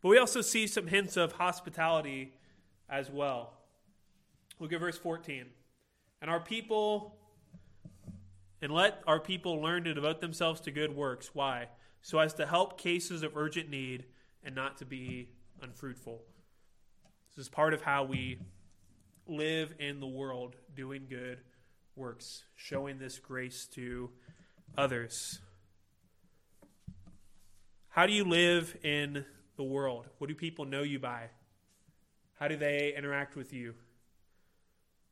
But 0.03 0.11
we 0.11 0.19
also 0.19 0.43
see 0.43 0.67
some 0.67 0.89
hints 0.89 1.17
of 1.17 1.33
hospitality 1.33 2.35
as 2.87 3.11
well. 3.11 3.55
Look 4.59 4.75
at 4.75 4.81
verse 4.81 4.99
14. 4.99 5.47
And 6.21 6.31
our 6.31 6.39
people 6.39 7.17
and 8.61 8.71
let 8.71 9.03
our 9.07 9.21
people 9.21 9.55
learn 9.55 9.85
to 9.85 9.95
devote 9.95 10.21
themselves 10.21 10.61
to 10.61 10.71
good 10.71 10.95
works. 10.95 11.31
Why? 11.33 11.69
So 12.03 12.19
as 12.19 12.35
to 12.35 12.45
help 12.45 12.79
cases 12.79 13.23
of 13.23 13.39
urgent 13.39 13.71
need 13.71 14.05
and 14.45 14.55
not 14.55 14.77
to 14.77 14.85
be 14.85 15.31
unfruitful. 15.63 16.21
This 17.31 17.47
is 17.47 17.49
part 17.49 17.73
of 17.73 17.81
how 17.81 18.05
we 18.05 18.37
live 19.27 19.75
in 19.79 20.01
the 20.01 20.07
world, 20.07 20.57
doing 20.75 21.07
good 21.09 21.39
works, 21.97 22.45
showing 22.57 22.99
this 22.99 23.19
grace 23.19 23.67
to 23.75 24.11
others. 24.77 25.39
How 27.89 28.07
do 28.07 28.13
you 28.13 28.25
live 28.25 28.77
in 28.83 29.25
the 29.57 29.65
world? 29.65 30.07
What 30.19 30.29
do 30.29 30.35
people 30.35 30.65
know 30.65 30.83
you 30.83 30.99
by? 30.99 31.29
How 32.39 32.49
do 32.49 32.57
they 32.57 32.95
interact 32.97 33.37
with 33.37 33.53
you? 33.53 33.75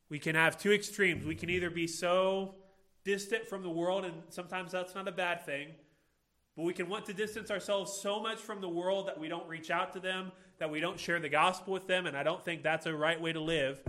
We 0.09 0.17
can 0.17 0.35
have 0.35 0.57
two 0.57 0.71
extremes. 0.71 1.25
We 1.25 1.35
can 1.35 1.49
either 1.49 1.69
be 1.69 1.85
so 1.85 2.55
distant 3.03 3.47
from 3.47 3.61
the 3.61 3.69
world, 3.69 4.05
and 4.05 4.15
sometimes 4.29 4.71
that's 4.71 4.95
not 4.95 5.07
a 5.07 5.11
bad 5.11 5.45
thing. 5.45 5.67
But 6.55 6.63
we 6.63 6.73
can 6.73 6.89
want 6.89 7.05
to 7.05 7.13
distance 7.13 7.51
ourselves 7.51 7.93
so 8.01 8.19
much 8.19 8.39
from 8.39 8.59
the 8.59 8.69
world 8.69 9.07
that 9.07 9.19
we 9.19 9.27
don't 9.27 9.47
reach 9.47 9.69
out 9.69 9.93
to 9.93 9.99
them, 9.99 10.31
that 10.59 10.69
we 10.69 10.79
don't 10.79 10.99
share 10.99 11.19
the 11.19 11.29
gospel 11.29 11.73
with 11.73 11.87
them, 11.87 12.05
and 12.05 12.15
I 12.15 12.23
don't 12.23 12.43
think 12.43 12.63
that's 12.63 12.85
a 12.85 12.93
right 12.93 13.19
way 13.19 13.33
to 13.33 13.39
live. 13.39 13.81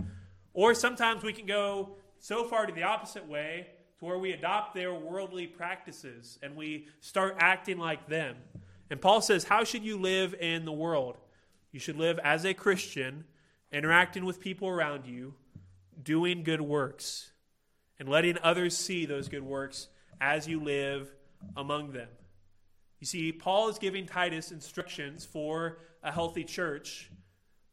Or 0.53 0.73
sometimes 0.73 1.23
we 1.23 1.33
can 1.33 1.45
go 1.45 1.95
so 2.19 2.43
far 2.45 2.65
to 2.65 2.73
the 2.73 2.83
opposite 2.83 3.27
way 3.27 3.67
to 3.99 4.05
where 4.05 4.17
we 4.17 4.31
adopt 4.31 4.73
their 4.73 4.93
worldly 4.93 5.47
practices 5.47 6.39
and 6.41 6.55
we 6.55 6.87
start 6.99 7.37
acting 7.39 7.77
like 7.77 8.07
them. 8.07 8.35
And 8.89 8.99
Paul 8.99 9.21
says, 9.21 9.43
How 9.43 9.63
should 9.63 9.83
you 9.83 9.97
live 9.97 10.33
in 10.33 10.65
the 10.65 10.71
world? 10.71 11.17
You 11.71 11.79
should 11.79 11.97
live 11.97 12.19
as 12.23 12.45
a 12.45 12.53
Christian, 12.53 13.23
interacting 13.71 14.25
with 14.25 14.41
people 14.41 14.67
around 14.67 15.05
you, 15.05 15.33
doing 16.03 16.43
good 16.43 16.61
works 16.61 17.31
and 17.99 18.09
letting 18.09 18.37
others 18.43 18.75
see 18.75 19.05
those 19.05 19.29
good 19.29 19.43
works 19.43 19.87
as 20.19 20.47
you 20.47 20.59
live 20.61 21.13
among 21.55 21.91
them. 21.91 22.07
You 23.01 23.07
see, 23.07 23.31
Paul 23.31 23.67
is 23.67 23.79
giving 23.79 24.05
Titus 24.05 24.51
instructions 24.51 25.25
for 25.25 25.79
a 26.03 26.11
healthy 26.11 26.43
church, 26.43 27.09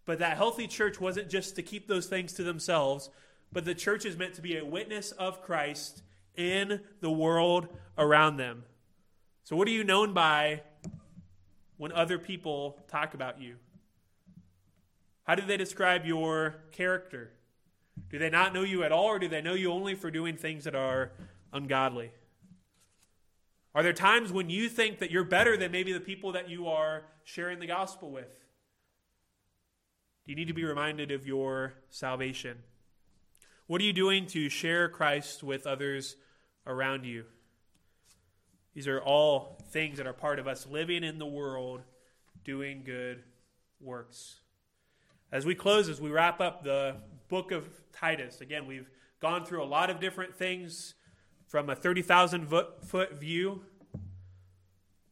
but 0.06 0.20
that 0.20 0.38
healthy 0.38 0.66
church 0.66 1.00
wasn't 1.02 1.28
just 1.28 1.54
to 1.56 1.62
keep 1.62 1.86
those 1.86 2.06
things 2.06 2.32
to 2.32 2.42
themselves, 2.42 3.10
but 3.52 3.66
the 3.66 3.74
church 3.74 4.06
is 4.06 4.16
meant 4.16 4.34
to 4.34 4.42
be 4.42 4.56
a 4.56 4.64
witness 4.64 5.12
of 5.12 5.42
Christ 5.42 6.02
in 6.34 6.80
the 7.02 7.10
world 7.10 7.68
around 7.98 8.38
them. 8.38 8.64
So, 9.44 9.54
what 9.54 9.68
are 9.68 9.72
you 9.72 9.84
known 9.84 10.14
by 10.14 10.62
when 11.76 11.92
other 11.92 12.18
people 12.18 12.78
talk 12.88 13.12
about 13.12 13.38
you? 13.38 13.56
How 15.24 15.34
do 15.34 15.44
they 15.44 15.58
describe 15.58 16.06
your 16.06 16.56
character? 16.72 17.32
Do 18.08 18.18
they 18.18 18.30
not 18.30 18.54
know 18.54 18.62
you 18.62 18.82
at 18.82 18.92
all, 18.92 19.04
or 19.04 19.18
do 19.18 19.28
they 19.28 19.42
know 19.42 19.52
you 19.52 19.72
only 19.72 19.94
for 19.94 20.10
doing 20.10 20.38
things 20.38 20.64
that 20.64 20.74
are 20.74 21.12
ungodly? 21.52 22.12
Are 23.78 23.82
there 23.84 23.92
times 23.92 24.32
when 24.32 24.50
you 24.50 24.68
think 24.68 24.98
that 24.98 25.12
you're 25.12 25.22
better 25.22 25.56
than 25.56 25.70
maybe 25.70 25.92
the 25.92 26.00
people 26.00 26.32
that 26.32 26.50
you 26.50 26.66
are 26.66 27.04
sharing 27.22 27.60
the 27.60 27.66
gospel 27.68 28.10
with? 28.10 28.26
Do 30.26 30.32
you 30.32 30.34
need 30.34 30.48
to 30.48 30.52
be 30.52 30.64
reminded 30.64 31.12
of 31.12 31.28
your 31.28 31.74
salvation? 31.88 32.58
What 33.68 33.80
are 33.80 33.84
you 33.84 33.92
doing 33.92 34.26
to 34.30 34.48
share 34.48 34.88
Christ 34.88 35.44
with 35.44 35.64
others 35.64 36.16
around 36.66 37.04
you? 37.04 37.26
These 38.74 38.88
are 38.88 38.98
all 38.98 39.60
things 39.70 39.98
that 39.98 40.08
are 40.08 40.12
part 40.12 40.40
of 40.40 40.48
us 40.48 40.66
living 40.66 41.04
in 41.04 41.18
the 41.18 41.26
world, 41.26 41.82
doing 42.44 42.82
good 42.84 43.22
works. 43.80 44.40
As 45.30 45.46
we 45.46 45.54
close, 45.54 45.88
as 45.88 46.00
we 46.00 46.10
wrap 46.10 46.40
up 46.40 46.64
the 46.64 46.96
book 47.28 47.52
of 47.52 47.64
Titus. 47.92 48.40
Again, 48.40 48.66
we've 48.66 48.90
gone 49.20 49.44
through 49.44 49.62
a 49.62 49.66
lot 49.66 49.88
of 49.88 50.00
different 50.00 50.34
things 50.34 50.94
from 51.48 51.70
a 51.70 51.74
30,000 51.74 52.46
foot 52.82 53.18
view, 53.18 53.62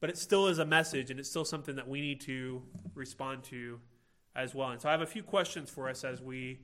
but 0.06 0.14
it 0.14 0.18
still 0.18 0.46
is 0.46 0.60
a 0.60 0.64
message 0.64 1.10
and 1.10 1.18
it's 1.18 1.28
still 1.28 1.44
something 1.44 1.74
that 1.74 1.88
we 1.88 2.00
need 2.00 2.20
to 2.20 2.62
respond 2.94 3.42
to 3.42 3.80
as 4.36 4.54
well. 4.54 4.70
And 4.70 4.80
so 4.80 4.88
I 4.88 4.92
have 4.92 5.00
a 5.00 5.06
few 5.06 5.24
questions 5.24 5.68
for 5.68 5.88
us 5.88 6.04
as 6.04 6.22
we 6.22 6.60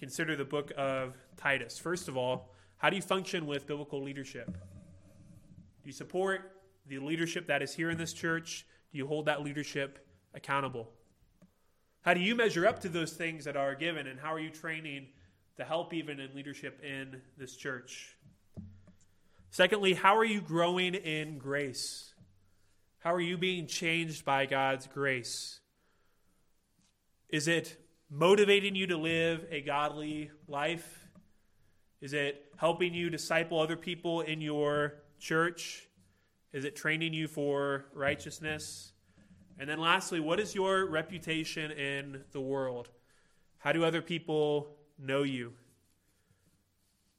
consider 0.00 0.34
the 0.34 0.44
book 0.44 0.72
of 0.76 1.16
Titus. 1.36 1.78
First 1.78 2.08
of 2.08 2.16
all, 2.16 2.52
how 2.78 2.90
do 2.90 2.96
you 2.96 3.02
function 3.02 3.46
with 3.46 3.68
biblical 3.68 4.02
leadership? 4.02 4.50
Do 4.50 5.84
you 5.84 5.92
support 5.92 6.56
the 6.88 6.98
leadership 6.98 7.46
that 7.46 7.62
is 7.62 7.72
here 7.72 7.88
in 7.88 7.98
this 7.98 8.12
church? 8.12 8.66
Do 8.90 8.98
you 8.98 9.06
hold 9.06 9.26
that 9.26 9.44
leadership 9.44 10.04
accountable? 10.34 10.90
How 12.00 12.14
do 12.14 12.20
you 12.20 12.34
measure 12.34 12.66
up 12.66 12.80
to 12.80 12.88
those 12.88 13.12
things 13.12 13.44
that 13.44 13.56
are 13.56 13.76
given, 13.76 14.08
and 14.08 14.18
how 14.18 14.34
are 14.34 14.40
you 14.40 14.50
training 14.50 15.06
to 15.56 15.64
help 15.64 15.94
even 15.94 16.18
in 16.18 16.34
leadership 16.34 16.82
in 16.82 17.22
this 17.38 17.54
church? 17.54 18.16
Secondly, 19.50 19.94
how 19.94 20.16
are 20.16 20.24
you 20.24 20.40
growing 20.40 20.96
in 20.96 21.38
grace? 21.38 22.09
How 23.00 23.14
are 23.14 23.20
you 23.20 23.38
being 23.38 23.66
changed 23.66 24.26
by 24.26 24.44
God's 24.44 24.86
grace? 24.86 25.60
Is 27.30 27.48
it 27.48 27.82
motivating 28.10 28.74
you 28.74 28.88
to 28.88 28.98
live 28.98 29.46
a 29.50 29.62
godly 29.62 30.30
life? 30.46 31.08
Is 32.02 32.12
it 32.12 32.44
helping 32.58 32.92
you 32.92 33.08
disciple 33.08 33.58
other 33.58 33.78
people 33.78 34.20
in 34.20 34.42
your 34.42 34.96
church? 35.18 35.88
Is 36.52 36.66
it 36.66 36.76
training 36.76 37.14
you 37.14 37.26
for 37.26 37.86
righteousness? 37.94 38.92
And 39.58 39.66
then 39.66 39.80
lastly, 39.80 40.20
what 40.20 40.38
is 40.38 40.54
your 40.54 40.84
reputation 40.84 41.70
in 41.70 42.22
the 42.32 42.40
world? 42.42 42.90
How 43.56 43.72
do 43.72 43.82
other 43.82 44.02
people 44.02 44.76
know 44.98 45.22
you? 45.22 45.54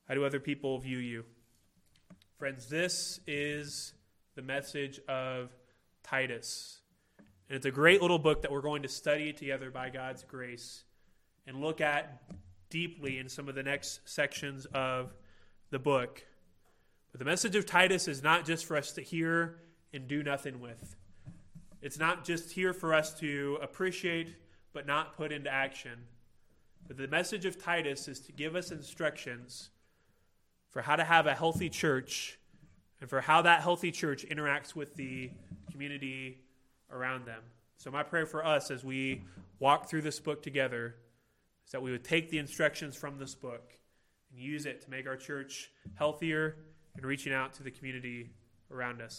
How 0.08 0.14
do 0.14 0.26
other 0.26 0.40
people 0.40 0.78
view 0.78 1.00
you? 1.00 1.26
Friends, 2.38 2.70
this 2.70 3.20
is 3.26 3.94
the 4.36 4.44
message 4.44 5.00
of 5.08 5.50
Titus. 6.12 6.82
And 7.48 7.56
it's 7.56 7.66
a 7.66 7.72
great 7.72 8.02
little 8.02 8.20
book 8.20 8.42
that 8.42 8.52
we're 8.52 8.60
going 8.60 8.82
to 8.82 8.90
study 8.90 9.32
together 9.32 9.72
by 9.72 9.90
God's 9.90 10.26
grace 10.26 10.84
and 11.48 11.62
look 11.62 11.80
at 11.80 12.22
deeply 12.70 13.18
in 13.18 13.30
some 13.30 13.48
of 13.48 13.56
the 13.56 13.64
next 13.64 14.02
sections 14.04 14.66
of 14.74 15.14
the 15.70 15.80
book. 15.80 16.22
But 17.14 17.20
the 17.20 17.26
message 17.26 17.56
of 17.56 17.66
Titus 17.66 18.10
is 18.10 18.22
not 18.22 18.44
just 18.46 18.66
for 18.66 18.76
us 18.76 18.92
to 18.94 19.02
hear 19.02 19.62
and 19.94 20.06
do 20.06 20.22
nothing 20.22 20.60
with. 20.60 20.98
It's 21.82 21.98
not 21.98 22.26
just 22.26 22.52
here 22.52 22.74
for 22.74 22.94
us 22.94 23.18
to 23.22 23.58
appreciate 23.62 24.36
but 24.74 24.86
not 24.86 25.16
put 25.16 25.32
into 25.32 25.50
action. 25.50 25.98
But 26.90 26.98
the 26.98 27.08
message 27.08 27.46
of 27.46 27.58
Titus 27.58 28.10
is 28.10 28.20
to 28.22 28.34
give 28.34 28.58
us 28.58 28.72
instructions 28.72 29.70
for 30.70 30.82
how 30.82 30.98
to 30.98 31.06
have 31.06 31.26
a 31.26 31.34
healthy 31.34 31.70
church 31.70 32.38
and 33.02 33.10
for 33.10 33.20
how 33.20 33.42
that 33.42 33.62
healthy 33.62 33.92
church 33.92 34.26
interacts 34.30 34.76
with 34.76 34.96
the 34.96 35.32
community 35.72 36.38
around 36.92 37.26
them. 37.26 37.42
So, 37.78 37.90
my 37.90 38.04
prayer 38.04 38.28
for 38.28 38.46
us 38.46 38.70
as 38.70 38.84
we 38.84 39.24
walk 39.60 39.90
through 39.90 40.04
this 40.04 40.20
book 40.20 40.44
together 40.44 40.96
is 41.66 41.72
that 41.72 41.82
we 41.82 41.92
would 41.92 42.04
take 42.04 42.30
the 42.30 42.38
instructions 42.38 42.96
from 42.96 43.18
this 43.18 43.34
book 43.34 43.74
and 44.32 44.40
use 44.40 44.66
it 44.66 44.82
to 44.84 44.90
make 44.90 45.08
our 45.08 45.18
church 45.18 45.72
healthier 45.96 46.58
and 46.96 47.06
reaching 47.06 47.34
out 47.34 47.54
to 47.56 47.64
the 47.64 47.72
community 47.72 48.30
around 48.72 49.02
us. 49.02 49.10